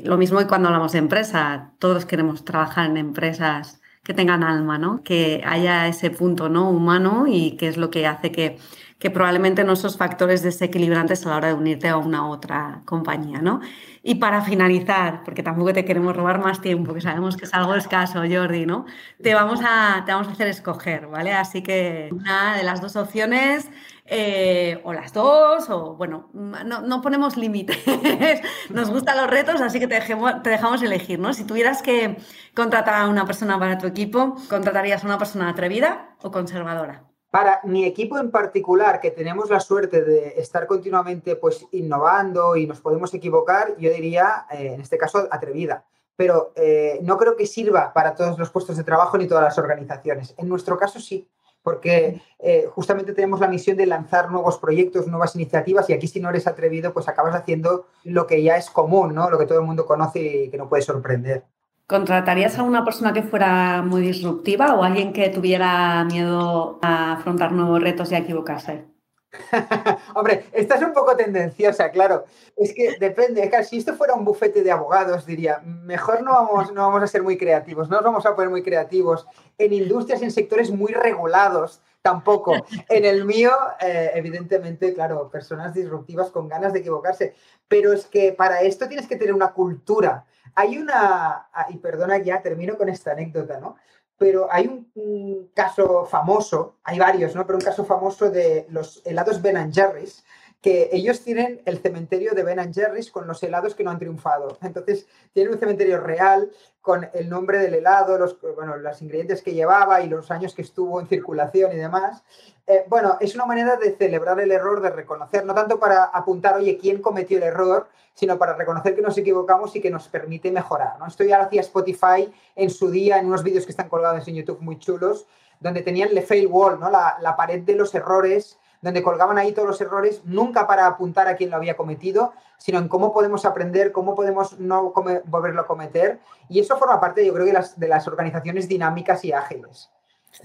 lo 0.04 0.16
mismo 0.18 0.40
que 0.40 0.48
cuando 0.48 0.68
hablamos 0.68 0.90
de 0.90 0.98
empresa, 0.98 1.72
todos 1.78 2.04
queremos 2.04 2.44
trabajar 2.44 2.90
en 2.90 2.96
empresas 2.96 3.77
que 4.08 4.14
tengan 4.14 4.42
alma, 4.42 4.78
¿no? 4.78 5.02
Que 5.02 5.42
haya 5.44 5.86
ese 5.86 6.08
punto 6.08 6.48
¿no? 6.48 6.70
humano 6.70 7.26
y 7.28 7.58
que 7.58 7.68
es 7.68 7.76
lo 7.76 7.90
que 7.90 8.06
hace 8.06 8.32
que, 8.32 8.56
que 8.98 9.10
probablemente 9.10 9.64
no 9.64 9.76
factores 9.76 10.42
desequilibrantes 10.42 11.26
a 11.26 11.28
la 11.28 11.36
hora 11.36 11.48
de 11.48 11.54
unirte 11.54 11.88
a 11.88 11.98
una 11.98 12.26
otra 12.26 12.80
compañía, 12.86 13.42
¿no? 13.42 13.60
Y 14.02 14.14
para 14.14 14.40
finalizar, 14.40 15.24
porque 15.24 15.42
tampoco 15.42 15.74
te 15.74 15.84
queremos 15.84 16.16
robar 16.16 16.40
más 16.40 16.62
tiempo, 16.62 16.94
que 16.94 17.02
sabemos 17.02 17.36
que 17.36 17.44
es 17.44 17.52
algo 17.52 17.74
escaso, 17.74 18.22
Jordi, 18.26 18.64
¿no? 18.64 18.86
Te 19.22 19.34
vamos 19.34 19.60
a, 19.62 20.02
te 20.06 20.12
vamos 20.12 20.28
a 20.28 20.30
hacer 20.30 20.48
escoger, 20.48 21.08
¿vale? 21.08 21.34
Así 21.34 21.62
que 21.62 22.08
una 22.10 22.56
de 22.56 22.62
las 22.62 22.80
dos 22.80 22.96
opciones 22.96 23.68
eh, 24.10 24.80
o 24.84 24.92
las 24.92 25.12
dos, 25.12 25.68
o 25.68 25.94
bueno, 25.94 26.30
no, 26.32 27.02
ponemos 27.02 27.36
límites. 27.36 27.78
Nos 28.70 28.90
gustan 28.90 29.18
los 29.18 29.28
retos, 29.28 29.60
así 29.60 29.78
que 29.78 29.86
te, 29.86 30.00
te, 30.00 30.50
dejamos 30.50 30.82
elegir, 30.82 31.18
¿no? 31.18 31.34
Si 31.34 31.44
tuvieras 31.44 31.82
que 31.82 32.16
contratar 32.54 32.94
a 32.94 33.08
una 33.08 33.26
persona 33.26 33.58
para 33.58 33.76
tu 33.76 33.86
equipo, 33.86 34.36
¿contratarías 34.48 35.04
a 35.04 35.06
una 35.06 35.18
persona 35.18 35.50
atrevida 35.50 36.16
o 36.22 36.30
conservadora? 36.30 37.04
Para 37.30 37.60
mi 37.64 37.84
equipo 37.84 38.18
en 38.18 38.30
particular, 38.30 39.00
que 39.00 39.10
tenemos 39.10 39.50
la 39.50 39.60
suerte 39.60 40.02
de 40.02 40.40
estar 40.40 40.66
continuamente 40.66 41.36
pues, 41.36 41.66
innovando 41.72 42.56
y 42.56 42.66
nos 42.66 42.80
podemos 42.80 43.12
equivocar, 43.12 43.76
yo 43.76 43.92
diría, 43.92 44.46
eh, 44.50 44.72
en 44.72 44.80
este 44.80 44.96
caso, 44.96 45.28
atrevida. 45.30 45.84
Pero 46.16 46.52
eh, 46.56 46.98
no 47.02 47.18
creo 47.18 47.36
que 47.36 47.46
sirva 47.46 47.92
para 47.92 48.14
todos 48.14 48.38
los 48.38 48.48
puestos 48.50 48.78
de 48.78 48.84
trabajo 48.84 49.18
ni 49.18 49.28
todas 49.28 49.44
las 49.44 49.58
organizaciones. 49.58 50.34
En 50.38 50.48
nuestro 50.48 50.78
caso 50.78 50.98
sí, 50.98 51.28
porque 51.68 52.22
eh, 52.38 52.64
justamente 52.70 53.12
tenemos 53.12 53.40
la 53.40 53.46
misión 53.46 53.76
de 53.76 53.84
lanzar 53.84 54.30
nuevos 54.30 54.56
proyectos, 54.56 55.06
nuevas 55.06 55.34
iniciativas 55.34 55.90
y 55.90 55.92
aquí 55.92 56.06
si 56.06 56.18
no 56.18 56.30
eres 56.30 56.46
atrevido, 56.46 56.94
pues 56.94 57.08
acabas 57.08 57.34
haciendo 57.34 57.88
lo 58.04 58.26
que 58.26 58.42
ya 58.42 58.56
es 58.56 58.70
común, 58.70 59.14
¿no? 59.14 59.28
Lo 59.28 59.38
que 59.38 59.44
todo 59.44 59.58
el 59.58 59.66
mundo 59.66 59.84
conoce 59.84 60.44
y 60.44 60.48
que 60.48 60.56
no 60.56 60.66
puede 60.66 60.82
sorprender. 60.82 61.44
¿Contratarías 61.86 62.58
a 62.58 62.62
una 62.62 62.86
persona 62.86 63.12
que 63.12 63.22
fuera 63.22 63.82
muy 63.82 64.00
disruptiva 64.00 64.76
o 64.76 64.82
alguien 64.82 65.12
que 65.12 65.28
tuviera 65.28 66.02
miedo 66.04 66.78
a 66.80 67.12
afrontar 67.12 67.52
nuevos 67.52 67.82
retos 67.82 68.10
y 68.12 68.14
a 68.14 68.18
equivocarse? 68.20 68.86
Hombre, 70.14 70.46
esta 70.52 70.76
es 70.76 70.82
un 70.82 70.92
poco 70.92 71.14
tendenciosa, 71.16 71.90
claro. 71.90 72.24
Es 72.56 72.72
que 72.72 72.96
depende, 72.98 73.50
si 73.64 73.78
esto 73.78 73.94
fuera 73.94 74.14
un 74.14 74.24
bufete 74.24 74.62
de 74.62 74.70
abogados, 74.70 75.26
diría, 75.26 75.60
mejor 75.64 76.22
no 76.22 76.32
vamos, 76.32 76.72
no 76.72 76.86
vamos 76.86 77.02
a 77.02 77.06
ser 77.06 77.22
muy 77.22 77.36
creativos, 77.36 77.88
no 77.88 77.96
nos 77.96 78.04
vamos 78.04 78.26
a 78.26 78.34
poner 78.34 78.50
muy 78.50 78.62
creativos. 78.62 79.26
En 79.58 79.72
industrias, 79.72 80.22
en 80.22 80.30
sectores 80.30 80.70
muy 80.70 80.92
regulados, 80.92 81.82
tampoco. 82.00 82.54
En 82.88 83.04
el 83.04 83.24
mío, 83.24 83.52
eh, 83.80 84.12
evidentemente, 84.14 84.94
claro, 84.94 85.28
personas 85.30 85.74
disruptivas 85.74 86.30
con 86.30 86.48
ganas 86.48 86.72
de 86.72 86.80
equivocarse. 86.80 87.34
Pero 87.68 87.92
es 87.92 88.06
que 88.06 88.32
para 88.32 88.62
esto 88.62 88.88
tienes 88.88 89.06
que 89.06 89.16
tener 89.16 89.34
una 89.34 89.52
cultura 89.52 90.24
hay 90.54 90.76
una, 90.78 91.48
ah, 91.52 91.66
y 91.68 91.78
perdona 91.78 92.18
ya, 92.18 92.42
termino 92.42 92.76
con 92.76 92.88
esta 92.88 93.12
anécdota, 93.12 93.60
¿no? 93.60 93.76
Pero 94.18 94.48
hay 94.50 94.66
un, 94.66 95.50
caso 95.54 96.04
famoso, 96.04 96.74
hay 96.84 96.98
varios, 96.98 97.34
¿no? 97.34 97.46
Pero 97.46 97.58
un 97.58 97.64
caso 97.64 97.84
famoso 97.84 98.30
de 98.30 98.66
los 98.70 99.00
helados 99.06 99.40
Ben 99.40 99.72
Jerry's, 99.72 100.24
que 100.60 100.90
ellos 100.92 101.22
tienen 101.22 101.62
el 101.66 101.78
cementerio 101.78 102.32
de 102.32 102.42
Ben 102.42 102.74
Jerry's 102.74 103.12
con 103.12 103.26
los 103.28 103.42
helados 103.42 103.74
que 103.74 103.84
no 103.84 103.90
han 103.90 103.98
triunfado. 103.98 104.58
Entonces, 104.62 105.06
tienen 105.32 105.52
un 105.52 105.58
cementerio 105.58 106.00
real 106.00 106.50
con 106.80 107.08
el 107.12 107.28
nombre 107.28 107.58
del 107.58 107.74
helado, 107.74 108.18
los, 108.18 108.40
bueno, 108.56 108.76
los 108.76 109.02
ingredientes 109.02 109.42
que 109.42 109.52
llevaba 109.52 110.00
y 110.00 110.08
los 110.08 110.30
años 110.30 110.54
que 110.54 110.62
estuvo 110.62 111.00
en 111.00 111.06
circulación 111.06 111.72
y 111.72 111.76
demás. 111.76 112.24
Eh, 112.66 112.84
bueno, 112.88 113.18
es 113.20 113.34
una 113.34 113.46
manera 113.46 113.76
de 113.76 113.92
celebrar 113.92 114.40
el 114.40 114.50
error, 114.50 114.80
de 114.80 114.90
reconocer, 114.90 115.44
no 115.44 115.54
tanto 115.54 115.78
para 115.78 116.04
apuntar, 116.04 116.56
oye, 116.56 116.76
quién 116.76 117.00
cometió 117.00 117.38
el 117.38 117.44
error, 117.44 117.88
sino 118.14 118.36
para 118.36 118.54
reconocer 118.54 118.96
que 118.96 119.02
nos 119.02 119.16
equivocamos 119.16 119.76
y 119.76 119.80
que 119.80 119.90
nos 119.90 120.08
permite 120.08 120.50
mejorar. 120.50 120.98
¿no? 120.98 121.06
Esto 121.06 121.22
ya 121.22 121.38
lo 121.38 121.44
hacía 121.44 121.60
Spotify 121.60 122.32
en 122.56 122.70
su 122.70 122.90
día, 122.90 123.18
en 123.18 123.26
unos 123.26 123.44
vídeos 123.44 123.64
que 123.64 123.70
están 123.70 123.88
colgados 123.88 124.26
en 124.26 124.34
YouTube 124.34 124.60
muy 124.60 124.78
chulos, 124.78 125.26
donde 125.60 125.82
tenían 125.82 126.10
el 126.10 126.22
fail 126.22 126.48
wall, 126.48 126.80
¿no? 126.80 126.90
la, 126.90 127.16
la 127.20 127.36
pared 127.36 127.62
de 127.62 127.76
los 127.76 127.94
errores 127.94 128.58
donde 128.80 129.02
colgaban 129.02 129.38
ahí 129.38 129.52
todos 129.52 129.68
los 129.68 129.80
errores, 129.80 130.22
nunca 130.24 130.66
para 130.66 130.86
apuntar 130.86 131.28
a 131.28 131.36
quién 131.36 131.50
lo 131.50 131.56
había 131.56 131.76
cometido, 131.76 132.32
sino 132.58 132.78
en 132.78 132.88
cómo 132.88 133.12
podemos 133.12 133.44
aprender, 133.44 133.92
cómo 133.92 134.14
podemos 134.14 134.58
no 134.58 134.92
volverlo 135.26 135.60
a 135.62 135.66
cometer. 135.66 136.20
Y 136.48 136.60
eso 136.60 136.76
forma 136.76 137.00
parte, 137.00 137.26
yo 137.26 137.32
creo, 137.34 137.46
de 137.46 137.52
las, 137.52 137.78
de 137.78 137.88
las 137.88 138.06
organizaciones 138.06 138.68
dinámicas 138.68 139.24
y 139.24 139.32
ágiles. 139.32 139.90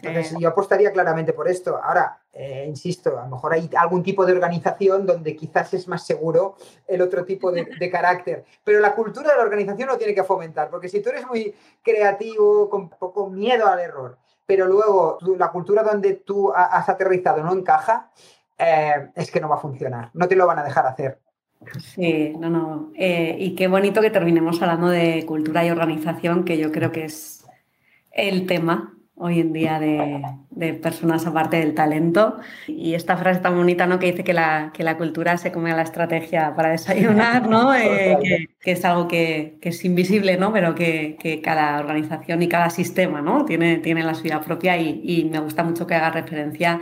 Entonces, 0.01 0.35
yo 0.39 0.49
apostaría 0.49 0.91
claramente 0.91 1.33
por 1.33 1.47
esto. 1.47 1.79
Ahora, 1.81 2.19
eh, 2.31 2.65
insisto, 2.67 3.19
a 3.19 3.23
lo 3.23 3.35
mejor 3.35 3.53
hay 3.53 3.69
algún 3.77 4.01
tipo 4.01 4.25
de 4.25 4.33
organización 4.33 5.05
donde 5.05 5.35
quizás 5.35 5.73
es 5.73 5.87
más 5.87 6.05
seguro 6.05 6.55
el 6.87 7.01
otro 7.01 7.25
tipo 7.25 7.51
de, 7.51 7.65
de, 7.65 7.91
carácter. 7.91 8.43
Pero 8.63 8.79
la 8.79 8.95
cultura 8.95 9.31
de 9.31 9.37
la 9.37 9.43
organización 9.43 9.89
lo 9.89 9.97
tiene 9.97 10.15
que 10.15 10.23
fomentar, 10.23 10.69
porque 10.69 10.89
si 10.89 11.01
tú 11.01 11.09
eres 11.09 11.27
muy 11.27 11.53
creativo, 11.83 12.69
con 12.69 12.89
poco 12.89 13.29
miedo 13.29 13.67
al 13.67 13.79
error, 13.79 14.17
pero 14.45 14.67
luego 14.67 15.17
la 15.37 15.51
cultura 15.51 15.83
donde 15.83 16.15
tú 16.15 16.51
has 16.53 16.87
aterrizado 16.89 17.43
no 17.43 17.53
encaja, 17.53 18.11
eh, 18.57 19.09
es 19.15 19.31
que 19.31 19.39
no 19.39 19.49
va 19.49 19.55
a 19.55 19.59
funcionar, 19.59 20.11
no 20.13 20.27
te 20.27 20.35
lo 20.35 20.47
van 20.47 20.59
a 20.59 20.63
dejar 20.63 20.85
hacer. 20.85 21.19
Sí, 21.79 22.33
no, 22.37 22.49
no. 22.49 22.91
Eh, 22.95 23.35
y 23.39 23.55
qué 23.55 23.67
bonito 23.67 24.01
que 24.01 24.09
terminemos 24.09 24.61
hablando 24.61 24.89
de 24.89 25.25
cultura 25.25 25.65
y 25.65 25.71
organización, 25.71 26.43
que 26.43 26.57
yo 26.57 26.71
creo 26.71 26.91
que 26.91 27.05
es 27.05 27.45
el 28.11 28.45
tema 28.45 28.92
hoy 29.15 29.39
en 29.39 29.53
día 29.53 29.79
de, 29.79 30.73
personas 30.73 31.25
aparte 31.25 31.57
del 31.57 31.73
talento. 31.73 32.37
Y 32.67 32.93
esta 32.95 33.17
frase 33.17 33.39
tan 33.41 33.55
bonita 33.55 33.85
¿no? 33.85 33.99
que 33.99 34.11
dice 34.11 34.23
que 34.23 34.33
la, 34.33 34.71
que 34.73 34.83
la 34.83 34.97
cultura 34.97 35.37
se 35.37 35.51
come 35.51 35.71
a 35.71 35.75
la 35.75 35.83
estrategia 35.83 36.53
para 36.55 36.69
desayunar, 36.69 37.47
¿no? 37.47 37.73
Eh, 37.83 38.47
que, 38.59 38.71
es 38.71 38.85
algo 38.85 39.07
que, 39.07 39.57
es 39.61 39.85
invisible, 39.85 40.37
¿no? 40.37 40.53
pero 40.53 40.75
que, 40.75 41.41
cada 41.43 41.79
organización 41.79 42.41
y 42.41 42.47
cada 42.47 42.69
sistema 42.69 43.21
¿no? 43.21 43.45
tiene, 43.45 43.77
tiene 43.77 44.03
la 44.03 44.13
suya 44.13 44.41
propia 44.41 44.77
y, 44.77 45.01
y 45.03 45.25
me 45.25 45.39
gusta 45.39 45.63
mucho 45.63 45.85
que 45.85 45.95
haga 45.95 46.11
referencia 46.11 46.79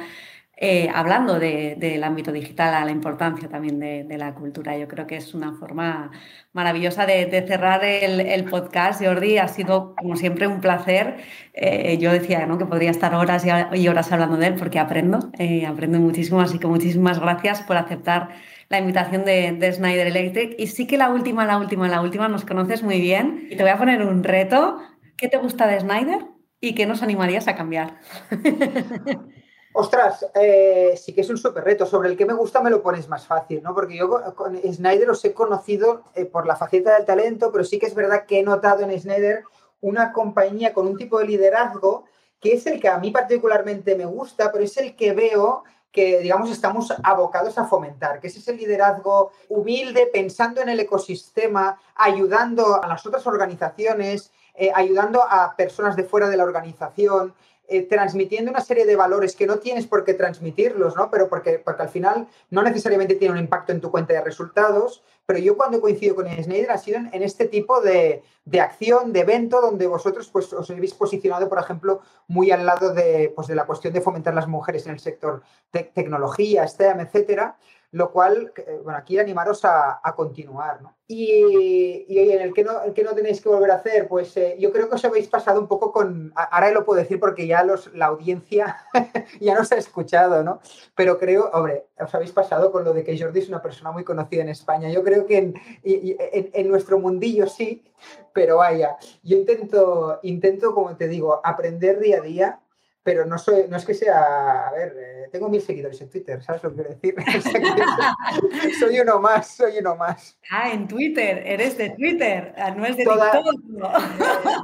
eh, 0.63 0.91
hablando 0.93 1.39
del 1.39 2.03
ámbito 2.03 2.31
digital, 2.31 2.75
a 2.75 2.85
la 2.85 2.91
importancia 2.91 3.49
también 3.49 3.79
de, 3.79 4.17
la 4.19 4.35
cultura. 4.35 4.77
Yo 4.77 4.87
creo 4.87 5.07
que 5.07 5.15
es 5.15 5.33
una 5.33 5.53
forma 5.53 6.11
maravillosa 6.53 7.07
de, 7.07 7.43
cerrar 7.47 7.83
el, 7.83 8.43
podcast. 8.43 9.03
Jordi, 9.03 9.39
ha 9.39 9.47
sido 9.47 9.95
como 9.95 10.15
siempre 10.15 10.45
un 10.45 10.61
placer. 10.61 11.17
Eh, 11.55 11.97
yo 11.97 12.11
decía 12.11 12.45
¿no? 12.45 12.59
que 12.59 12.67
podría 12.67 12.91
estar 12.91 13.15
horas 13.15 13.43
y 13.73 13.87
horas 13.87 14.11
hablando 14.11 14.37
de 14.37 14.47
él 14.47 14.53
porque 14.53 14.77
aprendo, 14.77 15.31
eh, 15.39 15.65
aprendo 15.65 15.99
muchísimo, 15.99 16.41
así 16.41 16.59
que 16.59 16.67
muchísimas 16.67 17.19
gracias 17.19 17.63
por 17.63 17.77
aceptar 17.77 18.29
la 18.69 18.77
invitación 18.77 19.25
de, 19.25 19.53
de, 19.53 19.73
Snyder 19.73 20.05
Electric. 20.05 20.53
Y 20.59 20.67
sí 20.67 20.85
que 20.85 20.95
la 20.95 21.09
última, 21.09 21.43
la 21.43 21.57
última, 21.57 21.87
la 21.87 22.01
última 22.01 22.27
nos 22.27 22.45
conoces 22.45 22.83
muy 22.83 23.01
bien. 23.01 23.47
Y 23.49 23.55
te 23.55 23.63
voy 23.63 23.71
a 23.71 23.79
poner 23.79 24.03
un 24.03 24.23
reto. 24.23 24.77
¿Qué 25.17 25.27
te 25.27 25.37
gusta 25.37 25.65
de 25.65 25.79
Snyder 25.79 26.19
y 26.59 26.75
qué 26.75 26.85
nos 26.85 27.01
animarías 27.01 27.47
a 27.47 27.55
cambiar? 27.55 27.95
Ostras, 29.73 30.25
eh, 30.33 30.99
sí 31.01 31.13
que 31.13 31.21
es 31.21 31.29
un 31.29 31.37
súper 31.37 31.63
reto. 31.63 31.85
Sobre 31.85 32.09
el 32.09 32.17
que 32.17 32.25
me 32.25 32.33
gusta 32.33 32.61
me 32.61 32.69
lo 32.69 32.81
pones 32.81 33.07
más 33.07 33.25
fácil, 33.25 33.63
¿no? 33.63 33.73
Porque 33.73 33.97
yo 33.97 34.09
con 34.35 34.57
Snyder 34.57 35.09
os 35.09 35.23
he 35.23 35.33
conocido 35.33 36.03
eh, 36.13 36.25
por 36.25 36.45
la 36.45 36.55
faceta 36.55 36.95
del 36.95 37.05
talento, 37.05 37.51
pero 37.51 37.63
sí 37.63 37.79
que 37.79 37.85
es 37.85 37.95
verdad 37.95 38.25
que 38.25 38.39
he 38.39 38.43
notado 38.43 38.83
en 38.83 38.99
Snyder 38.99 39.43
una 39.79 40.11
compañía 40.11 40.73
con 40.73 40.87
un 40.87 40.97
tipo 40.97 41.19
de 41.19 41.25
liderazgo 41.25 42.05
que 42.39 42.53
es 42.53 42.65
el 42.65 42.81
que 42.81 42.89
a 42.89 42.97
mí 42.97 43.11
particularmente 43.11 43.95
me 43.95 44.05
gusta, 44.05 44.51
pero 44.51 44.63
es 44.63 44.75
el 44.77 44.95
que 44.95 45.13
veo 45.13 45.63
que, 45.91 46.19
digamos, 46.19 46.49
estamos 46.49 46.93
abocados 47.03 47.57
a 47.57 47.65
fomentar, 47.65 48.19
que 48.19 48.27
es 48.27 48.37
ese 48.37 48.53
liderazgo 48.53 49.31
humilde, 49.49 50.09
pensando 50.11 50.61
en 50.61 50.69
el 50.69 50.79
ecosistema, 50.79 51.79
ayudando 51.95 52.81
a 52.81 52.87
las 52.87 53.05
otras 53.05 53.27
organizaciones, 53.27 54.31
eh, 54.55 54.71
ayudando 54.73 55.21
a 55.21 55.55
personas 55.55 55.95
de 55.95 56.03
fuera 56.03 56.29
de 56.29 56.37
la 56.37 56.43
organización, 56.43 57.33
eh, 57.71 57.83
transmitiendo 57.83 58.51
una 58.51 58.59
serie 58.59 58.85
de 58.85 58.97
valores 58.97 59.33
que 59.33 59.47
no 59.47 59.59
tienes 59.59 59.87
por 59.87 60.03
qué 60.03 60.13
transmitirlos, 60.13 60.97
¿no? 60.97 61.09
Pero 61.09 61.29
porque, 61.29 61.57
porque 61.57 61.83
al 61.83 61.89
final 61.89 62.27
no 62.49 62.63
necesariamente 62.63 63.15
tiene 63.15 63.31
un 63.31 63.39
impacto 63.39 63.71
en 63.71 63.79
tu 63.79 63.89
cuenta 63.89 64.13
de 64.13 64.21
resultados. 64.21 65.03
Pero 65.25 65.39
yo 65.39 65.55
cuando 65.55 65.77
he 65.77 65.81
coincidido 65.81 66.15
con 66.15 66.27
Snyder 66.27 66.71
ha 66.71 66.77
sido 66.77 66.99
en, 66.99 67.23
este 67.23 67.47
tipo 67.47 67.79
de, 67.79 68.23
de, 68.43 68.59
acción, 68.59 69.13
de 69.13 69.21
evento, 69.21 69.61
donde 69.61 69.87
vosotros 69.87 70.27
pues, 70.27 70.51
os 70.51 70.69
habéis 70.69 70.93
posicionado, 70.93 71.47
por 71.47 71.59
ejemplo, 71.59 72.01
muy 72.27 72.51
al 72.51 72.65
lado 72.65 72.93
de, 72.93 73.31
pues, 73.33 73.47
de 73.47 73.55
la 73.55 73.65
cuestión 73.65 73.93
de 73.93 74.01
fomentar 74.01 74.33
las 74.33 74.49
mujeres 74.49 74.85
en 74.85 74.91
el 74.91 74.99
sector 74.99 75.41
tecnología, 75.71 76.67
STEM, 76.67 76.99
etcétera 76.99 77.55
lo 77.91 78.11
cual, 78.11 78.53
eh, 78.55 78.79
bueno, 78.83 78.97
aquí 78.97 79.19
animaros 79.19 79.65
a, 79.65 79.99
continuar, 80.15 80.81
¿no? 80.81 80.95
Y, 81.07 82.05
y, 82.07 82.31
en 82.31 82.41
el 82.41 82.53
que, 82.53 82.63
no, 82.63 82.81
el 82.83 82.93
que 82.93 83.03
no 83.03 83.13
tenéis 83.13 83.41
que 83.41 83.49
volver 83.49 83.71
a 83.71 83.75
hacer, 83.75 84.07
pues 84.07 84.35
eh, 84.37 84.55
yo 84.59 84.71
creo 84.71 84.87
que 84.87 84.95
os 84.95 85.03
habéis 85.03 85.27
pasado 85.27 85.59
un 85.59 85.67
poco 85.67 85.91
con, 85.91 86.31
ahora 86.35 86.71
lo 86.71 86.85
puedo 86.85 87.01
decir 87.01 87.19
porque 87.19 87.47
ya 87.47 87.63
los, 87.63 87.93
la 87.93 88.05
audiencia 88.05 88.77
ya 89.41 89.55
nos 89.55 89.71
ha 89.73 89.75
escuchado, 89.75 90.41
¿no? 90.41 90.61
Pero 90.95 91.17
creo, 91.17 91.49
hombre, 91.51 91.87
os 91.99 92.15
habéis 92.15 92.31
pasado 92.31 92.71
con 92.71 92.85
lo 92.85 92.93
de 92.93 93.03
que 93.03 93.19
Jordi 93.19 93.39
es 93.39 93.49
una 93.49 93.61
persona 93.61 93.91
muy 93.91 94.05
conocida 94.05 94.41
en 94.41 94.49
España. 94.49 94.89
Yo 94.89 95.03
creo 95.03 95.25
que 95.25 95.37
en, 95.37 95.53
en, 95.83 96.49
en 96.53 96.69
nuestro 96.69 96.97
mundillo 96.97 97.47
sí, 97.47 97.83
pero 98.31 98.57
vaya, 98.57 98.95
yo 99.21 99.35
intento, 99.35 100.19
intento, 100.23 100.73
como 100.73 100.95
te 100.95 101.09
digo, 101.09 101.41
aprender 101.43 101.99
día 101.99 102.19
a 102.19 102.21
día 102.21 102.59
pero 103.03 103.25
no 103.25 103.37
soy, 103.37 103.65
no 103.67 103.77
es 103.77 103.85
que 103.85 103.93
sea, 103.93 104.67
a 104.67 104.71
ver, 104.71 104.95
eh, 104.97 105.29
tengo 105.31 105.49
mil 105.49 105.61
seguidores 105.61 105.99
en 106.01 106.09
Twitter, 106.09 106.41
¿sabes 106.43 106.61
lo 106.63 106.69
que 106.75 106.83
quiero 106.83 106.89
decir? 106.89 107.15
soy 108.79 108.99
uno 108.99 109.19
más, 109.19 109.55
soy 109.55 109.79
uno 109.79 109.95
más. 109.95 110.37
Ah, 110.51 110.71
en 110.71 110.87
Twitter, 110.87 111.41
eres 111.45 111.77
de 111.77 111.91
Twitter, 111.91 112.53
ah, 112.57 112.71
no 112.71 112.85
es 112.85 112.97
de 112.97 113.05
TikTok. 113.05 113.45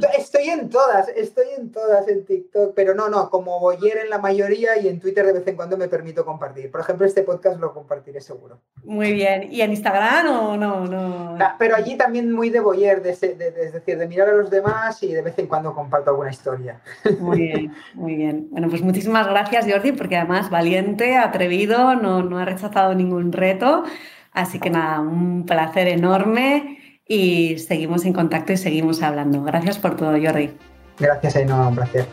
Estoy 0.17 0.49
en 0.49 0.69
todas, 0.69 1.09
estoy 1.09 1.47
en 1.57 1.71
todas 1.71 2.07
en 2.07 2.25
TikTok, 2.25 2.73
pero 2.75 2.93
no, 2.93 3.09
no, 3.09 3.29
como 3.29 3.59
Boyer 3.59 3.97
en 3.97 4.09
la 4.09 4.19
mayoría 4.19 4.77
y 4.77 4.87
en 4.87 4.99
Twitter 4.99 5.25
de 5.25 5.33
vez 5.33 5.47
en 5.47 5.55
cuando 5.55 5.77
me 5.77 5.87
permito 5.87 6.25
compartir. 6.25 6.69
Por 6.69 6.81
ejemplo, 6.81 7.05
este 7.05 7.23
podcast 7.23 7.59
lo 7.59 7.73
compartiré 7.73 8.21
seguro. 8.21 8.59
Muy 8.83 9.13
bien, 9.13 9.51
¿y 9.51 9.61
en 9.61 9.71
Instagram 9.71 10.27
o 10.27 10.57
no? 10.57 10.85
no? 10.85 11.37
Ah, 11.39 11.55
pero 11.57 11.75
allí 11.75 11.97
también 11.97 12.31
muy 12.31 12.49
de 12.49 12.59
Boyer, 12.59 13.01
de, 13.01 13.11
es 13.11 13.73
decir, 13.73 13.97
de 13.97 14.07
mirar 14.07 14.29
a 14.29 14.33
los 14.33 14.49
demás 14.49 15.01
y 15.03 15.13
de 15.13 15.21
vez 15.21 15.37
en 15.39 15.47
cuando 15.47 15.73
comparto 15.73 16.11
alguna 16.11 16.29
historia. 16.29 16.81
Muy 17.19 17.37
bien, 17.37 17.73
muy 17.93 18.15
bien. 18.27 18.47
Bueno, 18.51 18.69
pues 18.69 18.81
muchísimas 18.81 19.27
gracias, 19.27 19.65
Jordi, 19.69 19.91
porque 19.91 20.17
además 20.17 20.49
valiente, 20.49 21.17
atrevido, 21.17 21.95
no, 21.95 22.23
no 22.23 22.37
ha 22.37 22.45
rechazado 22.45 22.93
ningún 22.93 23.31
reto. 23.31 23.83
Así 24.31 24.59
que 24.59 24.69
nada, 24.69 24.99
un 24.99 25.45
placer 25.45 25.87
enorme 25.87 27.01
y 27.07 27.57
seguimos 27.57 28.05
en 28.05 28.13
contacto 28.13 28.53
y 28.53 28.57
seguimos 28.57 29.01
hablando. 29.01 29.43
Gracias 29.43 29.79
por 29.79 29.95
todo, 29.95 30.11
Jordi. 30.11 30.51
Gracias, 30.99 31.35
Ainhoa, 31.35 31.67
un 31.67 31.75
placer. 31.75 32.05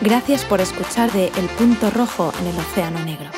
Gracias 0.00 0.44
por 0.44 0.60
escuchar 0.60 1.10
de 1.12 1.26
El 1.26 1.46
Punto 1.58 1.90
Rojo 1.90 2.32
en 2.40 2.46
el 2.48 2.58
Océano 2.58 3.04
Negro, 3.04 3.30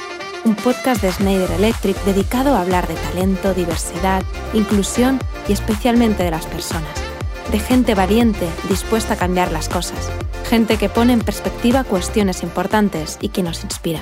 un 0.44 0.54
podcast 0.54 1.02
de 1.02 1.10
Schneider 1.10 1.50
Electric 1.52 1.96
dedicado 2.04 2.54
a 2.54 2.60
hablar 2.60 2.86
de 2.86 2.94
talento, 2.94 3.54
diversidad, 3.54 4.22
inclusión 4.52 5.18
y 5.48 5.52
especialmente 5.52 6.22
de 6.22 6.32
las 6.32 6.46
personas 6.46 6.99
de 7.50 7.58
gente 7.58 7.94
valiente 7.94 8.48
dispuesta 8.68 9.14
a 9.14 9.16
cambiar 9.16 9.50
las 9.50 9.68
cosas, 9.68 10.10
gente 10.48 10.76
que 10.76 10.88
pone 10.88 11.12
en 11.12 11.20
perspectiva 11.20 11.84
cuestiones 11.84 12.42
importantes 12.42 13.18
y 13.20 13.30
que 13.30 13.42
nos 13.42 13.64
inspira. 13.64 14.00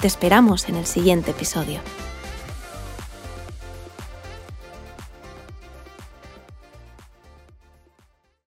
Te 0.00 0.06
esperamos 0.06 0.68
en 0.68 0.76
el 0.76 0.86
siguiente 0.86 1.32
episodio. 1.32 1.80